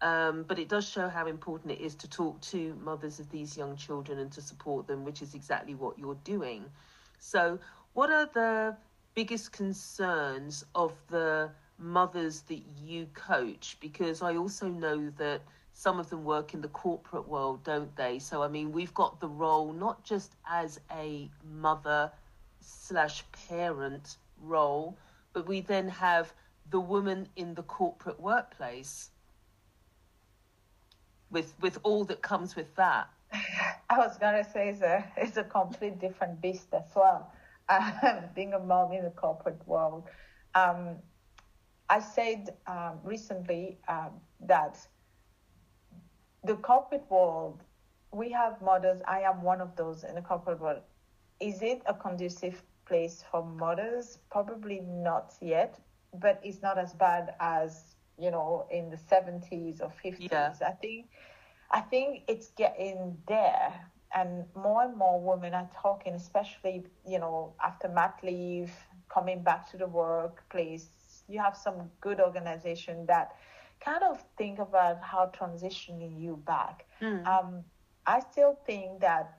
um, 0.00 0.44
but 0.46 0.58
it 0.58 0.68
does 0.68 0.88
show 0.88 1.08
how 1.08 1.26
important 1.26 1.72
it 1.72 1.80
is 1.80 1.94
to 1.96 2.08
talk 2.08 2.40
to 2.42 2.74
mothers 2.82 3.18
of 3.18 3.30
these 3.30 3.56
young 3.56 3.76
children 3.76 4.18
and 4.18 4.30
to 4.32 4.42
support 4.42 4.86
them, 4.86 5.04
which 5.04 5.22
is 5.22 5.34
exactly 5.34 5.74
what 5.74 5.98
you're 5.98 6.18
doing. 6.22 6.64
So, 7.18 7.58
what 7.94 8.10
are 8.10 8.26
the 8.32 8.76
biggest 9.14 9.52
concerns 9.52 10.64
of 10.74 10.92
the 11.08 11.50
mothers 11.78 12.42
that 12.42 12.62
you 12.80 13.06
coach? 13.14 13.76
Because 13.80 14.22
I 14.22 14.36
also 14.36 14.68
know 14.68 15.10
that 15.16 15.40
some 15.78 16.00
of 16.00 16.08
them 16.08 16.24
work 16.24 16.54
in 16.54 16.62
the 16.62 16.68
corporate 16.68 17.28
world, 17.28 17.62
don't 17.62 17.94
they? 17.96 18.18
So, 18.18 18.42
I 18.42 18.48
mean, 18.48 18.72
we've 18.72 18.94
got 18.94 19.20
the 19.20 19.28
role 19.28 19.74
not 19.74 20.02
just 20.04 20.34
as 20.48 20.80
a 20.90 21.30
mother 21.44 22.10
slash 22.60 23.22
parent 23.46 24.16
role, 24.40 24.96
but 25.34 25.46
we 25.46 25.60
then 25.60 25.86
have 25.90 26.32
the 26.70 26.80
woman 26.80 27.28
in 27.36 27.52
the 27.52 27.62
corporate 27.62 28.18
workplace 28.18 29.10
with 31.30 31.52
with 31.60 31.78
all 31.82 32.06
that 32.06 32.22
comes 32.22 32.56
with 32.56 32.74
that. 32.76 33.10
I 33.90 33.98
was 33.98 34.16
gonna 34.16 34.44
say 34.44 34.70
it's 34.70 34.80
a 34.80 35.04
it's 35.18 35.36
a 35.36 35.44
complete 35.44 36.00
different 36.00 36.40
beast 36.40 36.68
as 36.72 36.90
well. 36.96 37.30
Um, 37.68 38.20
being 38.32 38.52
a 38.52 38.60
mom 38.60 38.92
in 38.92 39.02
the 39.02 39.10
corporate 39.10 39.60
world, 39.66 40.04
um, 40.54 40.98
I 41.90 41.98
said 41.98 42.50
um, 42.68 43.00
recently 43.02 43.76
um, 43.88 44.12
that 44.46 44.78
the 46.46 46.56
corporate 46.56 47.04
world, 47.10 47.62
we 48.12 48.30
have 48.30 48.62
mothers. 48.62 49.02
I 49.06 49.20
am 49.20 49.42
one 49.42 49.60
of 49.60 49.74
those 49.76 50.04
in 50.04 50.14
the 50.14 50.22
corporate 50.22 50.60
world. 50.60 50.82
Is 51.40 51.60
it 51.60 51.82
a 51.86 51.94
conducive 51.94 52.62
place 52.86 53.24
for 53.30 53.44
mothers? 53.44 54.18
Probably 54.30 54.80
not 54.80 55.34
yet, 55.40 55.78
but 56.14 56.40
it's 56.42 56.62
not 56.62 56.78
as 56.78 56.94
bad 56.94 57.34
as 57.40 57.96
you 58.18 58.30
know 58.30 58.66
in 58.70 58.90
the 58.90 58.96
seventies 58.96 59.80
or 59.80 59.90
fifties. 59.90 60.28
Yeah. 60.30 60.54
I 60.66 60.70
think 60.70 61.06
I 61.70 61.80
think 61.80 62.22
it's 62.28 62.50
getting 62.56 63.18
there, 63.26 63.72
and 64.14 64.44
more 64.54 64.84
and 64.84 64.96
more 64.96 65.20
women 65.20 65.52
are 65.52 65.68
talking, 65.82 66.14
especially 66.14 66.86
you 67.06 67.18
know 67.18 67.54
after 67.62 67.88
mat 67.88 68.18
leave, 68.22 68.72
coming 69.08 69.42
back 69.42 69.68
to 69.72 69.76
the 69.76 69.86
workplace. 69.88 71.24
You 71.28 71.40
have 71.40 71.56
some 71.56 71.90
good 72.00 72.20
organization 72.20 73.04
that 73.06 73.34
kind 73.80 74.02
of 74.02 74.22
think 74.36 74.58
about 74.58 75.02
how 75.02 75.30
transitioning 75.38 76.20
you 76.20 76.36
back. 76.46 76.86
Mm. 77.00 77.26
Um, 77.26 77.64
I 78.06 78.20
still 78.20 78.58
think 78.66 79.00
that 79.00 79.38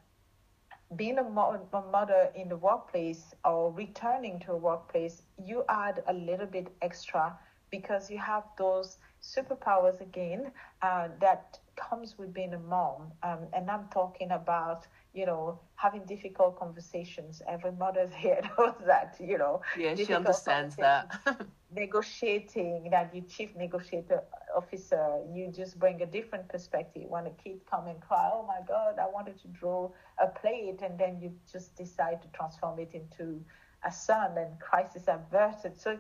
being 0.96 1.18
a, 1.18 1.24
mo- 1.24 1.68
a 1.74 1.82
mother 1.82 2.30
in 2.36 2.50
the 2.50 2.58
workplace 2.58 3.34
or 3.44 3.72
returning 3.74 4.40
to 4.42 4.54
a 4.54 4.58
workplace, 4.58 5.24
you 5.38 5.64
add 5.70 6.04
a 6.08 6.14
little 6.14 6.46
bit 6.46 6.68
extra 6.82 7.38
because 7.70 8.10
you 8.10 8.18
have 8.18 8.44
those 8.58 8.98
superpowers 9.22 10.00
again 10.00 10.52
uh, 10.82 11.10
that 11.20 11.60
comes 11.76 12.18
with 12.18 12.34
being 12.34 12.54
a 12.54 12.60
mom. 12.60 13.12
Um, 13.24 13.48
and 13.54 13.70
I'm 13.70 13.88
talking 13.92 14.32
about, 14.32 14.88
you 15.14 15.26
know, 15.26 15.60
having 15.76 16.06
difficult 16.06 16.58
conversations. 16.58 17.42
Every 17.48 17.72
mother's 17.72 18.14
here 18.16 18.40
knows 18.58 18.76
that, 18.86 19.18
you 19.20 19.38
know. 19.38 19.62
Yeah, 19.78 19.96
she 19.96 20.14
understands 20.14 20.78
that. 20.78 21.12
negotiating 21.74 22.90
that 22.92 23.14
you 23.14 23.22
chief 23.22 23.56
negotiator 23.56 24.22
officer 24.56 25.20
you 25.34 25.52
just 25.52 25.80
bring 25.80 26.02
a 26.02 26.06
different 26.06 26.48
perspective. 26.50 27.04
When 27.08 27.26
a 27.28 27.32
kid 27.32 27.60
come 27.70 27.88
and 27.88 28.00
cry 28.02 28.30
oh 28.34 28.46
my 28.48 28.60
god 28.68 28.98
i 29.00 29.08
wanted 29.08 29.38
to 29.42 29.48
draw 29.48 29.92
a 30.22 30.28
plate 30.28 30.80
and 30.82 30.98
then 31.00 31.20
you 31.22 31.34
just 31.52 31.76
decide 31.76 32.22
to 32.22 32.28
transform 32.30 32.80
it 32.80 32.94
into 32.94 33.44
a 33.86 33.92
sun 33.92 34.38
and 34.38 34.60
crisis 34.60 35.06
averted. 35.08 35.78
So 35.78 35.98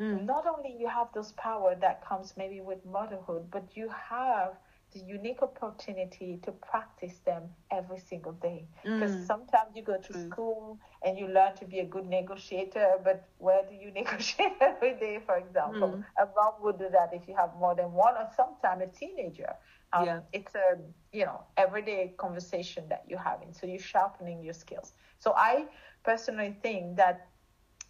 Mm. 0.00 0.26
not 0.26 0.46
only 0.46 0.74
you 0.78 0.88
have 0.88 1.08
those 1.14 1.32
power 1.32 1.74
that 1.80 2.04
comes 2.04 2.34
maybe 2.36 2.60
with 2.60 2.84
motherhood 2.84 3.50
but 3.50 3.76
you 3.76 3.88
have 3.88 4.54
the 4.92 5.00
unique 5.00 5.42
opportunity 5.42 6.38
to 6.42 6.52
practice 6.52 7.18
them 7.20 7.50
every 7.70 7.98
single 7.98 8.32
day 8.32 8.68
because 8.94 9.12
Mm. 9.12 9.26
sometimes 9.26 9.74
you 9.74 9.82
go 9.82 9.96
to 9.98 10.12
True. 10.12 10.20
school 10.22 10.78
and 11.02 11.18
you 11.18 11.26
learn 11.28 11.54
to 11.56 11.64
be 11.64 11.78
a 11.80 11.84
good 11.84 12.06
negotiator 12.06 12.98
but 13.04 13.28
where 13.38 13.62
do 13.68 13.74
you 13.74 13.90
negotiate 14.00 14.52
every 14.60 14.94
day 14.94 15.18
for 15.24 15.36
example 15.36 15.98
Mm. 15.98 16.04
a 16.18 16.26
mom 16.36 16.54
would 16.60 16.78
do 16.78 16.88
that 16.90 17.12
if 17.12 17.26
you 17.28 17.34
have 17.36 17.54
more 17.56 17.74
than 17.74 17.92
one 17.92 18.14
or 18.16 18.26
sometimes 18.36 18.82
a 18.82 18.86
teenager 18.86 19.54
um, 19.92 20.06
Yeah. 20.06 20.20
it's 20.32 20.54
a 20.54 20.78
you 21.12 21.24
know 21.24 21.42
everyday 21.56 22.14
conversation 22.18 22.88
that 22.88 23.04
you're 23.08 23.18
having 23.32 23.52
so 23.52 23.66
you're 23.66 23.78
sharpening 23.78 24.42
your 24.42 24.54
skills 24.54 24.94
so 25.18 25.32
i 25.36 25.66
personally 26.04 26.56
think 26.62 26.96
that 26.96 27.28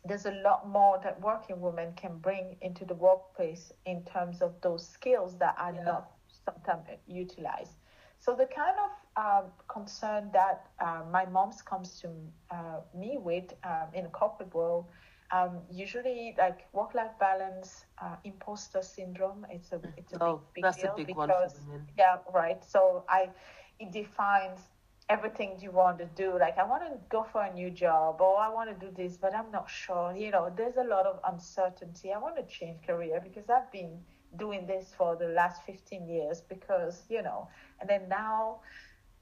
there's 0.05 0.27
a 0.27 0.33
lot 0.33 0.69
more 0.69 0.99
that 1.03 1.21
working 1.21 1.61
women 1.61 1.93
can 1.95 2.19
bring 2.19 2.57
into 2.61 2.85
the 2.85 2.95
workplace 2.95 3.73
in 3.85 4.05
terms 4.05 4.41
of 4.41 4.61
those 4.63 4.87
skills 4.87 5.39
that 5.39 5.55
are 5.59 5.73
Yeah. 5.73 5.83
not 5.85 6.11
sometimes 6.51 6.99
utilized. 7.07 7.77
So 8.19 8.35
the 8.35 8.47
kind 8.47 8.77
of 8.87 8.91
um, 9.25 9.51
concern 9.69 10.31
that 10.33 10.67
uh, 10.81 11.03
my 11.11 11.27
mom's 11.27 11.63
comes 11.63 12.01
to 12.01 12.09
uh, 12.51 12.81
me 12.95 13.19
with 13.19 13.55
um, 13.65 13.89
in 13.95 14.05
the 14.05 14.11
corporate 14.11 14.55
world, 14.55 14.87
um, 15.31 15.61
usually 15.71 16.35
like 16.39 16.67
work-life 16.73 17.19
balance, 17.19 17.85
uh, 18.03 18.17
imposter 18.25 18.83
syndrome. 18.83 19.47
It's 19.51 19.73
a 19.73 19.81
it's 19.97 20.13
a 20.13 20.19
Oh, 20.21 20.41
big, 20.41 20.41
big 20.55 20.71
that's 20.71 20.85
a 20.85 20.89
deal 20.89 21.01
big 21.01 21.15
one 21.15 21.33
for 21.33 21.47
because 21.47 21.61
women. 21.61 21.87
yeah, 21.99 22.19
right. 22.33 22.63
So 22.65 23.05
I 23.09 23.31
it 23.79 23.93
defines 23.93 24.69
everything 25.09 25.59
you 25.61 25.71
want 25.73 25.99
to 25.99 26.07
do. 26.07 26.39
Like 26.39 26.59
I 26.59 26.65
want 26.65 26.83
to 26.85 26.99
go 27.09 27.25
for 27.25 27.43
a 27.43 27.53
new 27.53 27.71
job 27.71 28.21
or 28.21 28.39
I 28.39 28.49
want 28.49 28.71
to 28.79 28.87
do 28.87 28.93
this, 28.95 29.17
but 29.17 29.35
I'm 29.35 29.51
not 29.53 29.69
sure. 29.71 30.15
You 30.17 30.31
know, 30.31 30.53
there's 30.55 30.77
a 30.77 30.85
lot 30.85 31.07
of 31.07 31.21
uncertainty. 31.27 32.13
I 32.13 32.19
want 32.19 32.37
to 32.37 32.45
change 32.45 32.87
career 32.87 33.21
because 33.23 33.49
I've 33.51 33.71
been 33.73 34.01
doing 34.37 34.66
this 34.66 34.93
for 34.97 35.16
the 35.16 35.29
last 35.29 35.62
15 35.64 36.09
years 36.09 36.40
because, 36.40 37.05
you 37.09 37.23
know, 37.23 37.49
and 37.81 37.88
then 37.88 38.09
now 38.09 38.61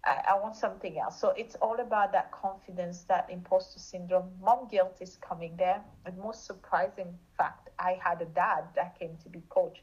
I, 0.05 0.23
I 0.31 0.39
want 0.41 0.57
something 0.57 0.99
else. 0.99 1.21
So 1.21 1.31
it's 1.31 1.55
all 1.57 1.81
about 1.81 2.13
that 2.13 2.31
confidence, 2.33 3.05
that 3.05 3.29
imposter 3.31 3.79
syndrome. 3.79 4.31
Mom 4.41 4.69
guilt 4.69 4.99
is 5.01 5.17
coming 5.17 5.57
there. 5.57 5.83
And 6.05 6.17
most 6.19 6.47
surprising 6.47 7.15
fact, 7.37 7.71
I 7.79 7.99
had 8.03 8.21
a 8.23 8.27
dad 8.27 8.65
that 8.77 8.99
came 8.99 9.17
to 9.23 9.29
be 9.29 9.43
coach 9.49 9.79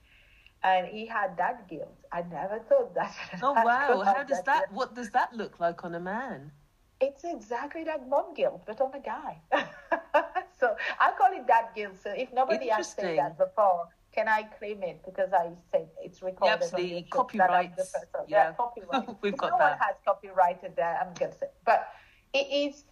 and 0.63 0.87
he 0.87 1.05
had 1.05 1.37
that 1.37 1.67
guilt. 1.69 1.97
I 2.11 2.23
never 2.23 2.59
thought 2.59 2.95
that. 2.95 3.15
Oh 3.43 3.53
wow! 3.53 4.01
How 4.01 4.23
does 4.23 4.29
guilt. 4.29 4.45
that? 4.45 4.71
What 4.71 4.95
does 4.95 5.11
that 5.11 5.33
look 5.33 5.59
like 5.59 5.83
on 5.85 5.93
a 5.95 5.99
man? 5.99 6.51
It's 6.99 7.23
exactly 7.23 7.83
like 7.85 8.07
mom 8.07 8.33
guilt, 8.33 8.63
but 8.65 8.81
on 8.81 8.91
a 8.95 8.99
guy. 8.99 9.41
so 10.59 10.75
I 10.99 11.11
call 11.17 11.31
it 11.33 11.45
dad 11.45 11.67
guilt. 11.75 11.97
So 12.01 12.11
if 12.11 12.33
nobody 12.33 12.69
has 12.69 12.87
said 12.87 13.17
that 13.17 13.37
before, 13.37 13.89
can 14.15 14.27
I 14.29 14.43
claim 14.43 14.81
it 14.83 15.01
because 15.05 15.33
I 15.33 15.49
said 15.71 15.89
it's 16.01 16.21
recorded? 16.23 16.53
on 16.53 16.59
absolutely. 16.63 17.01
That 17.01 17.11
Copyrights. 17.11 17.91
person. 17.93 18.09
Yeah. 18.27 18.53
copyright. 18.57 19.09
We've 19.21 19.33
If 19.33 19.39
got 19.39 19.51
no 19.51 19.57
one 19.57 19.77
has 19.79 19.95
copyrighted 20.05 20.75
that. 20.77 21.01
I'm 21.05 21.13
gonna 21.15 21.33
say, 21.33 21.47
but 21.65 21.87
it 22.33 22.47
is 22.51 22.85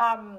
um, 0.00 0.38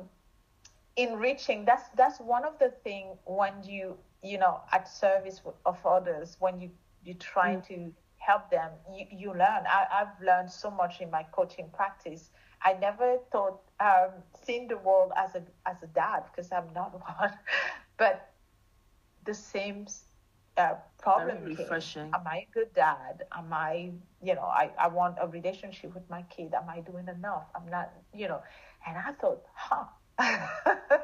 enriching. 0.97 1.65
That's 1.65 1.89
that's 1.95 2.19
one 2.19 2.45
of 2.45 2.59
the 2.59 2.69
thing 2.83 3.17
when 3.25 3.63
you 3.63 3.97
you 4.23 4.37
know 4.37 4.61
at 4.71 4.87
service 4.87 5.41
of 5.65 5.77
others 5.85 6.35
when 6.39 6.59
you 6.59 6.69
you 7.03 7.13
trying 7.15 7.61
Mm. 7.61 7.67
to 7.67 7.93
help 8.17 8.49
them 8.49 8.71
you, 8.91 9.05
you 9.11 9.29
learn 9.29 9.63
I, 9.67 9.85
i've 9.91 10.19
learned 10.25 10.49
so 10.51 10.71
much 10.71 10.99
in 10.99 11.11
my 11.11 11.21
coaching 11.31 11.69
practice 11.71 12.31
i 12.63 12.73
never 12.73 13.19
thought 13.31 13.61
um, 13.79 14.09
seeing 14.43 14.67
the 14.67 14.77
world 14.77 15.11
as 15.15 15.35
a 15.35 15.43
as 15.67 15.83
a 15.83 15.87
dad 15.87 16.23
because 16.31 16.51
i'm 16.51 16.73
not 16.73 16.91
one 17.19 17.31
but 17.97 18.31
the 19.25 19.33
same 19.35 19.85
uh, 20.57 20.75
problem 21.01 21.55
came. 21.55 21.67
am 22.13 22.27
i 22.27 22.37
a 22.37 22.47
good 22.53 22.73
dad? 22.73 23.23
Am 23.31 23.51
i 23.51 23.91
you 24.21 24.35
know 24.35 24.41
I, 24.41 24.71
I 24.79 24.87
want 24.87 25.17
a 25.21 25.27
relationship 25.27 25.93
with 25.93 26.09
my 26.09 26.23
kid. 26.23 26.53
Am 26.53 26.69
i 26.69 26.79
doing 26.81 27.07
enough? 27.07 27.45
I'm 27.55 27.69
not 27.69 27.91
you 28.13 28.27
know. 28.27 28.41
And 28.87 28.97
i 28.97 29.11
thought 29.13 29.43
huh. 29.53 29.85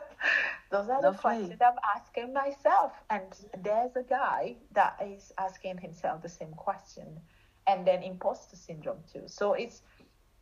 Those 0.72 0.88
are 0.88 1.02
the 1.02 1.08
Lovely. 1.08 1.20
questions 1.20 1.62
i'm 1.62 1.76
asking 1.96 2.34
myself. 2.34 2.94
And 3.10 3.24
there's 3.62 3.96
a 3.98 4.04
guy 4.04 4.56
that 4.74 4.96
is 5.06 5.34
asking 5.38 5.80
himself 5.80 6.22
the 6.22 6.30
same 6.30 6.54
question. 6.54 7.20
And 7.68 7.86
then 7.86 8.04
imposter 8.04 8.56
syndrome 8.56 9.04
too. 9.12 9.24
So 9.28 9.54
it's 9.54 9.82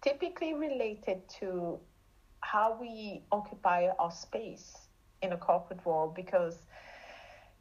typically 0.01 0.53
related 0.53 1.27
to 1.39 1.79
how 2.41 2.77
we 2.79 3.23
occupy 3.31 3.89
our 3.99 4.11
space 4.11 4.89
in 5.21 5.33
a 5.33 5.37
corporate 5.37 5.85
world 5.85 6.15
because 6.15 6.65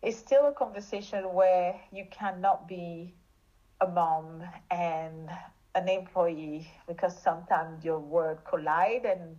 it's 0.02 0.18
still 0.18 0.46
a 0.46 0.52
conversation 0.52 1.24
where 1.32 1.80
you 1.92 2.06
cannot 2.10 2.68
be 2.68 3.14
a 3.80 3.86
mom 3.86 4.42
and 4.70 5.30
an 5.74 5.88
employee 5.88 6.70
because 6.86 7.16
sometimes 7.20 7.84
your 7.84 7.98
word 7.98 8.38
collide 8.48 9.04
and 9.04 9.36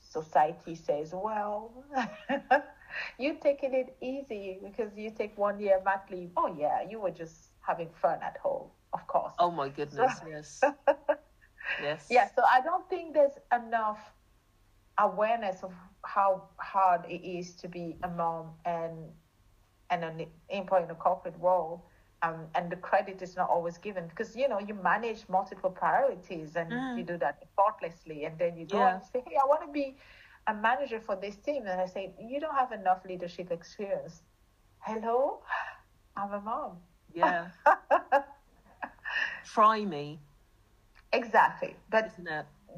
society 0.00 0.74
says, 0.74 1.12
well, 1.14 1.84
you're 3.18 3.36
taking 3.36 3.74
it 3.74 3.96
easy 4.00 4.58
because 4.64 4.96
you 4.96 5.10
take 5.10 5.36
one 5.38 5.60
year 5.60 5.80
mat 5.84 6.06
leave. 6.10 6.30
Oh 6.36 6.54
yeah, 6.58 6.82
you 6.88 7.00
were 7.00 7.10
just 7.10 7.50
having 7.60 7.90
fun 7.90 8.18
at 8.22 8.36
home, 8.38 8.68
of 8.92 9.06
course. 9.06 9.34
Oh 9.38 9.50
my 9.50 9.68
goodness, 9.68 10.12
so, 10.20 10.26
yes. 10.28 10.60
yes. 11.82 12.06
Yeah, 12.10 12.28
so 12.34 12.42
I 12.52 12.60
don't 12.60 12.88
think 12.88 13.14
there's 13.14 13.38
enough 13.52 14.00
awareness 14.98 15.62
of 15.62 15.72
how 16.04 16.48
hard 16.56 17.04
it 17.08 17.26
is 17.26 17.54
to 17.56 17.68
be 17.68 17.96
a 18.02 18.08
mom 18.08 18.52
and 18.64 19.10
and 19.90 20.04
an 20.04 20.26
employee 20.48 20.84
in 20.84 20.90
a 20.90 20.94
corporate 20.94 21.38
world. 21.38 21.80
Um, 22.22 22.46
and 22.54 22.70
the 22.70 22.76
credit 22.76 23.22
is 23.22 23.34
not 23.34 23.48
always 23.48 23.78
given. 23.78 24.06
Because 24.08 24.36
you 24.36 24.48
know 24.48 24.60
you 24.60 24.74
manage 24.74 25.24
multiple 25.28 25.70
priorities 25.70 26.54
and 26.56 26.70
mm. 26.70 26.98
you 26.98 27.02
do 27.02 27.16
that 27.18 27.42
effortlessly 27.42 28.24
and 28.24 28.38
then 28.38 28.56
you 28.56 28.66
go 28.66 28.78
yeah. 28.78 28.94
and 28.94 29.02
say 29.02 29.22
hey 29.26 29.36
i 29.42 29.46
want 29.46 29.62
to 29.62 29.72
be 29.72 29.96
a 30.46 30.54
manager 30.54 31.00
for 31.00 31.16
this 31.16 31.36
team 31.36 31.62
and 31.66 31.80
i 31.80 31.86
say 31.86 32.12
you 32.20 32.38
don't 32.38 32.54
have 32.54 32.72
enough 32.72 32.98
leadership 33.08 33.50
experience. 33.50 34.22
Hello? 34.80 35.40
I'm 36.16 36.32
a 36.32 36.40
mom. 36.40 36.76
Yeah. 37.14 37.48
Try 39.44 39.84
me. 39.84 40.18
Exactly. 41.12 41.74
But 41.90 42.12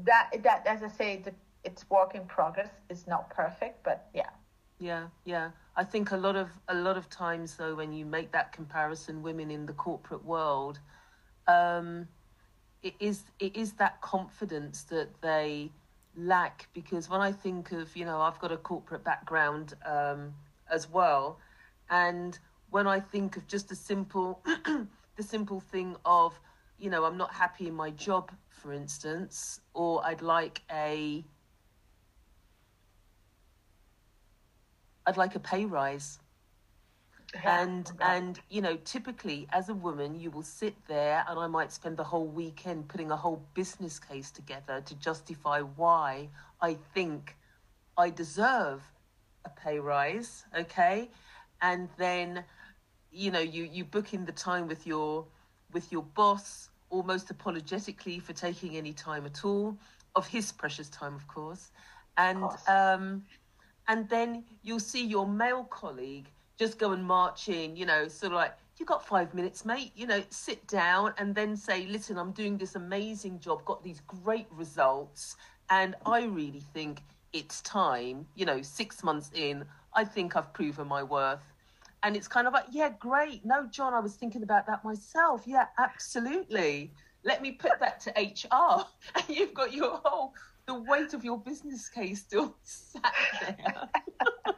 that 0.03 0.33
that 0.41 0.65
as 0.65 0.81
i 0.83 0.87
say 0.87 1.21
the, 1.23 1.33
it's 1.65 1.89
work 1.89 2.15
in 2.15 2.25
progress. 2.25 2.69
It's 2.89 3.07
not 3.07 3.29
perfect 3.29 3.83
but 3.83 4.07
yeah 4.13 4.29
yeah 4.79 5.07
yeah. 5.25 5.51
I 5.75 5.83
think 5.83 6.11
a 6.11 6.17
lot 6.17 6.35
of 6.35 6.49
a 6.67 6.75
lot 6.75 6.97
of 6.97 7.09
times 7.09 7.55
though 7.55 7.75
when 7.75 7.93
you 7.93 8.05
make 8.05 8.31
that 8.31 8.51
comparison 8.51 9.23
women 9.23 9.49
in 9.49 9.65
the 9.65 9.73
corporate 9.73 10.23
world 10.23 10.79
um 11.47 12.07
it 12.83 12.93
is 12.99 13.23
it 13.39 13.55
is 13.55 13.73
that 13.73 14.01
confidence 14.01 14.83
that 14.83 15.09
they 15.21 15.71
lack 16.15 16.67
because 16.73 17.09
when 17.09 17.21
i 17.21 17.31
think 17.31 17.71
of 17.71 17.95
you 17.97 18.05
know 18.05 18.21
i've 18.21 18.39
got 18.39 18.51
a 18.51 18.57
corporate 18.57 19.03
background 19.03 19.73
um 19.85 20.33
as 20.71 20.89
well 20.89 21.39
and 21.89 22.39
when 22.69 22.85
i 22.87 22.99
think 22.99 23.35
of 23.35 23.47
just 23.47 23.67
the 23.69 23.75
simple 23.75 24.43
the 25.17 25.23
simple 25.23 25.59
thing 25.59 25.95
of 26.05 26.39
you 26.77 26.89
know 26.89 27.03
i'm 27.03 27.17
not 27.17 27.33
happy 27.33 27.67
in 27.67 27.73
my 27.73 27.89
job 27.91 28.31
for 28.49 28.73
instance 28.73 29.59
or 29.73 30.05
i'd 30.05 30.21
like 30.21 30.61
a 30.71 31.23
I'd 35.05 35.17
like 35.17 35.35
a 35.35 35.39
pay 35.39 35.65
rise. 35.65 36.19
Yeah, 37.33 37.63
and 37.63 37.91
and 37.99 38.39
you 38.51 38.61
know 38.61 38.77
typically 38.85 39.47
as 39.51 39.69
a 39.69 39.73
woman 39.73 40.19
you 40.19 40.29
will 40.29 40.43
sit 40.43 40.75
there 40.87 41.25
and 41.27 41.39
i 41.39 41.47
might 41.47 41.71
spend 41.71 41.97
the 41.97 42.03
whole 42.03 42.27
weekend 42.27 42.87
putting 42.87 43.09
a 43.09 43.15
whole 43.15 43.41
business 43.55 43.97
case 43.97 44.29
together 44.29 44.81
to 44.85 44.93
justify 44.99 45.61
why 45.61 46.29
i 46.61 46.75
think 46.93 47.35
i 47.97 48.11
deserve 48.11 48.83
a 49.45 49.49
pay 49.49 49.79
rise 49.79 50.45
okay 50.55 51.09
and 51.63 51.89
then 51.97 52.43
you 53.11 53.31
know 53.31 53.39
you 53.39 53.63
you 53.63 53.83
book 53.83 54.13
in 54.13 54.25
the 54.25 54.31
time 54.31 54.67
with 54.67 54.85
your 54.85 55.25
with 55.71 55.91
your 55.91 56.03
boss 56.03 56.69
almost 56.91 57.31
apologetically 57.31 58.19
for 58.19 58.33
taking 58.33 58.77
any 58.77 58.93
time 58.93 59.25
at 59.25 59.43
all 59.43 59.75
of 60.15 60.27
his 60.27 60.51
precious 60.51 60.89
time 60.89 61.15
of 61.15 61.27
course 61.27 61.71
and 62.17 62.43
of 62.43 62.49
course. 62.49 62.69
um 62.69 63.23
and 63.87 64.07
then 64.09 64.43
you'll 64.61 64.79
see 64.79 65.05
your 65.05 65.27
male 65.27 65.65
colleague 65.65 66.29
just 66.57 66.77
go 66.77 66.91
and 66.91 67.03
march 67.03 67.49
in, 67.49 67.75
you 67.75 67.85
know, 67.85 68.07
sort 68.07 68.31
of 68.31 68.37
like, 68.37 68.53
you 68.77 68.85
got 68.85 69.05
five 69.05 69.33
minutes, 69.33 69.65
mate, 69.65 69.91
you 69.95 70.07
know, 70.07 70.21
sit 70.29 70.65
down 70.67 71.13
and 71.17 71.35
then 71.35 71.55
say, 71.55 71.85
listen, 71.87 72.17
I'm 72.17 72.31
doing 72.31 72.57
this 72.57 72.75
amazing 72.75 73.39
job, 73.39 73.63
got 73.65 73.83
these 73.83 74.01
great 74.07 74.47
results, 74.51 75.35
and 75.69 75.95
I 76.05 76.23
really 76.23 76.61
think 76.73 77.01
it's 77.33 77.61
time, 77.61 78.25
you 78.35 78.45
know, 78.45 78.61
six 78.61 79.03
months 79.03 79.31
in, 79.33 79.65
I 79.93 80.05
think 80.05 80.35
I've 80.35 80.53
proven 80.53 80.87
my 80.87 81.03
worth. 81.03 81.41
And 82.03 82.15
it's 82.15 82.27
kind 82.27 82.47
of 82.47 82.53
like, 82.53 82.65
yeah, 82.71 82.89
great. 82.99 83.45
No, 83.45 83.67
John, 83.67 83.93
I 83.93 83.99
was 83.99 84.15
thinking 84.15 84.43
about 84.43 84.67
that 84.67 84.83
myself. 84.83 85.43
Yeah, 85.45 85.67
absolutely. 85.79 86.91
Let 87.23 87.41
me 87.41 87.51
put 87.51 87.79
that 87.79 88.01
to 88.01 88.11
HR. 88.11 88.85
And 89.15 89.37
you've 89.37 89.53
got 89.53 89.71
your 89.73 90.01
whole 90.03 90.33
the 90.65 90.73
weight 90.73 91.13
of 91.13 91.23
your 91.23 91.39
business 91.39 91.89
case 91.89 92.21
still 92.21 92.55
sat 92.63 93.13
there. 93.41 93.89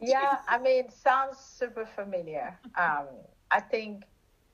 yeah, 0.00 0.38
I 0.48 0.58
mean, 0.58 0.90
sounds 0.90 1.38
super 1.38 1.86
familiar. 1.86 2.58
Um, 2.78 3.06
I 3.50 3.60
think 3.60 4.04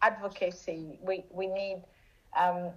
advocacy, 0.02 0.98
we, 1.00 1.24
we 1.30 1.46
need, 1.46 1.82
um, 2.38 2.70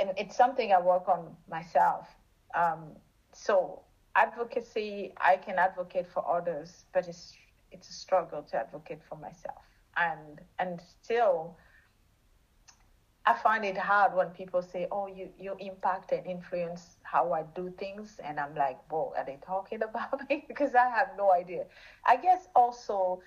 and 0.00 0.10
it's 0.16 0.36
something 0.36 0.72
I 0.72 0.80
work 0.80 1.08
on 1.08 1.36
myself. 1.48 2.08
Um, 2.54 2.96
so 3.32 3.82
advocacy, 4.16 5.12
I 5.18 5.36
can 5.36 5.58
advocate 5.58 6.06
for 6.12 6.26
others, 6.28 6.84
but 6.92 7.08
it's 7.08 7.34
it's 7.72 7.88
a 7.88 7.92
struggle 7.92 8.42
to 8.42 8.56
advocate 8.56 8.98
for 9.08 9.16
myself. 9.16 9.62
And 9.96 10.40
and 10.58 10.80
still, 11.02 11.56
I 13.30 13.34
find 13.34 13.64
it 13.64 13.78
hard 13.78 14.12
when 14.14 14.30
people 14.30 14.60
say, 14.60 14.88
"Oh, 14.90 15.06
you 15.06 15.28
you 15.38 15.54
impact 15.60 16.10
and 16.12 16.26
influence 16.26 16.96
how 17.02 17.32
I 17.32 17.42
do 17.54 17.70
things," 17.78 18.18
and 18.24 18.40
I'm 18.40 18.54
like, 18.56 18.78
"Whoa, 18.90 19.12
are 19.16 19.24
they 19.24 19.38
talking 19.46 19.82
about 19.90 20.28
me?" 20.28 20.44
because 20.48 20.74
I 20.74 20.88
have 20.98 21.10
no 21.16 21.30
idea. 21.32 21.66
I 22.04 22.16
guess 22.16 22.48
also, 22.56 23.22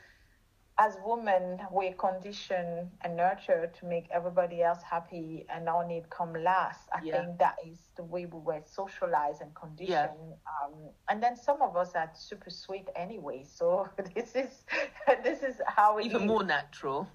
as 0.78 0.98
women, 1.06 1.62
we're 1.72 1.94
conditioned 1.94 2.90
and 3.02 3.16
nurtured 3.16 3.74
to 3.76 3.86
make 3.86 4.08
everybody 4.12 4.62
else 4.62 4.82
happy 4.82 5.46
and 5.50 5.70
our 5.70 5.88
need 5.88 6.10
come 6.10 6.34
last. 6.34 6.90
I 6.94 7.00
yeah. 7.04 7.22
think 7.26 7.40
that 7.40 7.56
is 7.66 7.80
the 7.96 8.04
way 8.04 8.26
we 8.26 8.40
were 8.40 8.62
socialized 8.66 9.42
and 9.42 9.56
conditioned. 9.56 9.88
Yeah. 10.32 10.66
Um, 10.66 10.74
and 11.08 11.24
then 11.24 11.38
some 11.38 11.62
of 11.62 11.78
us 11.78 11.96
are 11.96 12.12
super 12.14 12.50
sweet 12.50 12.90
anyway, 12.96 13.46
so 13.46 13.88
this 14.16 14.36
is 14.36 14.66
this 15.24 15.44
is 15.44 15.62
how 15.66 15.98
it 16.00 16.06
even 16.08 16.24
is. 16.24 16.28
more 16.28 16.44
natural. 16.44 17.08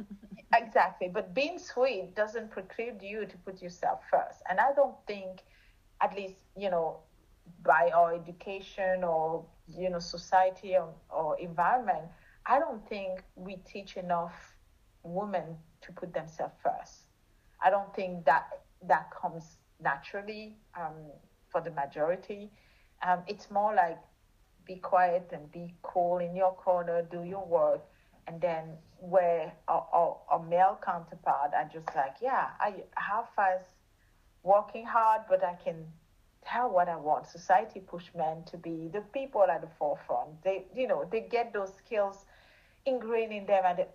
Exactly. 0.54 1.08
But 1.08 1.34
being 1.34 1.58
sweet 1.58 2.14
doesn't 2.14 2.50
preclude 2.50 3.02
you 3.02 3.26
to 3.26 3.36
put 3.38 3.60
yourself 3.60 4.00
first. 4.10 4.42
And 4.48 4.58
I 4.60 4.72
don't 4.74 4.96
think, 5.06 5.42
at 6.00 6.14
least, 6.16 6.36
you 6.56 6.70
know, 6.70 7.00
by 7.62 7.90
our 7.94 8.14
education 8.14 9.04
or, 9.04 9.44
you 9.68 9.90
know, 9.90 9.98
society 9.98 10.76
or, 10.76 10.92
or 11.10 11.38
environment, 11.38 12.04
I 12.46 12.58
don't 12.58 12.86
think 12.88 13.22
we 13.36 13.56
teach 13.56 13.96
enough 13.96 14.56
women 15.02 15.56
to 15.82 15.92
put 15.92 16.14
themselves 16.14 16.54
first. 16.62 17.02
I 17.62 17.70
don't 17.70 17.94
think 17.94 18.24
that 18.24 18.48
that 18.86 19.10
comes 19.10 19.58
naturally 19.80 20.56
um, 20.76 21.12
for 21.48 21.60
the 21.60 21.70
majority. 21.70 22.50
Um, 23.06 23.20
it's 23.26 23.50
more 23.50 23.74
like 23.74 23.98
be 24.64 24.76
quiet 24.76 25.30
and 25.32 25.50
be 25.50 25.74
cool 25.82 26.18
in 26.18 26.34
your 26.34 26.52
corner, 26.54 27.02
do 27.02 27.22
your 27.22 27.44
work, 27.44 27.82
and 28.26 28.40
then 28.40 28.78
where 29.00 29.52
a, 29.68 30.38
male 30.48 30.78
counterpart 30.84 31.52
are 31.54 31.68
just 31.72 31.88
like, 31.94 32.16
yeah, 32.20 32.48
I 32.60 32.82
half 32.96 33.28
as 33.38 33.60
working 34.42 34.86
hard, 34.86 35.22
but 35.28 35.44
I 35.44 35.54
can 35.62 35.86
tell 36.44 36.70
what 36.70 36.88
I 36.88 36.96
want. 36.96 37.26
Society 37.26 37.80
push 37.80 38.04
men 38.16 38.44
to 38.50 38.56
be 38.56 38.88
the 38.92 39.00
people 39.12 39.42
at 39.42 39.60
the 39.60 39.68
forefront. 39.78 40.42
They, 40.42 40.66
you 40.74 40.88
know, 40.88 41.04
they 41.10 41.20
get 41.20 41.52
those 41.52 41.72
skills 41.74 42.24
ingrained 42.86 43.32
in 43.32 43.46
them 43.46 43.64
at 43.64 43.76
the 43.76 43.86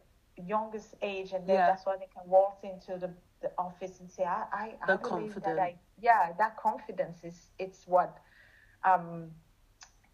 youngest 0.41 0.95
age, 1.01 1.33
and 1.33 1.47
then 1.47 1.55
yeah. 1.55 1.67
that's 1.67 1.85
why 1.85 1.97
they 1.97 2.07
can 2.15 2.27
walk 2.27 2.59
into 2.63 2.99
the, 2.99 3.11
the 3.41 3.51
office 3.57 3.99
and 3.99 4.09
say, 4.09 4.23
I, 4.23 4.43
I, 4.53 4.93
I 4.93 4.95
believe 4.95 5.35
that 5.35 5.59
I, 5.59 5.75
yeah, 6.01 6.31
that 6.37 6.57
confidence 6.57 7.23
is 7.23 7.51
it's 7.59 7.87
what 7.87 8.17
um, 8.83 9.31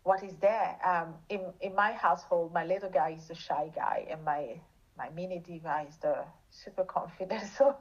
what 0.03 0.24
is 0.24 0.34
there. 0.41 0.78
Um, 0.86 1.16
in 1.30 1.41
in 1.61 1.76
my 1.76 1.91
household, 1.93 2.53
my 2.53 2.66
little 2.66 2.89
guy 2.89 3.16
is 3.18 3.30
a 3.30 3.36
shy 3.36 3.72
guy, 3.76 4.07
and 4.09 4.24
my 4.24 4.59
my 5.00 5.10
mini 5.16 5.39
diva 5.39 5.86
is 5.88 5.97
the 5.97 6.16
super 6.52 6.84
confident. 6.84 7.43
So 7.58 7.76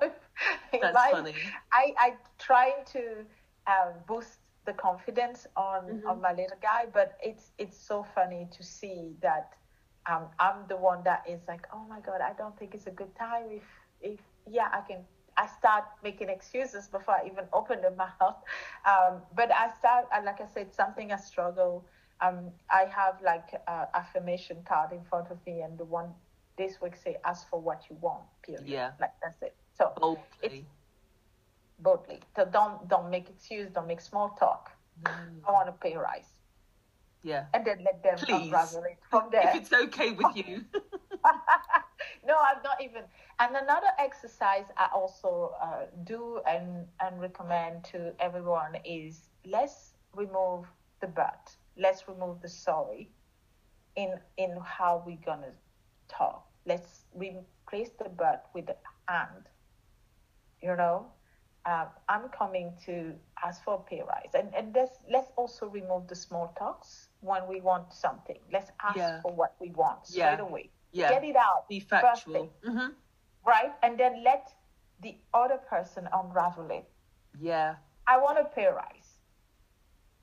that's 0.82 0.94
my, 0.94 1.10
funny. 1.10 1.34
I 1.72 1.84
I 2.06 2.08
try 2.38 2.66
to 2.94 3.02
um, 3.66 3.92
boost 4.06 4.38
the 4.64 4.72
confidence 4.72 5.46
on 5.56 5.80
mm-hmm. 5.82 6.08
on 6.10 6.20
my 6.20 6.32
little 6.40 6.60
guy, 6.62 6.82
but 6.98 7.08
it's 7.28 7.50
it's 7.58 7.78
so 7.90 8.06
funny 8.14 8.48
to 8.56 8.62
see 8.62 9.16
that 9.20 9.46
um, 10.10 10.24
I'm 10.38 10.58
the 10.68 10.76
one 10.90 11.00
that 11.04 11.24
is 11.28 11.40
like, 11.48 11.66
oh 11.74 11.84
my 11.88 12.00
god, 12.00 12.20
I 12.30 12.32
don't 12.40 12.56
think 12.58 12.74
it's 12.74 12.86
a 12.86 12.96
good 13.02 13.14
time. 13.26 13.46
If 13.60 13.66
if 14.00 14.20
yeah, 14.46 14.68
I 14.78 14.80
can 14.88 15.00
I 15.36 15.46
start 15.60 15.84
making 16.02 16.28
excuses 16.28 16.88
before 16.96 17.14
I 17.20 17.26
even 17.26 17.44
open 17.52 17.78
the 17.82 17.90
mouth. 18.04 18.38
Um, 18.92 19.12
but 19.36 19.48
I 19.52 19.70
start, 19.78 20.06
like 20.24 20.40
I 20.40 20.48
said, 20.54 20.74
something 20.74 21.12
I 21.12 21.16
struggle 21.16 21.84
um, 22.20 22.50
I 22.70 22.84
have 22.84 23.20
like 23.22 23.50
a 23.66 23.86
affirmation 23.94 24.58
card 24.66 24.92
in 24.92 25.02
front 25.04 25.30
of 25.30 25.38
me, 25.46 25.60
and 25.60 25.78
the 25.78 25.84
one 25.84 26.10
this 26.58 26.80
week 26.82 26.96
say, 26.96 27.16
"Ask 27.24 27.48
for 27.48 27.60
what 27.60 27.84
you 27.88 27.96
want." 28.00 28.24
Period. 28.42 28.66
Yeah. 28.68 28.90
Like 29.00 29.14
that's 29.22 29.40
it. 29.42 29.56
So 29.78 29.92
boldly. 29.96 30.66
boldly. 31.78 32.20
So 32.36 32.44
don't 32.44 32.88
don't 32.88 33.10
make 33.10 33.30
excuse. 33.30 33.70
Don't 33.70 33.86
make 33.86 34.00
small 34.00 34.30
talk. 34.30 34.72
I 35.06 35.52
want 35.52 35.66
to 35.68 35.72
pay 35.72 35.96
rise. 35.96 36.38
Yeah. 37.22 37.46
And 37.54 37.64
then 37.64 37.78
let 37.84 38.02
them 38.02 38.16
Please. 38.18 38.46
unravel 38.46 38.84
it 38.84 38.98
from 39.10 39.28
there. 39.32 39.50
If 39.50 39.62
it's 39.62 39.72
okay 39.72 40.12
with 40.12 40.36
you. 40.36 40.64
no, 42.26 42.36
I'm 42.36 42.62
not 42.62 42.80
even. 42.82 43.02
And 43.38 43.56
another 43.56 43.88
exercise 43.98 44.66
I 44.76 44.88
also 44.94 45.54
uh, 45.60 45.86
do 46.04 46.40
and, 46.46 46.86
and 47.00 47.20
recommend 47.20 47.84
to 47.92 48.12
everyone 48.20 48.76
is 48.84 49.28
let's 49.46 49.94
remove 50.14 50.66
the 51.00 51.06
but. 51.08 51.54
Let's 51.76 52.08
remove 52.08 52.40
the 52.40 52.48
sorry 52.48 53.10
in 53.96 54.18
in 54.36 54.58
how 54.64 55.02
we're 55.06 55.24
gonna 55.24 55.52
talk. 56.08 56.47
Let's 56.66 57.06
replace 57.14 57.90
the 57.98 58.08
but 58.08 58.50
with 58.54 58.66
the 58.66 58.76
and. 59.08 59.46
You 60.62 60.76
know, 60.76 61.06
um, 61.66 61.86
I'm 62.08 62.28
coming 62.30 62.74
to 62.86 63.14
ask 63.44 63.62
for 63.62 63.74
a 63.74 63.78
pay 63.78 64.02
rise, 64.02 64.32
and 64.34 64.54
and 64.54 64.74
let's 64.74 64.98
let's 65.10 65.30
also 65.36 65.66
remove 65.68 66.08
the 66.08 66.14
small 66.16 66.52
talks 66.58 67.08
when 67.20 67.46
we 67.46 67.60
want 67.60 67.92
something. 67.92 68.38
Let's 68.52 68.70
ask 68.82 68.96
Yeah. 68.98 69.20
for 69.22 69.32
what 69.32 69.54
we 69.60 69.70
want 69.70 70.06
straight 70.06 70.40
away. 70.40 70.70
Yeah. 70.92 71.10
Get 71.10 71.24
it 71.24 71.36
out. 71.36 71.68
Be 71.68 71.80
factual. 71.80 72.34
thing, 72.34 72.50
hmm 72.72 72.88
right? 73.46 73.72
And 73.82 73.98
then 73.98 74.22
let 74.24 74.52
the 75.00 75.16
other 75.32 75.58
person 75.58 76.08
unravel 76.12 76.70
it. 76.70 76.88
Yeah. 77.38 77.76
I 78.06 78.18
want 78.18 78.38
a 78.38 78.44
pay 78.44 78.66
rise. 78.66 79.20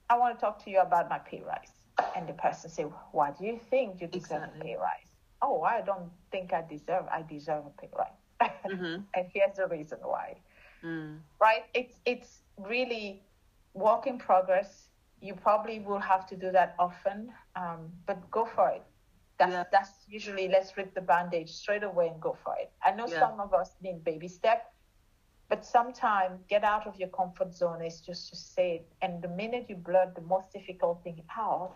I 0.09 0.17
want 0.17 0.37
to 0.37 0.41
talk 0.41 0.63
to 0.65 0.69
you 0.69 0.79
about 0.81 1.09
my 1.09 1.19
pay 1.19 1.41
rise. 1.41 1.79
And 2.15 2.27
the 2.27 2.33
person 2.33 2.69
say, 2.69 2.83
What 3.11 3.37
do 3.37 3.45
you 3.45 3.57
think 3.57 4.01
you 4.01 4.07
deserve 4.07 4.43
Exactly. 4.43 4.59
a 4.61 4.63
pay 4.63 4.75
rise? 4.75 5.04
Oh, 5.41 5.61
I 5.61 5.81
don't 5.81 6.11
think 6.31 6.53
I 6.53 6.61
deserve 6.61 7.05
I 7.11 7.21
deserve 7.21 7.65
a 7.65 7.69
pay 7.71 7.89
rise. 7.97 8.25
Mhm. 8.69 9.05
and 9.13 9.27
here's 9.33 9.55
the 9.57 9.67
reason 9.67 9.99
why. 10.01 10.37
Mm. 10.83 11.21
Right? 11.39 11.65
It's 11.73 11.99
it's 12.05 12.43
really 12.57 13.23
work 13.73 14.07
in 14.07 14.17
progress. 14.17 14.89
You 15.21 15.35
probably 15.35 15.79
will 15.79 15.99
have 15.99 16.25
to 16.27 16.35
do 16.35 16.51
that 16.51 16.75
often. 16.79 17.33
Um, 17.55 17.91
but 18.05 18.29
go 18.31 18.45
for 18.45 18.69
it. 18.69 18.83
That's 19.37 19.53
Yeah. 19.53 19.63
that's 19.71 20.07
usually 20.07 20.47
let's 20.47 20.75
rip 20.77 20.93
the 20.93 21.01
bandage 21.01 21.51
straight 21.51 21.83
away 21.83 22.07
and 22.09 22.21
go 22.21 22.33
for 22.33 22.55
it. 22.57 22.71
I 22.83 22.91
know 22.91 23.07
Yeah. 23.07 23.19
some 23.19 23.39
of 23.39 23.53
us 23.53 23.75
need 23.81 24.03
baby 24.03 24.27
step, 24.27 24.73
but 25.49 25.65
sometimes 25.65 26.43
get 26.43 26.63
out 26.63 26.85
of 26.87 26.95
your 26.97 27.09
comfort 27.09 27.53
zone 27.53 27.81
is 27.81 28.01
just 28.01 28.29
to 28.29 28.35
say 28.35 28.75
it. 28.77 28.93
And 29.01 29.21
the 29.21 29.27
minute 29.27 29.69
you 29.69 29.75
blurt 29.75 30.15
the 30.15 30.21
most 30.21 30.51
difficult 30.51 31.03
thing 31.03 31.23
out, 31.37 31.75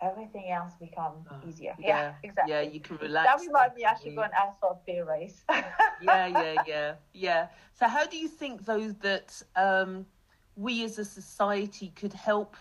everything 0.00 0.50
else 0.50 0.72
becomes 0.80 1.26
Oh, 1.30 1.48
easier. 1.48 1.74
yeah. 1.78 1.86
Yeah, 1.88 2.14
exactly. 2.22 2.52
Yeah, 2.52 2.60
you 2.62 2.80
can 2.80 2.96
relax. 2.98 3.26
That 3.30 3.46
reminds 3.46 3.74
me 3.76 3.84
I 3.84 3.94
should 4.02 4.14
go 4.14 4.22
and 4.22 4.32
ask 4.32 4.58
for 4.60 4.72
a 4.72 4.86
pay 4.86 5.00
raise. 5.00 5.44
yeah, 6.02 6.26
yeah, 6.26 6.62
yeah, 6.66 6.94
yeah. 7.12 7.46
So, 7.72 7.88
how 7.88 8.06
do 8.06 8.16
you 8.16 8.28
think, 8.28 8.64
though, 8.64 8.90
that 9.02 9.42
um, 9.56 10.06
we 10.56 10.84
as 10.84 10.98
a 10.98 11.04
society 11.04 11.92
could 11.96 12.12
help 12.12 12.56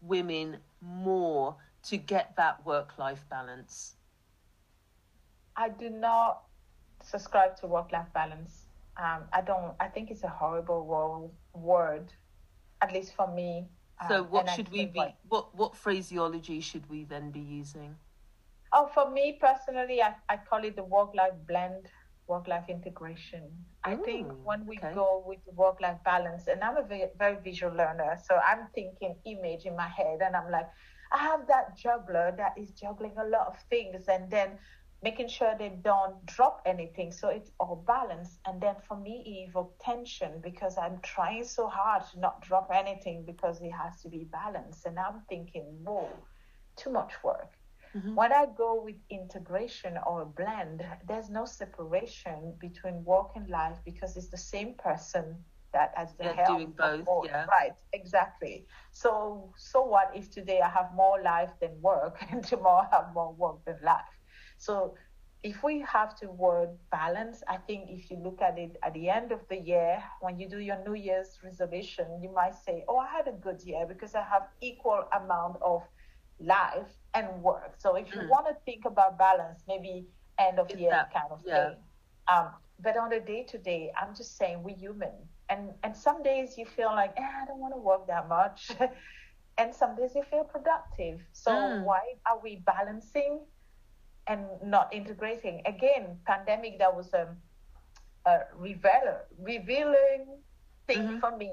women 0.00 0.58
more 0.80 1.56
to 1.84 1.96
get 1.96 2.36
that 2.36 2.64
work-life 2.64 3.24
balance? 3.28 3.96
I 5.56 5.68
do 5.68 5.88
not 5.90 6.44
subscribe 7.02 7.56
to 7.60 7.66
work-life 7.66 8.12
balance. 8.14 8.66
Um, 8.96 9.24
I 9.32 9.40
don't. 9.40 9.74
I 9.80 9.88
think 9.88 10.10
it's 10.10 10.22
a 10.22 10.28
horrible 10.28 11.32
word, 11.52 12.12
at 12.80 12.92
least 12.92 13.14
for 13.14 13.26
me. 13.32 13.68
So, 14.00 14.22
Um, 14.22 14.30
what 14.30 14.48
should 14.50 14.68
we 14.70 14.86
be? 14.86 14.98
what- 14.98 15.14
What 15.28 15.54
what 15.54 15.76
phraseology 15.76 16.60
should 16.60 16.88
we 16.90 17.04
then 17.04 17.30
be 17.30 17.40
using? 17.40 17.96
Oh, 18.72 18.86
for 18.88 19.10
me 19.10 19.38
personally, 19.40 20.02
I, 20.02 20.14
I 20.28 20.36
call 20.36 20.64
it 20.64 20.76
the 20.76 20.82
work-life 20.84 21.34
blend, 21.46 21.86
work-life 22.26 22.68
integration. 22.68 23.50
I 23.84 23.96
think 23.96 24.32
when 24.42 24.66
we 24.66 24.76
okay. 24.76 24.92
go 24.94 25.22
with 25.26 25.44
the 25.44 25.52
work-life 25.52 25.98
balance, 26.04 26.48
and 26.48 26.62
I'm 26.62 26.76
a 26.76 26.82
very, 26.82 27.10
very 27.16 27.36
visual 27.42 27.72
learner, 27.74 28.16
so 28.22 28.36
I'm 28.36 28.68
thinking 28.74 29.16
image 29.24 29.64
in 29.66 29.76
my 29.76 29.88
head, 29.88 30.20
and 30.22 30.34
I'm 30.34 30.50
like, 30.50 30.68
I 31.12 31.18
have 31.18 31.46
that 31.46 31.76
juggler 31.76 32.34
that 32.36 32.58
is 32.58 32.72
juggling 32.72 33.16
a 33.18 33.24
lot 33.24 33.46
of 33.46 33.56
things, 33.70 34.08
and 34.08 34.30
then 34.30 34.58
making 35.04 35.28
sure 35.28 35.54
they 35.58 35.70
don't 35.70 36.26
drop 36.26 36.62
anything, 36.66 37.12
so 37.12 37.28
it's 37.28 37.52
all 37.60 37.76
balanced. 37.86 38.40
And 38.46 38.60
then 38.62 38.76
for 38.88 38.96
me, 38.96 39.22
it 39.26 39.50
evokes 39.50 39.76
tension 39.84 40.40
because 40.42 40.78
I'm 40.78 41.00
trying 41.02 41.44
so 41.44 41.68
hard 41.68 42.04
to 42.12 42.20
not 42.20 42.42
drop 42.42 42.70
anything 42.72 43.24
because 43.26 43.60
it 43.62 43.72
has 43.72 44.02
to 44.02 44.08
be 44.08 44.24
balanced, 44.24 44.86
and 44.86 44.98
I'm 44.98 45.22
thinking, 45.28 45.66
whoa, 45.84 46.26
too 46.76 46.90
much 46.90 47.22
work. 47.24 47.52
Mhm. 47.94 48.14
When 48.16 48.32
I 48.32 48.46
go 48.46 48.82
with 48.82 48.96
integration 49.10 49.98
or 50.06 50.22
a 50.22 50.26
blend, 50.26 50.84
there's 51.06 51.30
no 51.30 51.44
separation 51.46 52.56
between 52.58 53.04
work 53.04 53.30
and 53.36 53.48
life 53.48 53.78
because 53.84 54.16
it's 54.16 54.30
the 54.30 54.38
same 54.54 54.74
person 54.74 55.44
that 55.72 55.92
has 55.96 56.14
the 56.16 56.24
Yeah, 56.24 56.46
doing 56.46 56.72
both, 56.72 57.08
yeah. 57.24 57.46
Right, 57.46 57.74
exactly. 57.92 58.66
So, 58.92 59.52
so 59.56 59.82
what 59.84 60.10
if 60.14 60.30
today 60.30 60.60
I 60.60 60.68
have 60.70 60.94
more 60.94 61.20
life 61.22 61.58
than 61.60 61.80
work, 61.82 62.16
and 62.30 62.44
tomorrow 62.44 62.86
I 62.90 62.96
have 62.96 63.12
more 63.14 63.32
work 63.32 63.64
than 63.64 63.78
life? 63.82 64.18
So, 64.56 64.94
if 65.42 65.62
we 65.62 65.80
have 65.80 66.14
to 66.16 66.30
word 66.30 66.78
balance, 66.90 67.42
I 67.48 67.56
think 67.58 67.90
if 67.90 68.10
you 68.10 68.16
look 68.16 68.40
at 68.42 68.58
it 68.58 68.76
at 68.82 68.94
the 68.94 69.08
end 69.10 69.32
of 69.32 69.46
the 69.48 69.56
year, 69.58 70.02
when 70.20 70.38
you 70.38 70.48
do 70.48 70.58
your 70.58 70.82
New 70.84 70.94
Year's 70.94 71.38
resolution, 71.42 72.20
you 72.22 72.30
might 72.32 72.54
say, 72.54 72.84
"Oh, 72.88 72.98
I 72.98 73.08
had 73.08 73.28
a 73.28 73.32
good 73.32 73.60
year 73.62 73.86
because 73.86 74.14
I 74.14 74.22
have 74.22 74.48
equal 74.60 75.04
amount 75.12 75.56
of 75.62 75.82
life 76.40 76.92
and 77.14 77.42
work." 77.42 77.76
So, 77.78 77.96
if 77.96 78.14
you 78.14 78.20
Mm. 78.20 78.28
want 78.28 78.46
to 78.48 78.54
think 78.64 78.84
about 78.84 79.18
balance, 79.18 79.64
maybe 79.66 80.08
end 80.38 80.58
of 80.58 80.70
It's 80.70 80.80
year 80.80 80.90
that- 80.90 81.12
kind 81.12 81.30
of 81.30 81.42
yeah. 81.44 81.54
thing. 81.54 81.84
Um, 82.28 82.54
but 82.78 82.96
on 82.96 83.10
the 83.10 83.20
day 83.20 83.42
to 83.44 83.58
day, 83.58 83.92
I'm 83.96 84.14
just 84.14 84.36
saying 84.36 84.62
we're 84.62 84.76
human, 84.76 85.28
and 85.48 85.74
and 85.82 85.96
some 85.96 86.22
days 86.22 86.56
you 86.58 86.66
feel 86.66 86.92
like, 86.92 87.12
eh, 87.16 87.32
I 87.42 87.44
don't 87.46 87.60
want 87.60 87.74
to 87.74 87.80
work 87.80 88.06
that 88.06 88.28
much, 88.28 88.70
and 89.58 89.74
some 89.74 89.94
days 89.96 90.14
you 90.14 90.22
feel 90.22 90.44
productive. 90.44 91.20
So 91.32 91.52
Mm. 91.54 91.84
why 91.84 92.02
are 92.28 92.38
we 92.40 92.56
balancing 92.56 93.46
and 94.26 94.46
not 94.62 94.92
integrating? 94.92 95.62
Again, 95.66 96.18
pandemic 96.26 96.78
that 96.78 96.94
was 96.94 97.12
a, 97.14 97.28
a 98.26 98.40
revealer, 98.54 99.26
revealing 99.38 100.42
thing 100.86 101.02
Mhm. 101.02 101.20
for 101.20 101.36
me. 101.36 101.50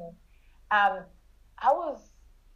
Um, 0.72 1.06
I 1.58 1.72
was 1.74 2.14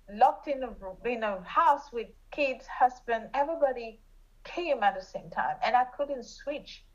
locked 0.10 0.48
in 0.48 0.64
a 0.64 0.72
in 1.08 1.24
a 1.24 1.42
house 1.44 1.92
with 1.92 2.08
kids, 2.32 2.68
husband, 2.68 3.30
everybody 3.34 4.02
came 4.44 4.84
at 4.84 4.96
the 4.96 5.02
same 5.02 5.30
time, 5.30 5.58
and 5.64 5.76
I 5.76 5.86
couldn't 5.86 6.24
switch 6.24 6.86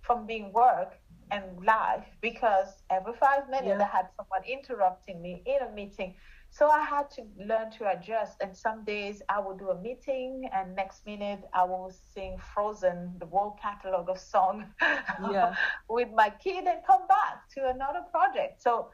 from 0.00 0.26
being 0.26 0.52
work 0.52 0.98
and 1.30 1.64
life 1.64 2.06
because 2.20 2.82
every 2.90 3.14
five 3.14 3.48
minutes 3.48 3.78
Yeah. 3.78 3.84
I 3.84 3.96
had 3.96 4.08
someone 4.16 4.44
interrupting 4.44 5.20
me 5.22 5.42
in 5.46 5.62
a 5.62 5.70
meeting. 5.70 6.16
So 6.54 6.70
I 6.70 6.82
had 6.82 7.10
to 7.12 7.22
learn 7.38 7.72
to 7.78 7.90
adjust. 7.90 8.40
And 8.42 8.56
some 8.56 8.84
days 8.84 9.22
I 9.28 9.40
will 9.40 9.56
do 9.56 9.70
a 9.70 9.80
meeting, 9.80 10.48
and 10.52 10.76
next 10.76 11.06
minute 11.06 11.44
I 11.54 11.64
will 11.64 11.90
sing 11.90 12.38
Frozen, 12.38 13.18
the 13.20 13.26
whole 13.26 13.58
catalog 13.62 14.08
of 14.10 14.18
song, 14.18 14.74
Yeah. 15.18 15.56
with 15.88 16.10
my 16.14 16.30
kid, 16.30 16.66
and 16.66 16.84
come 16.86 17.06
back 17.08 17.48
to 17.54 17.68
another 17.68 18.02
project. 18.12 18.62
So 18.62 18.90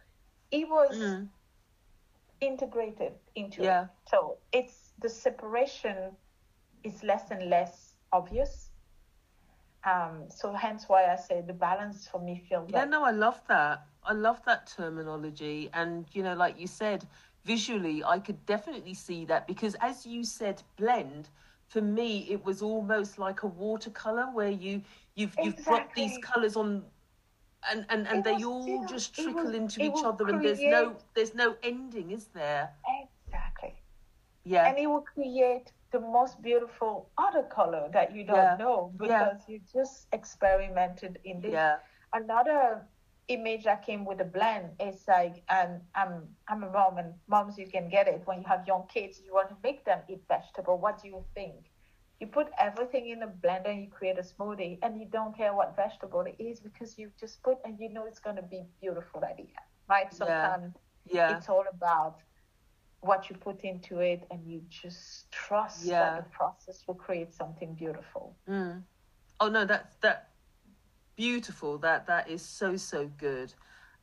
it 0.50 0.68
was 0.68 0.96
Mm. 0.96 1.30
integrated 2.40 3.14
into 3.36 3.62
Yeah. 3.62 3.80
it. 3.80 3.88
So 4.08 4.38
it's 4.52 4.92
the 4.98 5.08
separation 5.10 6.16
is 6.82 7.02
less 7.04 7.30
and 7.30 7.50
less 7.50 7.96
obvious. 8.12 8.72
Um, 9.84 10.30
so 10.30 10.52
hence 10.52 10.88
why 10.88 11.06
I 11.06 11.16
say 11.16 11.42
the 11.42 11.54
balance 11.54 12.08
for 12.08 12.20
me 12.20 12.38
feels 12.48 12.70
Yeah, 12.70 12.84
like 12.84 12.90
no, 12.90 13.04
I 13.04 13.10
love 13.10 13.46
that. 13.48 13.86
I 14.04 14.12
love 14.12 14.44
that 14.44 14.66
terminology. 14.66 15.70
And, 15.72 16.06
you 16.14 16.22
know, 16.22 16.34
like 16.34 16.58
you 16.58 16.66
said, 16.66 17.06
visually, 17.44 18.02
I 18.04 18.18
could 18.18 18.44
definitely 18.46 18.94
see 18.94 19.24
that 19.26 19.46
because 19.46 19.76
as 19.80 20.06
you 20.06 20.24
said, 20.24 20.62
blend, 20.76 21.28
for 21.68 21.80
me, 21.80 22.26
it 22.30 22.44
was 22.44 22.62
almost 22.62 23.18
like 23.18 23.42
a 23.42 23.46
watercolor 23.46 24.26
where 24.32 24.50
you, 24.50 24.82
you've, 25.14 25.34
you've 25.42 25.62
brought 25.64 25.94
these 25.94 26.18
colors 26.22 26.56
on 26.56 26.82
and, 27.70 27.84
and, 27.90 28.06
and 28.08 28.18
It 28.20 28.24
they 28.24 28.42
all 28.44 28.62
still- 28.62 28.86
just 28.86 29.14
trickle 29.14 29.44
will- 29.44 29.54
into 29.54 29.82
each 29.82 30.02
other 30.04 30.26
and 30.28 30.42
there's 30.42 30.60
no, 30.60 30.96
there's 31.14 31.34
no 31.34 31.56
ending, 31.62 32.10
is 32.10 32.26
there? 32.34 32.70
exactly, 33.26 33.74
Yeah. 34.44 34.66
and 34.68 34.78
it 34.78 34.86
will 34.86 35.02
create 35.02 35.70
the 35.92 36.00
most 36.00 36.40
beautiful 36.40 37.10
other 37.18 37.42
color 37.42 37.88
that 37.92 38.14
you 38.14 38.24
don't 38.24 38.36
Yeah. 38.36 38.56
know 38.58 38.92
Yeah. 39.00 39.06
because 39.34 39.48
you 39.48 39.60
just 39.72 40.06
experimented 40.12 41.18
in 41.24 41.40
this. 41.40 41.52
yeah. 41.52 41.76
Another 42.12 42.86
image 43.30 43.64
that 43.64 43.84
came 43.86 44.04
with 44.04 44.18
the 44.18 44.24
blend 44.24 44.72
is 44.80 45.04
like 45.08 45.42
um, 45.48 45.80
I'm 45.94 46.36
I'm 46.48 46.64
a 46.64 46.70
mom 46.70 46.98
and 46.98 47.14
moms 47.28 47.58
you 47.58 47.66
can 47.68 47.88
get 47.88 48.08
it 48.08 48.22
when 48.26 48.40
you 48.40 48.48
have 48.48 48.66
young 48.66 48.86
kids 48.88 49.20
you 49.24 49.34
want 49.34 49.50
to 49.50 49.56
make 49.62 49.84
them 49.84 50.00
eat 50.08 50.22
vegetable. 50.28 50.78
What 50.78 51.02
do 51.02 51.08
you 51.08 51.24
think? 51.34 51.70
You 52.20 52.28
put 52.28 52.48
everything 52.58 53.08
in 53.08 53.22
a 53.22 53.28
blender 53.28 53.70
and 53.70 53.82
you 53.82 53.90
create 53.90 54.18
a 54.18 54.22
smoothie 54.22 54.78
and 54.82 54.98
you 55.00 55.06
don't 55.06 55.36
care 55.36 55.54
what 55.54 55.76
vegetable 55.76 56.22
it 56.22 56.36
is 56.38 56.60
because 56.60 56.98
you 56.98 57.10
just 57.18 57.42
put 57.42 57.58
and 57.64 57.78
you 57.80 57.90
know 57.92 58.06
it's 58.06 58.20
gonna 58.20 58.42
be 58.42 58.64
beautiful 58.80 59.24
at 59.24 59.36
the 59.36 59.44
end. 59.44 59.68
Right? 59.88 60.12
Sometimes 60.12 60.74
Yeah. 61.06 61.36
it's 61.36 61.48
all 61.48 61.64
about 61.72 62.18
what 63.00 63.30
you 63.30 63.36
put 63.36 63.64
into 63.64 63.98
it 64.00 64.26
and 64.30 64.46
you 64.46 64.62
just 64.68 65.30
trust 65.32 65.86
Yeah. 65.86 66.00
that 66.00 66.16
the 66.16 66.22
process 66.24 66.86
will 66.86 66.94
create 66.94 67.32
something 67.32 67.74
beautiful. 67.74 68.36
Mm. 68.48 68.84
Oh 69.40 69.48
no, 69.48 69.64
that's 69.64 69.96
that 69.98 70.29
beautiful. 71.20 71.76
That 71.76 72.06
that 72.06 72.30
is 72.30 72.40
so 72.40 72.76
so 72.76 73.10
good. 73.18 73.52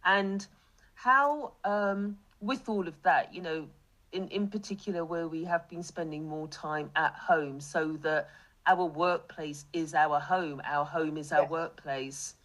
And 0.05 0.45
how 0.93 1.53
um 1.63 2.17
with 2.39 2.69
all 2.69 2.87
of 2.87 3.01
that, 3.01 3.33
you 3.33 3.41
know, 3.41 3.67
in, 4.11 4.27
in 4.27 4.47
particular 4.47 5.03
where 5.03 5.27
we 5.27 5.43
have 5.43 5.67
been 5.67 5.81
spending 5.81 6.27
more 6.27 6.47
time 6.47 6.91
at 6.95 7.13
home 7.15 7.59
so 7.59 7.93
that 8.03 8.29
our 8.67 8.85
workplace 8.85 9.65
is 9.73 9.95
our 9.95 10.19
home, 10.19 10.61
our 10.63 10.85
home 10.85 11.17
is 11.17 11.31
our 11.31 11.41
yes. 11.41 11.49
workplace. 11.49 12.35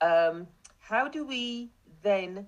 Um, 0.00 0.46
how 0.78 1.08
do 1.08 1.24
we 1.24 1.70
then 2.02 2.46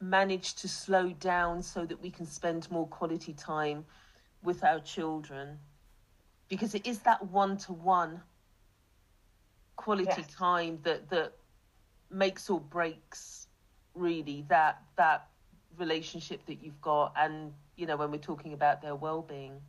manage 0.00 0.54
to 0.56 0.68
slow 0.68 1.10
down 1.12 1.62
so 1.62 1.86
that 1.86 2.02
we 2.02 2.10
can 2.10 2.26
spend 2.26 2.70
more 2.70 2.86
quality 2.86 3.32
time 3.32 3.86
with 4.42 4.62
our 4.62 4.80
children? 4.80 5.58
Because 6.48 6.74
it 6.74 6.86
is 6.86 6.98
that 7.00 7.24
one 7.30 7.56
to 7.58 7.72
one 7.72 8.20
quality 9.78 10.22
yes. 10.22 10.34
time 10.36 10.80
that 10.82 11.08
that 11.10 11.34
makes 12.10 12.50
or 12.50 12.60
breaks 12.60 13.48
really 13.94 14.44
that 14.48 14.82
that 14.96 15.28
relationship 15.78 16.44
that 16.46 16.62
you've 16.62 16.80
got 16.82 17.12
and 17.16 17.52
you 17.76 17.86
know 17.86 17.96
when 17.96 18.10
we're 18.10 18.18
talking 18.18 18.52
about 18.52 18.82
their 18.82 18.96
well-being. 18.96 19.60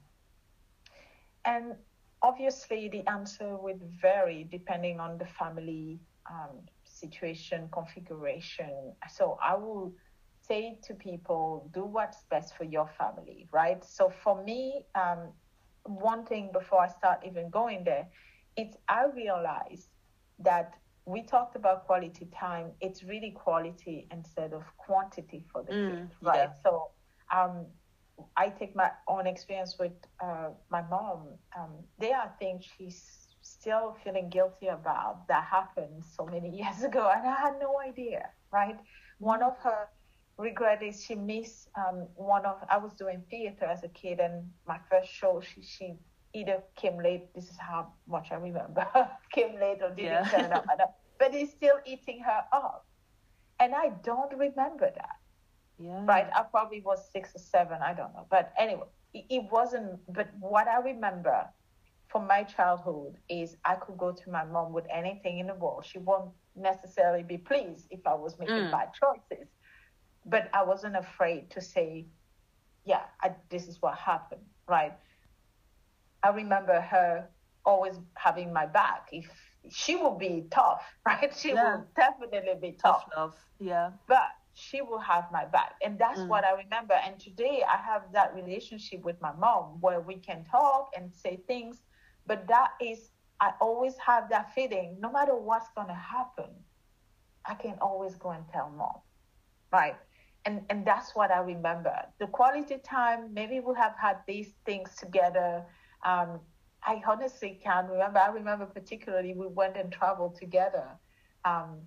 And 1.46 1.76
obviously 2.22 2.90
the 2.90 3.08
answer 3.08 3.58
would 3.58 3.82
vary 4.02 4.46
depending 4.50 5.00
on 5.00 5.18
the 5.18 5.26
family 5.26 6.00
um, 6.30 6.62
situation 6.84 7.70
configuration. 7.72 8.94
So 9.10 9.38
i 9.44 9.56
will 9.56 9.94
say 10.42 10.80
to 10.84 10.94
people 10.96 11.70
do 11.74 11.84
what's 11.84 12.24
best 12.30 12.56
for 12.58 12.64
your 12.64 12.88
family 12.88 13.48
right? 13.52 13.84
So 13.84 14.10
for 14.10 14.44
me 14.44 14.86
um, 14.96 15.34
one 15.84 16.26
thing 16.26 16.52
before 16.54 16.82
i 16.82 16.88
start 16.88 17.20
even 17.26 17.50
going 17.50 17.84
there 17.84 18.08
it's 18.56 18.78
i 18.88 19.06
realize 19.16 19.88
that 20.40 20.74
we 21.06 21.24
talked 21.24 21.56
about 21.56 21.86
quality 21.86 22.28
time. 22.38 22.72
It's 22.82 23.04
really 23.04 23.32
quality 23.32 24.08
instead 24.12 24.54
of 24.54 24.64
quantity 24.78 25.46
for 25.52 25.64
the 25.64 25.74
mm, 25.74 25.90
kid, 25.90 26.16
right? 26.22 26.50
Yeah. 26.50 26.54
So 26.64 26.92
um, 27.34 27.68
I 28.36 28.50
take 28.50 28.76
my 28.76 28.92
own 29.08 29.28
experience 29.28 29.78
with 29.80 29.94
uh, 30.24 30.50
my 30.70 30.82
mom. 30.84 31.38
Um, 31.58 31.84
there 32.00 32.18
are 32.18 32.32
things 32.40 32.66
she's 32.78 33.28
still 33.42 33.96
feeling 34.04 34.30
guilty 34.30 34.68
about 34.68 35.28
that 35.28 35.46
happened 35.46 36.04
so 36.06 36.26
many 36.26 36.50
years 36.62 36.84
ago, 36.84 37.12
and 37.16 37.28
I 37.28 37.36
had 37.36 37.54
no 37.60 37.80
idea, 37.80 38.30
right? 38.52 38.78
One 39.20 39.42
of 39.44 39.58
her 39.60 39.88
regret 40.38 40.82
is 40.84 41.04
she 41.04 41.16
missed 41.16 41.70
um, 41.78 42.08
one 42.16 42.46
of 42.46 42.58
I 42.70 42.78
was 42.78 42.94
doing 42.94 43.24
theater 43.30 43.66
as 43.66 43.84
a 43.84 43.90
kid, 43.90 44.20
and 44.20 44.50
my 44.68 44.80
first 44.90 45.10
show 45.12 45.42
she 45.42 45.62
she 45.62 45.96
either 46.34 46.64
came 46.76 46.98
late. 46.98 47.34
This 47.34 47.50
is 47.50 47.58
how 47.58 47.94
much 48.08 48.32
I 48.32 48.36
remember. 48.36 48.88
came 49.32 49.60
late 49.60 49.80
or 49.82 49.90
didn't 49.90 50.06
yeah. 50.06 50.24
turn 50.30 50.54
up. 50.54 50.66
but 51.20 51.34
he's 51.34 51.52
still 51.52 51.80
eating 51.86 52.22
her 52.22 52.44
up, 52.52 52.86
and 53.60 53.74
I 53.74 53.92
don't 54.04 54.32
remember 54.38 54.92
that. 54.96 55.18
Yeah. 55.78 56.06
Right. 56.06 56.28
I 56.36 56.44
probably 56.44 56.82
was 56.82 57.10
six 57.12 57.36
or 57.36 57.40
seven. 57.40 57.80
I 57.82 57.94
don't 57.94 58.14
know. 58.14 58.26
But 58.30 58.54
anyway, 58.58 58.88
it, 59.14 59.26
it 59.30 59.52
wasn't. 59.52 60.00
But 60.14 60.30
what 60.40 60.68
I 60.68 60.80
remember 60.80 61.48
from 62.08 62.28
my 62.28 62.44
childhood 62.44 63.16
is 63.30 63.56
I 63.66 63.76
could 63.76 63.98
go 63.98 64.12
to 64.12 64.30
my 64.30 64.44
mom 64.44 64.74
with 64.74 64.86
anything 64.92 65.40
in 65.40 65.48
the 65.48 65.54
world. 65.54 65.86
She 65.86 66.00
won't 66.00 66.32
necessarily 66.56 67.24
be 67.24 67.38
pleased 67.38 67.88
if 67.92 68.06
I 68.06 68.14
was 68.14 68.38
making 68.40 68.56
mm. 68.56 68.72
bad 68.72 68.90
choices, 68.94 69.48
but 70.26 70.50
I 70.54 70.64
wasn't 70.64 70.98
afraid 70.98 71.50
to 71.52 71.62
say, 71.62 72.06
"Yeah, 72.86 73.04
I, 73.22 73.32
this 73.50 73.68
is 73.68 73.82
what 73.82 73.98
happened." 73.98 74.42
Right 74.68 74.94
I 76.24 76.30
remember 76.30 76.82
her 76.82 77.30
always 77.66 77.96
having 78.16 78.52
my 78.52 78.66
back. 78.66 79.10
If 79.12 79.30
she 79.70 79.96
will 79.96 80.18
be 80.18 80.46
tough, 80.52 80.84
right? 81.06 81.34
She 81.36 81.50
yeah. 81.50 81.78
will 81.78 81.86
definitely 81.96 82.56
be 82.62 82.72
tough. 82.74 83.06
tough 83.06 83.10
love. 83.16 83.36
Yeah. 83.60 83.92
But 84.08 84.30
she 84.54 84.82
will 84.82 85.00
have 85.00 85.26
my 85.32 85.46
back. 85.46 85.76
And 85.84 85.98
that's 85.98 86.20
mm. 86.20 86.28
what 86.28 86.44
I 86.44 86.52
remember. 86.52 86.94
And 86.94 87.20
today 87.20 87.64
I 87.68 87.78
have 87.78 88.04
that 88.14 88.36
relationship 88.36 89.04
with 89.04 89.20
my 89.22 89.32
mom 89.34 89.78
where 89.80 90.02
we 90.02 90.16
can 90.16 90.44
talk 90.44 90.92
and 90.98 91.12
say 91.14 91.40
things. 91.48 91.82
But 92.28 92.48
that 92.48 92.72
is, 92.82 93.12
I 93.40 93.54
always 93.62 93.96
have 94.06 94.30
that 94.30 94.54
feeling 94.54 94.98
no 95.00 95.12
matter 95.12 95.36
what's 95.36 95.70
going 95.76 95.88
to 95.88 95.94
happen, 95.94 96.50
I 97.46 97.54
can 97.56 97.76
always 97.82 98.16
go 98.16 98.32
and 98.32 98.44
tell 98.52 98.70
mom. 98.70 99.00
Right. 99.72 99.96
And, 100.46 100.64
and 100.70 100.86
that's 100.86 101.16
what 101.16 101.32
I 101.32 101.40
remember. 101.40 101.96
The 102.20 102.28
quality 102.28 102.78
time, 102.84 103.34
maybe 103.34 103.60
we 103.60 103.76
have 103.76 103.94
had 104.02 104.18
these 104.28 104.54
things 104.66 104.96
together 104.96 105.66
um, 106.04 106.40
I 106.84 107.02
honestly 107.06 107.60
can't 107.64 107.90
remember. 107.90 108.20
I 108.20 108.30
remember 108.30 108.66
particularly 108.66 109.34
we 109.34 109.48
went 109.48 109.78
and 109.78 109.92
traveled 109.92 110.36
together. 110.36 110.88
Um, 111.46 111.78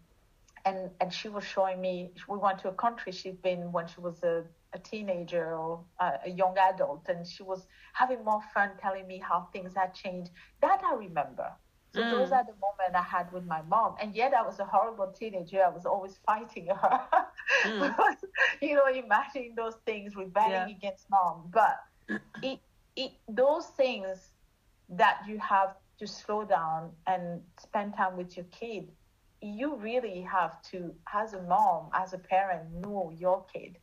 and, 0.64 0.90
and 1.00 1.12
she 1.12 1.28
was 1.28 1.44
showing 1.44 1.80
me, 1.80 2.12
we 2.28 2.38
went 2.38 2.58
to 2.60 2.68
a 2.68 2.72
country 2.72 3.10
she'd 3.12 3.42
been 3.42 3.72
when 3.72 3.86
she 3.88 4.00
was 4.00 4.22
a, 4.22 4.44
a 4.72 4.78
teenager 4.78 5.56
or 5.56 5.80
a, 5.98 6.12
a 6.26 6.30
young 6.30 6.56
adult, 6.56 7.06
and 7.08 7.26
she 7.26 7.42
was 7.42 7.66
having 7.94 8.24
more 8.24 8.40
fun 8.54 8.70
telling 8.80 9.06
me 9.06 9.18
how 9.18 9.48
things 9.52 9.72
had 9.74 9.92
changed. 9.92 10.30
That 10.60 10.80
I 10.84 10.94
remember. 10.94 11.50
So 11.94 12.00
mm. 12.00 12.10
those 12.10 12.32
are 12.32 12.44
the 12.44 12.54
moments 12.54 12.94
I 12.94 13.02
had 13.02 13.30
with 13.32 13.44
my 13.44 13.60
mom. 13.62 13.96
And 14.00 14.14
yet 14.14 14.32
I 14.32 14.42
was 14.42 14.58
a 14.60 14.64
horrible 14.64 15.08
teenager. 15.08 15.62
I 15.62 15.68
was 15.68 15.84
always 15.84 16.18
fighting 16.24 16.68
her. 16.68 17.00
mm. 17.64 17.94
you 18.62 18.76
know, 18.76 18.86
imagining 18.86 19.54
those 19.54 19.74
things, 19.84 20.16
rebelling 20.16 20.52
yeah. 20.52 20.68
against 20.68 21.10
mom. 21.10 21.50
But 21.52 21.76
it 22.42 22.60
it, 22.97 23.12
those 23.28 23.66
things 23.68 24.30
that 24.90 25.20
you 25.26 25.38
have 25.38 25.76
to 25.99 26.07
slow 26.07 26.45
down 26.45 26.90
and 27.07 27.40
spend 27.61 27.97
time 27.97 28.16
with 28.16 28.36
your 28.36 28.47
kid, 28.47 28.88
you 29.40 29.76
really 29.76 30.20
have 30.22 30.62
to, 30.62 30.95
as 31.14 31.32
a 31.32 31.43
mom, 31.43 31.88
as 31.95 32.12
a 32.12 32.18
parent, 32.18 32.70
know 32.80 33.12
your 33.16 33.45
kid. 33.53 33.76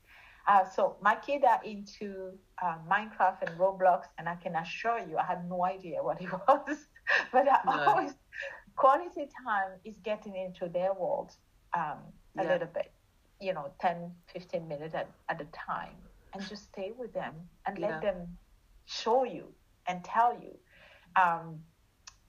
Uh, 0.48 0.68
so 0.68 0.96
my 1.02 1.16
kids 1.16 1.44
are 1.48 1.64
into 1.64 2.32
uh, 2.64 2.76
Minecraft 2.90 3.48
and 3.48 3.60
Roblox, 3.60 4.04
and 4.18 4.28
I 4.28 4.36
can 4.36 4.56
assure 4.56 5.00
you, 5.00 5.18
I 5.18 5.26
had 5.26 5.48
no 5.50 5.66
idea 5.66 5.98
what 6.04 6.22
it 6.22 6.32
was. 6.32 6.78
but 7.32 7.48
I 7.48 7.60
no. 7.66 7.84
always 7.84 8.14
quality 8.76 9.28
time 9.46 9.72
is 9.84 9.98
getting 10.04 10.36
into 10.36 10.70
their 10.70 10.94
world 10.94 11.32
um, 11.76 11.98
a 12.38 12.44
yeah. 12.44 12.54
little 12.54 12.68
bit, 12.74 12.92
you 13.42 13.54
know, 13.54 13.70
10, 13.82 14.12
15 14.34 14.68
minutes 14.68 14.96
at, 14.96 15.10
at 15.28 15.42
a 15.42 15.46
time, 15.46 15.96
and 16.34 16.48
just 16.48 16.64
stay 16.72 16.94
with 16.98 17.14
them 17.14 17.34
and 17.66 17.78
yeah. 17.78 17.90
let 17.90 18.02
them 18.02 18.38
show 18.90 19.24
you 19.24 19.46
and 19.88 20.04
tell 20.04 20.34
you. 20.34 20.58
Um, 21.22 21.60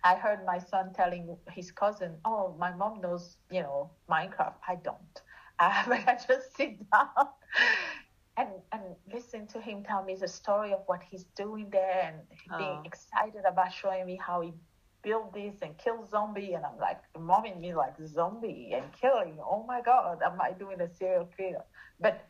I 0.02 0.14
heard 0.14 0.46
my 0.46 0.58
son 0.58 0.92
telling 0.94 1.36
his 1.52 1.70
cousin, 1.72 2.16
"Oh, 2.24 2.54
my 2.58 2.72
mom 2.72 3.00
knows, 3.00 3.36
you 3.50 3.62
know, 3.62 3.90
Minecraft. 4.08 4.60
I 4.68 4.76
don't." 4.76 5.22
Uh, 5.62 5.84
but 5.88 6.08
I 6.08 6.14
just 6.14 6.56
sit 6.56 6.90
down 6.90 7.28
and 8.38 8.48
and 8.72 8.82
listen 9.12 9.46
to 9.48 9.60
him 9.60 9.84
tell 9.84 10.02
me 10.02 10.14
the 10.14 10.26
story 10.26 10.72
of 10.72 10.80
what 10.86 11.02
he's 11.02 11.24
doing 11.36 11.68
there 11.68 12.00
and 12.06 12.16
oh. 12.50 12.56
being 12.56 12.82
excited 12.86 13.42
about 13.46 13.70
showing 13.70 14.06
me 14.06 14.18
how 14.26 14.40
he 14.40 14.54
built 15.02 15.34
this 15.34 15.56
and 15.60 15.76
killed 15.76 16.08
zombie. 16.08 16.54
And 16.54 16.64
I'm 16.64 16.78
like, 16.78 17.00
mom 17.18 17.44
in 17.44 17.60
me 17.60 17.74
like 17.74 17.94
zombie 18.06 18.72
and 18.74 18.86
killing. 18.98 19.36
Oh 19.38 19.66
my 19.68 19.82
God, 19.82 20.20
am 20.24 20.40
I 20.40 20.52
doing 20.52 20.80
a 20.80 20.88
serial 20.88 21.28
killer? 21.36 21.64
But 22.00 22.24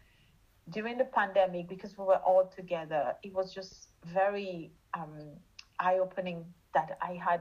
during 0.71 0.99
the 0.99 1.05
pandemic, 1.05 1.69
because 1.69 1.97
we 1.97 2.05
were 2.05 2.23
all 2.27 2.51
together, 2.57 3.15
it 3.23 3.33
was 3.33 3.55
just 3.55 3.90
very 4.07 4.73
um, 4.95 5.19
eye 5.79 5.99
opening 5.99 6.45
that 6.75 6.99
I 7.03 7.15
had 7.15 7.41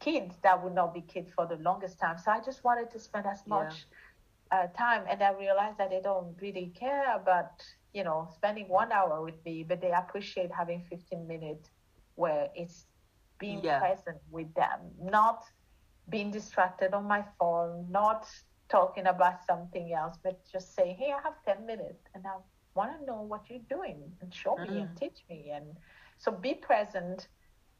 kids 0.00 0.36
that 0.42 0.62
would 0.62 0.74
not 0.74 0.92
be 0.92 1.00
kids 1.00 1.30
for 1.34 1.46
the 1.46 1.56
longest 1.56 1.98
time. 1.98 2.18
So 2.18 2.30
I 2.32 2.40
just 2.40 2.64
wanted 2.64 2.90
to 2.90 2.98
spend 2.98 3.26
as 3.26 3.46
much 3.46 3.86
yeah. 4.50 4.58
uh, 4.58 4.66
time, 4.68 5.04
and 5.08 5.22
I 5.22 5.32
realized 5.32 5.78
that 5.78 5.90
they 5.90 6.00
don't 6.00 6.34
really 6.40 6.72
care 6.78 7.14
about 7.14 7.62
you 7.92 8.04
know 8.04 8.28
spending 8.34 8.68
one 8.68 8.92
hour 8.92 9.22
with 9.22 9.44
me, 9.44 9.64
but 9.64 9.80
they 9.80 9.92
appreciate 9.92 10.50
having 10.50 10.84
15 10.88 11.26
minutes 11.26 11.70
where 12.14 12.48
it's 12.54 12.86
being 13.38 13.60
yeah. 13.62 13.78
present 13.78 14.18
with 14.30 14.52
them, 14.54 14.78
not 15.00 15.44
being 16.08 16.30
distracted 16.30 16.94
on 16.94 17.04
my 17.04 17.24
phone, 17.38 17.86
not 17.90 18.26
talking 18.68 19.06
about 19.06 19.44
something 19.44 19.92
else, 19.92 20.16
but 20.22 20.40
just 20.50 20.74
say, 20.74 20.96
hey, 20.98 21.12
I 21.12 21.20
have 21.22 21.34
10 21.44 21.66
minutes 21.66 22.04
and 22.14 22.24
I 22.26 22.36
want 22.74 22.98
to 22.98 23.04
know 23.06 23.22
what 23.22 23.42
you're 23.48 23.60
doing 23.68 24.00
and 24.20 24.32
show 24.32 24.56
me 24.56 24.68
mm. 24.68 24.80
and 24.82 24.96
teach 24.96 25.24
me. 25.28 25.50
And 25.54 25.66
so 26.18 26.32
be 26.32 26.54
present 26.54 27.28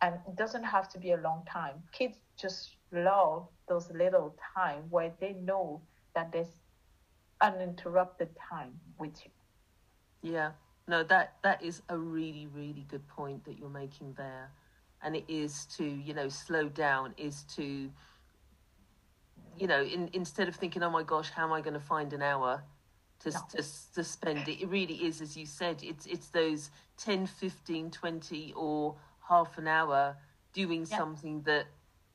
and 0.01 0.17
it 0.27 0.37
doesn't 0.37 0.65
have 0.65 0.89
to 0.91 0.99
be 0.99 1.13
a 1.13 1.17
long 1.17 1.43
time. 1.51 1.83
Kids 1.93 2.19
just 2.37 2.77
love 2.93 3.47
those 3.69 3.91
little 3.91 4.35
time 4.55 4.85
where 4.91 5.13
they 5.21 5.33
know 5.35 5.81
that 6.15 6.33
there's 6.33 6.59
uninterrupted 7.41 8.29
time 8.37 8.73
with 8.99 9.15
you. 9.25 10.31
Yeah. 10.31 10.51
No, 10.89 11.05
that 11.05 11.35
that 11.43 11.63
is 11.63 11.83
a 11.89 11.97
really, 11.97 12.49
really 12.53 12.85
good 12.89 13.07
point 13.09 13.45
that 13.45 13.59
you're 13.59 13.69
making 13.69 14.15
there. 14.17 14.51
And 15.05 15.17
it 15.17 15.25
is 15.29 15.67
to, 15.77 15.85
you 15.85 16.15
know, 16.15 16.29
slow 16.29 16.69
down, 16.69 17.15
is 17.17 17.45
to 17.57 17.91
you 19.59 19.67
know, 19.67 19.83
in, 19.83 20.09
instead 20.13 20.49
of 20.49 20.57
thinking, 20.57 20.83
oh 20.83 20.91
my 20.91 21.03
gosh, 21.03 21.31
how 21.31 21.45
am 21.45 21.53
I 21.53 21.61
going 21.61 21.75
to 21.75 21.81
find 21.81 22.13
an 22.13 22.23
hour 22.23 22.63
to, 23.25 23.31
no. 23.31 23.41
to, 23.51 23.63
to 23.95 24.05
spend 24.05 24.49
it? 24.49 24.63
It 24.63 24.69
really 24.69 24.95
is, 24.95 25.21
as 25.21 25.37
you 25.37 25.47
said, 25.47 25.83
it's, 25.83 26.07
it's 26.07 26.29
those 26.29 26.71
10, 26.99 27.27
15, 27.27 27.91
20 27.91 28.53
or 28.57 28.95
half 29.29 29.59
an 29.59 29.69
hour 29.69 30.17
doing 30.53 30.87
yeah. 30.91 30.99
something 30.99 31.43
that 31.43 31.67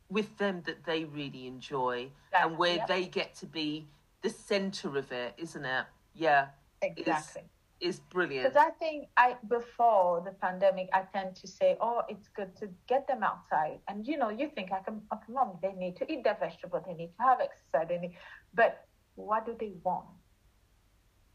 with 0.10 0.38
them 0.38 0.64
that 0.66 0.86
they 0.86 1.04
really 1.04 1.48
enjoy 1.48 2.08
and 2.34 2.58
where 2.58 2.86
they 2.88 3.06
get 3.06 3.36
to 3.36 3.46
be 3.46 3.88
the 4.22 4.30
center 4.30 4.98
of 4.98 5.12
it, 5.12 5.34
isn't 5.38 5.66
it? 5.66 5.86
Yeah. 6.14 6.48
Exactly. 6.82 7.44
is 7.80 8.00
brilliant. 8.00 8.44
Because 8.44 8.58
I 8.58 8.72
think 8.72 9.08
I 9.18 9.36
before 9.48 10.22
the 10.26 10.32
pandemic, 10.32 10.90
I 10.94 11.02
tend 11.14 11.36
to 11.38 11.48
say, 11.48 11.78
"Oh, 11.82 12.04
it's 12.08 12.28
good 12.30 12.56
to 12.58 12.70
get 12.88 13.08
them 13.08 13.24
outside," 13.24 13.80
and 13.88 14.08
you 14.08 14.18
know, 14.18 14.30
you 14.30 14.50
think, 14.50 14.72
"Okay, 14.72 14.92
okay, 15.14 15.32
mom, 15.32 15.58
they 15.62 15.74
need 15.74 15.98
to 15.98 16.12
eat 16.12 16.24
their 16.24 16.36
vegetable, 16.36 16.84
they 16.86 16.94
need 16.94 17.14
to 17.18 17.24
have 17.24 17.40
exercise, 17.40 17.88
they 17.88 18.00
need," 18.00 18.16
but 18.54 18.86
what 19.16 19.46
do 19.46 19.56
they 19.60 19.74
want? 19.84 20.08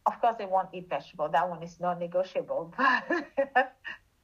Of 0.04 0.20
course, 0.20 0.36
they 0.38 0.46
want 0.46 0.72
to 0.72 0.78
eat 0.78 0.88
vegetable. 0.88 1.28
That 1.28 1.48
one 1.48 1.62
is 1.62 1.78
non-negotiable. 1.80 2.74
But 3.54 3.76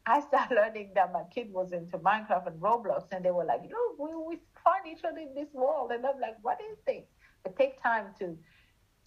I 0.06 0.20
started 0.20 0.54
learning 0.54 0.92
that 0.94 1.12
my 1.12 1.24
kid 1.34 1.52
was 1.52 1.72
into 1.72 1.98
Minecraft 1.98 2.46
and 2.46 2.60
Roblox, 2.60 3.04
and 3.12 3.22
they 3.24 3.30
were 3.30 3.44
like, 3.44 3.60
"Look, 3.62 3.98
we, 3.98 4.16
we 4.16 4.38
find 4.64 4.86
each 4.86 5.04
other 5.04 5.18
in 5.18 5.34
this 5.34 5.52
world," 5.52 5.92
and 5.92 6.04
I'm 6.06 6.18
like, 6.18 6.36
"What 6.40 6.58
is 6.72 6.78
this?" 6.86 7.04
But 7.42 7.56
take 7.56 7.82
time 7.82 8.06
to 8.18 8.36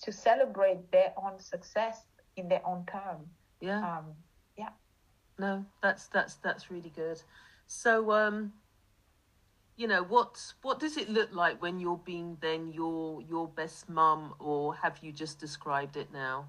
to 0.03 0.11
celebrate 0.11 0.91
their 0.91 1.13
own 1.17 1.39
success 1.39 2.05
in 2.35 2.47
their 2.47 2.61
own 2.65 2.85
term. 2.85 3.29
Yeah. 3.61 3.79
Um, 3.79 4.13
yeah. 4.57 4.69
No, 5.39 5.65
that's 5.81 6.07
that's 6.07 6.35
that's 6.35 6.69
really 6.69 6.91
good. 6.95 7.21
So, 7.65 8.11
um, 8.11 8.53
you 9.77 9.87
know, 9.87 10.03
what 10.03 10.53
what 10.61 10.79
does 10.79 10.97
it 10.97 11.09
look 11.09 11.33
like 11.33 11.61
when 11.61 11.79
you're 11.79 12.01
being 12.05 12.37
then 12.41 12.71
your 12.71 13.21
your 13.21 13.47
best 13.47 13.89
mum, 13.89 14.35
or 14.39 14.75
have 14.75 14.99
you 15.01 15.11
just 15.11 15.39
described 15.39 15.97
it 15.97 16.11
now? 16.13 16.47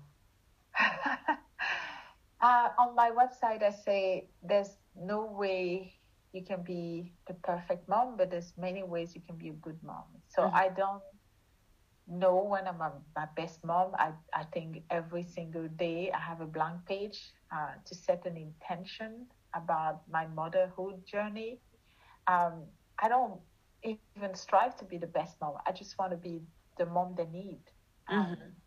uh, 2.41 2.69
on 2.79 2.95
my 2.95 3.11
website, 3.11 3.63
I 3.63 3.71
say 3.71 4.31
there's 4.43 4.77
no 4.95 5.27
way 5.27 5.95
you 6.33 6.45
can 6.45 6.63
be 6.63 7.15
the 7.27 7.35
perfect 7.35 7.89
mom, 7.89 8.17
but 8.17 8.31
there's 8.31 8.53
many 8.57 8.83
ways 8.83 9.15
you 9.15 9.23
can 9.23 9.37
be 9.37 9.49
a 9.49 9.53
good 9.55 9.83
mom. 9.83 10.05
So 10.29 10.43
Mhm. 10.43 10.53
I 10.53 10.69
don't 10.69 11.03
know 12.07 12.43
when 12.45 12.67
I'm 12.67 12.81
a, 12.81 12.93
my 13.17 13.27
best 13.37 13.65
mom. 13.65 13.93
I, 13.99 14.13
I 14.35 14.45
think 14.45 14.79
every 14.91 15.23
single 15.23 15.69
day 15.69 16.11
I 16.13 16.19
have 16.21 16.41
a 16.41 16.47
blank 16.47 16.87
page 16.87 17.21
uh, 17.55 17.75
to 17.85 17.95
set 17.95 18.27
an 18.27 18.37
intention 18.37 19.27
about 19.55 20.03
my 20.11 20.27
motherhood 20.27 21.07
journey. 21.07 21.61
Um, 22.29 22.67
I 23.03 23.09
don't 23.09 23.41
even 23.85 24.11
strive 24.11 24.51
to 24.53 24.59
be 24.59 24.73
the 24.73 24.85
best 24.85 25.15
mom. 25.19 25.35
I 25.45 25.49
just 25.49 25.75
want 25.75 25.91
to 25.91 25.95
be 25.95 26.23
the 26.61 26.71
mom 26.71 27.03
they 27.05 27.15
need. 27.15 27.61
Um, 28.09 28.29
Mhm. 28.29 28.62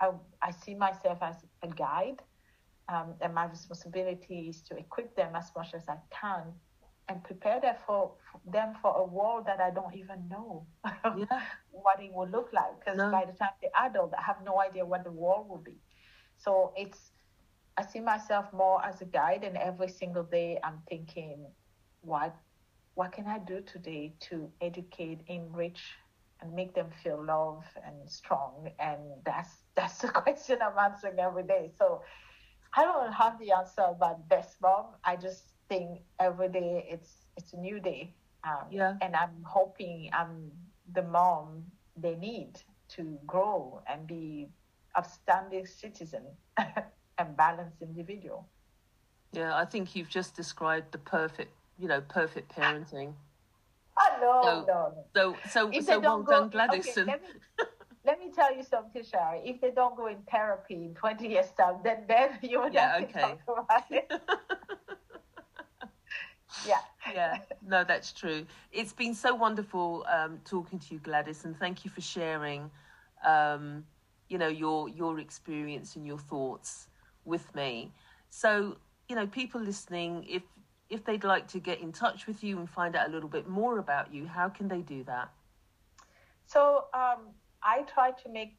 I, 0.00 0.10
I 0.42 0.50
see 0.50 0.74
myself 0.74 1.18
as 1.22 1.44
a 1.62 1.68
guide, 1.68 2.22
um, 2.88 3.14
and 3.20 3.34
my 3.34 3.46
responsibility 3.46 4.48
is 4.48 4.62
to 4.64 4.76
equip 4.76 5.14
them 5.16 5.34
as 5.36 5.50
much 5.56 5.74
as 5.74 5.88
I 5.88 5.96
can 6.10 6.54
and 7.08 7.22
prepare 7.24 7.60
them 7.60 7.76
for, 7.86 8.14
for 8.30 8.40
them 8.50 8.74
for 8.80 8.96
a 8.96 9.04
world 9.04 9.46
that 9.46 9.60
I 9.60 9.70
don't 9.70 9.94
even 9.94 10.28
know 10.28 10.66
Yeah. 11.12 11.42
what 11.70 12.00
it 12.00 12.12
will 12.12 12.28
look 12.28 12.50
like. 12.52 12.78
Because 12.80 12.98
No. 12.98 13.10
by 13.10 13.24
the 13.24 13.32
time 13.32 13.50
they're 13.60 13.70
adult, 13.86 14.12
I 14.18 14.22
have 14.22 14.42
no 14.44 14.60
idea 14.60 14.84
what 14.84 15.04
the 15.04 15.12
world 15.12 15.48
will 15.48 15.62
be. 15.64 15.78
So 16.36 16.72
it's 16.76 17.12
I 17.76 17.82
see 17.82 18.00
myself 18.00 18.52
more 18.52 18.84
as 18.84 19.00
a 19.00 19.06
guide, 19.06 19.44
and 19.44 19.56
every 19.56 19.88
single 19.88 20.24
day 20.24 20.58
I'm 20.62 20.82
thinking, 20.88 21.46
what 22.00 22.34
what 22.94 23.12
can 23.12 23.26
I 23.26 23.38
do 23.38 23.60
today 23.62 24.14
to 24.30 24.50
educate, 24.60 25.22
enrich, 25.28 25.82
and 26.40 26.54
make 26.54 26.74
them 26.74 26.90
feel 27.02 27.22
loved 27.24 27.66
and 27.84 28.10
strong? 28.10 28.70
And 28.78 29.22
that's 29.24 29.59
that's 29.74 29.98
the 29.98 30.08
question 30.22 30.58
I'm 30.62 30.78
answering 30.78 31.18
every 31.18 31.42
day. 31.44 31.70
So 31.78 32.02
I 32.76 32.84
don't 32.84 33.12
have 33.12 33.38
the 33.38 33.52
answer 33.52 33.82
about 33.82 34.28
best 34.28 34.60
mom. 34.60 34.86
I 35.04 35.16
just 35.16 35.44
think 35.68 36.00
every 36.18 36.48
day 36.48 36.86
it's 36.88 37.26
it's 37.36 37.52
a 37.52 37.56
new 37.56 37.80
day. 37.80 38.14
Um, 38.44 38.66
Yeah. 38.70 38.96
And 39.02 39.14
I'm 39.14 39.42
hoping 39.44 40.10
I'm 40.12 40.50
the 40.92 41.02
mom 41.02 41.64
they 41.96 42.16
need 42.16 42.60
to 42.96 43.18
grow 43.26 43.82
and 43.86 44.06
be 44.06 44.48
upstanding 44.96 45.66
citizen 45.66 46.24
and 47.18 47.36
balanced 47.36 47.82
individual. 47.82 48.48
Yeah, 49.32 49.54
I 49.56 49.64
think 49.64 49.94
you've 49.94 50.08
just 50.08 50.34
described 50.34 50.90
the 50.90 50.98
perfect, 50.98 51.52
you 51.78 51.86
know, 51.86 52.00
perfect 52.00 52.50
parenting. 52.56 53.14
Oh 53.98 54.16
no, 54.20 54.42
So- 54.42 54.64
no, 54.66 54.92
no. 55.14 55.36
So, 55.44 55.70
so, 55.70 55.80
so 55.80 55.98
well 56.00 56.22
don't 56.22 56.26
done, 56.26 56.42
go, 56.44 56.48
Gladys. 56.48 56.88
okay, 56.88 57.00
and- 57.02 57.06
let 57.06 57.22
me 57.22 57.28
let 58.04 58.18
me 58.18 58.30
tell 58.32 58.54
you 58.54 58.62
something, 58.62 59.02
Shari. 59.04 59.40
If 59.44 59.60
they 59.60 59.70
don't 59.70 59.96
go 59.96 60.06
in 60.06 60.22
therapy 60.30 60.74
in 60.74 60.94
twenty 60.94 61.28
years 61.28 61.50
time, 61.52 61.76
then 61.84 62.04
then 62.08 62.38
you 62.42 62.60
would 62.60 62.74
Yeah, 62.74 62.76
have 62.76 62.96
okay. 62.98 63.36
to 63.36 63.44
talk 63.44 63.44
about 63.46 63.84
it. 63.90 64.10
Yeah. 66.64 66.80
yeah, 67.06 67.38
no, 67.66 67.84
that's 67.84 68.12
true. 68.12 68.46
It's 68.72 68.92
been 68.92 69.14
so 69.14 69.34
wonderful 69.34 70.04
um, 70.08 70.40
talking 70.44 70.78
to 70.80 70.94
you, 70.94 71.00
Gladys, 71.00 71.44
and 71.44 71.56
thank 71.58 71.84
you 71.84 71.90
for 71.90 72.00
sharing, 72.00 72.70
um, 73.24 73.84
you 74.28 74.38
know, 74.38 74.48
your 74.48 74.88
your 74.88 75.18
experience 75.18 75.96
and 75.96 76.06
your 76.06 76.18
thoughts 76.18 76.88
with 77.24 77.54
me. 77.54 77.92
So, 78.28 78.76
you 79.08 79.16
know, 79.16 79.26
people 79.26 79.60
listening, 79.60 80.24
if 80.28 80.42
if 80.88 81.04
they'd 81.04 81.24
like 81.24 81.48
to 81.48 81.58
get 81.60 81.80
in 81.80 81.92
touch 81.92 82.26
with 82.26 82.42
you 82.42 82.58
and 82.58 82.68
find 82.68 82.94
out 82.96 83.08
a 83.08 83.12
little 83.12 83.28
bit 83.28 83.48
more 83.48 83.78
about 83.78 84.12
you, 84.12 84.26
how 84.26 84.48
can 84.48 84.68
they 84.68 84.80
do 84.82 85.04
that? 85.04 85.30
So 86.46 86.86
um, 86.94 87.34
I 87.62 87.82
try 87.82 88.12
to 88.12 88.28
make 88.28 88.56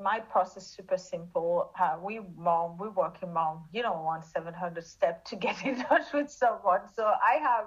my 0.00 0.20
process 0.20 0.66
super 0.66 0.96
simple. 0.96 1.72
Uh, 1.78 1.96
we 2.00 2.20
mom, 2.36 2.78
we 2.78 2.88
working 2.88 3.32
mom, 3.32 3.64
you 3.72 3.82
don't 3.82 4.04
want 4.04 4.24
700 4.24 4.84
steps 4.84 5.30
to 5.30 5.36
get 5.36 5.64
in 5.64 5.76
touch 5.88 6.12
with 6.12 6.30
someone. 6.30 6.82
So 6.94 7.04
I 7.04 7.38
have 7.40 7.66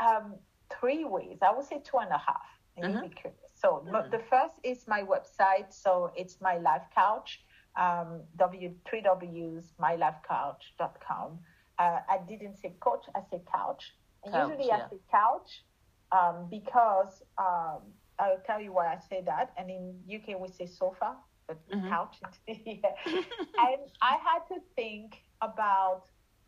um, 0.00 0.34
three 0.78 1.04
ways. 1.04 1.38
I 1.42 1.52
would 1.54 1.66
say 1.66 1.80
two 1.82 1.98
and 1.98 2.10
a 2.10 2.18
half. 2.18 2.42
And 2.76 2.92
you'll 2.92 3.02
be 3.02 3.08
curious. 3.08 3.40
So 3.54 3.84
but 3.90 4.10
the 4.12 4.20
first 4.30 4.54
is 4.62 4.86
my 4.86 5.02
website. 5.02 5.72
So 5.72 6.12
it's 6.16 6.40
my 6.40 6.58
life 6.58 6.82
couch. 6.94 7.40
Um, 7.76 8.22
w 8.36 8.74
three 8.88 9.02
W's 9.02 9.72
mylifecouch.com. 9.80 11.38
Uh, 11.78 11.98
I 12.08 12.18
didn't 12.28 12.56
say 12.56 12.76
coach. 12.80 13.06
I 13.16 13.20
say 13.30 13.42
couch. 13.52 13.94
And 14.24 14.34
Couch, 14.34 14.50
usually 14.50 14.68
yeah. 14.68 14.86
I 14.86 14.90
say 14.90 15.00
couch 15.10 15.64
um, 16.12 16.46
because 16.50 17.22
um, 17.38 17.82
I'll 18.18 18.40
tell 18.44 18.60
you 18.60 18.72
why 18.72 18.92
I 18.92 18.98
say 18.98 19.22
that. 19.26 19.52
And 19.56 19.70
in 19.70 20.02
UK 20.06 20.34
we 20.36 20.48
say 20.48 20.66
sofa, 20.66 21.16
but 21.46 21.58
Mhm. 21.72 21.88
couch. 21.88 22.18
yeah. 22.46 22.94
and 23.58 23.80
I 24.00 24.16
had 24.28 24.46
to 24.48 24.60
think 24.76 25.16
about 25.40 26.04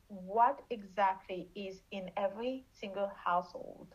what 0.08 0.60
exactly 0.70 1.50
is 1.54 1.82
in 1.90 2.10
every 2.16 2.66
single 2.72 3.10
household. 3.24 3.94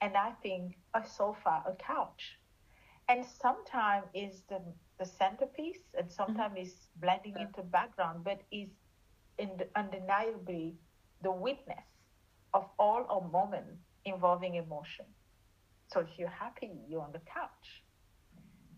And 0.00 0.16
I 0.16 0.32
think 0.42 0.76
a 0.94 1.02
sofa, 1.04 1.62
a 1.66 1.74
couch. 1.74 2.38
And 3.08 3.24
sometimes 3.24 4.06
is 4.14 4.42
the, 4.48 4.60
the 4.98 5.04
centerpiece 5.04 5.80
and 5.98 6.10
sometimes 6.10 6.58
is 6.58 6.88
blending 6.96 7.38
into 7.38 7.62
background, 7.62 8.24
but 8.24 8.42
is 8.50 8.70
undeniably 9.76 10.76
the 11.22 11.30
witness 11.32 11.86
of 12.52 12.68
all 12.78 13.04
our 13.10 13.26
moments 13.28 13.82
involving 14.04 14.54
emotion. 14.54 15.06
So 15.94 16.00
if 16.00 16.18
you're 16.18 16.28
happy, 16.28 16.72
you're 16.88 17.02
on 17.02 17.12
the 17.12 17.20
couch. 17.20 17.66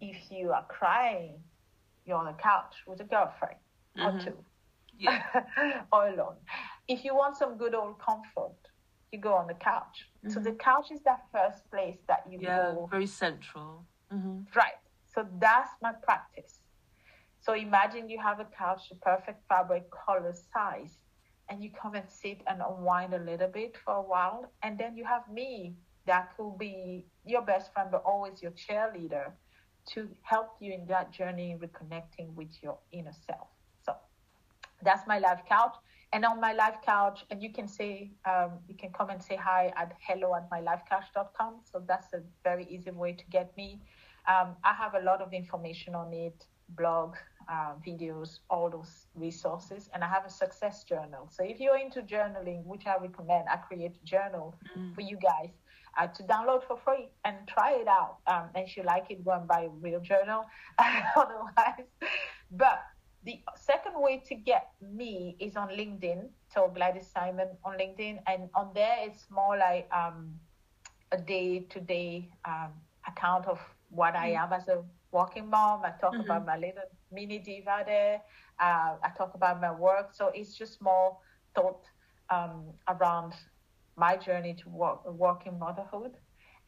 If 0.02 0.30
you 0.30 0.52
are 0.52 0.66
crying, 0.68 1.42
you're 2.04 2.18
on 2.18 2.26
the 2.26 2.42
couch 2.42 2.74
with 2.86 3.00
a 3.00 3.04
girlfriend 3.04 3.56
or 3.98 4.12
Mhm. 4.12 4.24
two 4.24 4.44
Yeah, 4.98 5.22
or 5.92 6.08
alone. 6.08 6.36
If 6.88 7.04
you 7.04 7.14
want 7.14 7.36
some 7.36 7.56
good 7.56 7.74
old 7.74 7.98
comfort, 7.98 8.60
you 9.12 9.18
go 9.18 9.34
on 9.34 9.46
the 9.46 9.54
couch. 9.54 9.96
So 10.28 10.40
the 10.40 10.52
couch 10.52 10.90
is 10.90 11.00
that 11.04 11.20
first 11.32 11.70
place 11.70 11.98
that 12.08 12.22
you 12.30 12.38
yeah, 12.40 12.74
go 12.74 12.86
very 12.90 13.06
central. 13.06 13.86
hmm 14.10 14.40
Right. 14.54 14.80
So 15.06 15.26
that's 15.40 15.70
my 15.80 15.92
practice. 15.92 16.60
So 17.40 17.54
imagine 17.54 18.10
you 18.10 18.20
have 18.20 18.40
a 18.40 18.44
couch, 18.44 18.88
the 18.90 18.96
perfect 18.96 19.40
fabric, 19.48 19.84
color, 19.90 20.34
size, 20.52 20.98
and 21.48 21.62
you 21.62 21.70
come 21.70 21.94
and 21.94 22.08
sit 22.10 22.42
and 22.46 22.60
unwind 22.60 23.14
a 23.14 23.18
little 23.30 23.48
bit 23.48 23.76
for 23.84 23.94
a 23.94 24.02
while. 24.02 24.52
And 24.62 24.78
then 24.78 24.96
you 24.98 25.04
have 25.04 25.28
me 25.28 25.76
that 26.06 26.36
could 26.36 26.58
be 26.58 27.04
your 27.24 27.42
best 27.42 27.72
friend, 27.72 27.88
but 27.90 28.02
always 28.04 28.42
your 28.42 28.52
cheerleader 28.52 29.32
to 29.86 30.08
help 30.22 30.56
you 30.60 30.72
in 30.72 30.86
that 30.86 31.12
journey, 31.12 31.56
reconnecting 31.60 32.34
with 32.34 32.48
your 32.62 32.78
inner 32.92 33.12
self. 33.26 33.48
So 33.84 33.94
that's 34.82 35.06
my 35.06 35.18
life 35.18 35.40
couch. 35.48 35.74
And 36.12 36.24
on 36.24 36.40
my 36.40 36.52
life 36.52 36.76
couch, 36.84 37.24
and 37.30 37.42
you 37.42 37.52
can 37.52 37.68
say, 37.68 38.12
um, 38.28 38.52
you 38.68 38.74
can 38.74 38.90
come 38.92 39.10
and 39.10 39.22
say 39.22 39.36
hi 39.36 39.72
at 39.76 39.92
hello 40.00 40.34
at 40.34 40.48
mylifecouch.com. 40.50 41.60
So 41.70 41.82
that's 41.86 42.12
a 42.14 42.22
very 42.44 42.66
easy 42.70 42.90
way 42.90 43.12
to 43.12 43.24
get 43.26 43.56
me. 43.56 43.80
Um, 44.28 44.56
I 44.64 44.72
have 44.74 44.94
a 44.94 45.00
lot 45.00 45.20
of 45.20 45.32
information 45.32 45.94
on 45.94 46.12
it, 46.12 46.46
blog, 46.70 47.16
uh, 47.48 47.74
videos, 47.86 48.40
all 48.50 48.70
those 48.70 49.06
resources, 49.14 49.88
and 49.94 50.02
I 50.02 50.08
have 50.08 50.24
a 50.26 50.30
success 50.30 50.84
journal. 50.84 51.28
So 51.30 51.44
if 51.44 51.60
you're 51.60 51.78
into 51.78 52.02
journaling, 52.02 52.64
which 52.64 52.86
I 52.86 52.96
recommend, 53.00 53.44
I 53.48 53.56
create 53.56 53.96
a 54.02 54.04
journal 54.04 54.54
for 54.94 55.00
you 55.00 55.16
guys 55.16 55.50
uh, 55.98 56.06
to 56.08 56.22
download 56.24 56.62
for 56.66 56.76
free 56.76 57.08
and 57.24 57.36
try 57.46 57.72
it 57.72 57.88
out. 57.88 58.18
Um, 58.26 58.48
and 58.54 58.68
if 58.68 58.76
you 58.76 58.82
like 58.82 59.10
it, 59.10 59.24
go 59.24 59.32
and 59.32 59.46
buy 59.48 59.62
a 59.62 59.68
real 59.68 60.00
journal. 60.00 60.44
Otherwise, 61.16 61.86
but 62.50 62.82
the 63.24 63.40
second 63.56 63.94
way 63.96 64.22
to 64.26 64.34
get 64.34 64.70
me 64.80 65.36
is 65.40 65.56
on 65.56 65.68
LinkedIn. 65.68 66.28
So 66.52 66.70
Gladys 66.72 67.08
Simon 67.12 67.48
on 67.64 67.76
LinkedIn, 67.76 68.20
and 68.26 68.48
on 68.54 68.70
there 68.74 68.96
it's 69.00 69.26
more 69.30 69.56
like 69.56 69.88
um, 69.92 70.38
a 71.12 71.18
day-to-day 71.18 72.30
um, 72.44 72.72
account 73.06 73.46
of 73.46 73.58
what 73.90 74.14
I 74.14 74.28
am 74.28 74.52
as 74.52 74.68
a 74.68 74.82
working 75.10 75.50
mom. 75.50 75.82
I 75.84 75.90
talk 76.00 76.14
about 76.18 76.46
my 76.46 76.56
little 76.56 76.82
mini 77.10 77.38
diva 77.38 77.82
there. 77.84 78.22
Uh, 78.60 78.94
I 79.02 79.10
talk 79.16 79.34
about 79.34 79.60
my 79.60 79.72
work, 79.72 80.10
so 80.12 80.30
it's 80.34 80.54
just 80.54 80.80
more 80.80 81.16
thought 81.54 81.82
um, 82.30 82.64
around 82.88 83.34
my 83.96 84.16
journey 84.16 84.54
to 84.54 84.68
work, 84.68 85.06
working 85.10 85.58
motherhood. 85.58 86.16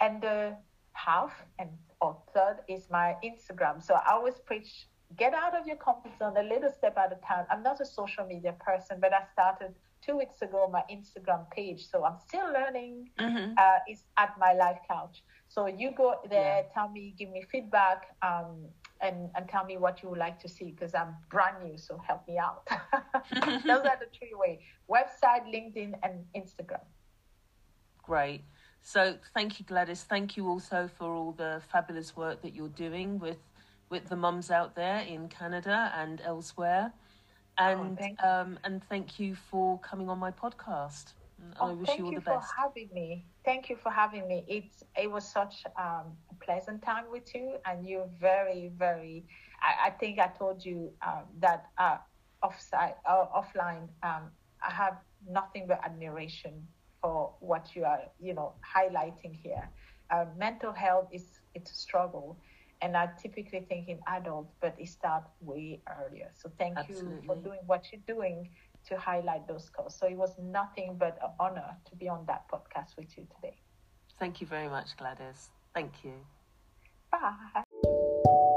And 0.01 0.23
the 0.23 0.57
half 0.93 1.33
and 1.59 1.71
or 2.01 2.17
third 2.35 2.59
is 2.69 2.89
my 2.91 3.17
Instagram. 3.25 3.83
So 3.83 3.95
I 3.95 4.13
always 4.13 4.39
preach 4.47 4.89
get 5.17 5.33
out 5.33 5.55
of 5.55 5.67
your 5.67 5.77
comfort 5.77 6.13
zone 6.19 6.37
a 6.37 6.43
little 6.43 6.71
step 6.71 6.97
at 6.99 7.13
a 7.13 7.27
time. 7.27 7.47
I'm 7.51 7.63
not 7.63 7.81
a 7.81 7.87
social 7.87 8.27
media 8.27 8.55
person, 8.61 8.99
but 9.01 9.13
I 9.13 9.23
started 9.33 9.75
two 10.03 10.17
weeks 10.17 10.43
ago 10.43 10.69
my 10.71 10.83
Instagram 10.91 11.51
page. 11.51 11.89
So 11.89 12.05
I'm 12.05 12.19
still 12.27 12.53
learning. 12.53 13.11
Mm-hmm. 13.19 13.55
Uh, 13.57 13.79
it's 13.87 14.05
at 14.17 14.35
my 14.39 14.53
life 14.53 14.79
couch. 14.89 15.23
So 15.49 15.67
you 15.67 15.93
go 15.97 16.17
there, 16.29 16.63
yeah. 16.63 16.75
tell 16.75 16.91
me, 16.91 17.15
give 17.19 17.31
me 17.31 17.43
feedback, 17.51 18.09
um, 18.23 18.67
and 19.01 19.31
and 19.35 19.49
tell 19.49 19.65
me 19.65 19.79
what 19.79 20.03
you 20.03 20.11
would 20.11 20.19
like 20.19 20.39
to 20.41 20.49
see 20.49 20.73
because 20.73 20.95
I'm 20.95 21.17
brand 21.31 21.65
new. 21.65 21.79
So 21.79 21.99
help 22.07 22.29
me 22.29 22.37
out. 22.37 22.69
Those 23.33 23.85
are 23.87 23.99
the 23.99 24.09
three 24.17 24.35
ways: 24.35 24.59
website, 24.91 25.47
LinkedIn, 25.47 25.95
and 26.03 26.25
Instagram. 26.37 26.85
Great. 28.09 28.41
So 28.81 29.17
thank 29.35 29.61
you, 29.61 29.67
Gladys. 29.67 30.03
Thank 30.03 30.39
you 30.39 30.49
also 30.49 30.89
for 30.97 31.13
all 31.13 31.33
the 31.33 31.61
fabulous 31.71 32.17
work 32.17 32.41
that 32.41 32.55
you're 32.55 32.69
doing 32.87 33.19
with 33.19 33.37
with 33.91 34.09
the 34.09 34.17
mums 34.17 34.51
out 34.51 34.75
there 34.75 35.01
in 35.01 35.29
Canada 35.29 35.93
and 35.95 36.23
elsewhere. 36.25 36.91
Oh, 37.59 37.65
and 37.65 37.99
oh, 38.25 38.29
um, 38.29 38.59
and 38.65 38.83
thank 38.89 39.21
you 39.21 39.35
for 39.35 39.79
coming 39.81 40.09
on 40.09 40.19
my 40.19 40.31
podcast. 40.31 41.13
Oh, 41.61 41.69
I 41.69 41.73
wish 41.73 41.99
you 41.99 42.07
all 42.07 42.13
the 42.13 42.21
best. 42.21 42.27
Thank 42.27 42.41
you 42.41 42.47
for 42.47 42.63
having 42.63 42.89
me. 42.95 43.25
Thank 43.45 43.69
you 43.69 43.77
for 43.77 43.91
having 43.91 44.27
me. 44.27 44.45
It's 44.49 44.83
it 44.97 45.11
was 45.11 45.29
such 45.29 45.67
um, 45.77 46.07
a 46.31 46.35
pleasant 46.43 46.81
time 46.81 47.05
with 47.13 47.35
you, 47.35 47.57
and 47.67 47.87
you're 47.87 48.09
very 48.19 48.73
very. 48.79 49.27
I, 49.61 49.89
I 49.89 49.91
think 49.91 50.19
I 50.19 50.29
told 50.29 50.65
you 50.65 50.93
um, 51.07 51.25
that 51.41 51.67
uh, 51.77 51.99
offside 52.43 52.95
uh, 53.07 53.27
offline. 53.37 53.89
Um, 54.03 54.31
I 54.67 54.73
have 54.73 54.97
nothing 55.29 55.67
but 55.69 55.85
admiration 55.85 56.67
for 57.01 57.35
what 57.41 57.75
you 57.75 57.85
are, 57.85 58.01
you 58.21 58.35
know, 58.35 58.55
highlighting 58.77 59.35
here. 59.35 59.69
Uh, 60.11 60.25
mental 60.37 60.73
health 60.73 61.09
is 61.13 61.41
it's 61.55 61.71
a 61.71 61.75
struggle, 61.75 62.39
and 62.81 62.97
I 62.97 63.09
typically 63.21 63.61
think 63.69 63.89
in 63.89 63.99
adults, 64.07 64.55
but 64.61 64.75
it 64.79 64.89
starts 64.89 65.31
way 65.41 65.83
earlier. 66.01 66.31
So 66.35 66.51
thank 66.59 66.79
Absolutely. 66.79 67.13
you 67.17 67.23
for 67.27 67.37
doing 67.37 67.61
what 67.67 67.87
you're 67.93 68.01
doing 68.07 68.51
to 68.87 68.99
highlight 68.99 69.47
those 69.47 69.69
causes. 69.69 69.99
So 69.99 70.07
it 70.07 70.17
was 70.17 70.35
nothing 70.39 70.97
but 70.99 71.19
an 71.23 71.31
honor 71.39 71.77
to 71.91 71.97
be 71.97 72.09
on 72.09 72.25
that 72.27 72.45
podcast 72.51 72.97
with 72.97 73.17
you 73.19 73.27
today. 73.37 73.59
Thank 74.19 74.41
you 74.41 74.47
very 74.47 74.69
much, 74.69 74.97
Gladys. 74.97 75.51
Thank 75.75 76.05
you. 76.05 76.15
Bye. 77.13 78.55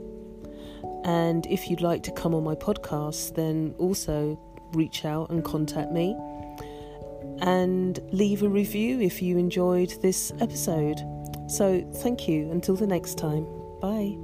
And 1.05 1.47
if 1.47 1.71
you'd 1.71 1.81
like 1.81 2.03
to 2.05 2.11
come 2.13 2.35
on 2.35 2.45
my 2.45 2.55
podcast, 2.55 3.35
then 3.35 3.75
also 3.79 4.39
reach 4.73 5.05
out 5.05 5.31
and 5.31 5.45
contact 5.45 5.93
me 5.93 6.17
and 7.41 8.01
leave 8.13 8.43
a 8.43 8.49
review 8.49 9.01
if 9.01 9.23
you 9.23 9.39
enjoyed 9.39 9.91
this 10.03 10.33
episode. 10.41 11.01
So, 11.49 11.83
thank 11.97 12.29
you. 12.29 12.51
Until 12.51 12.75
the 12.77 12.87
next 12.87 13.19
time. 13.19 13.47
Bye. 13.81 14.17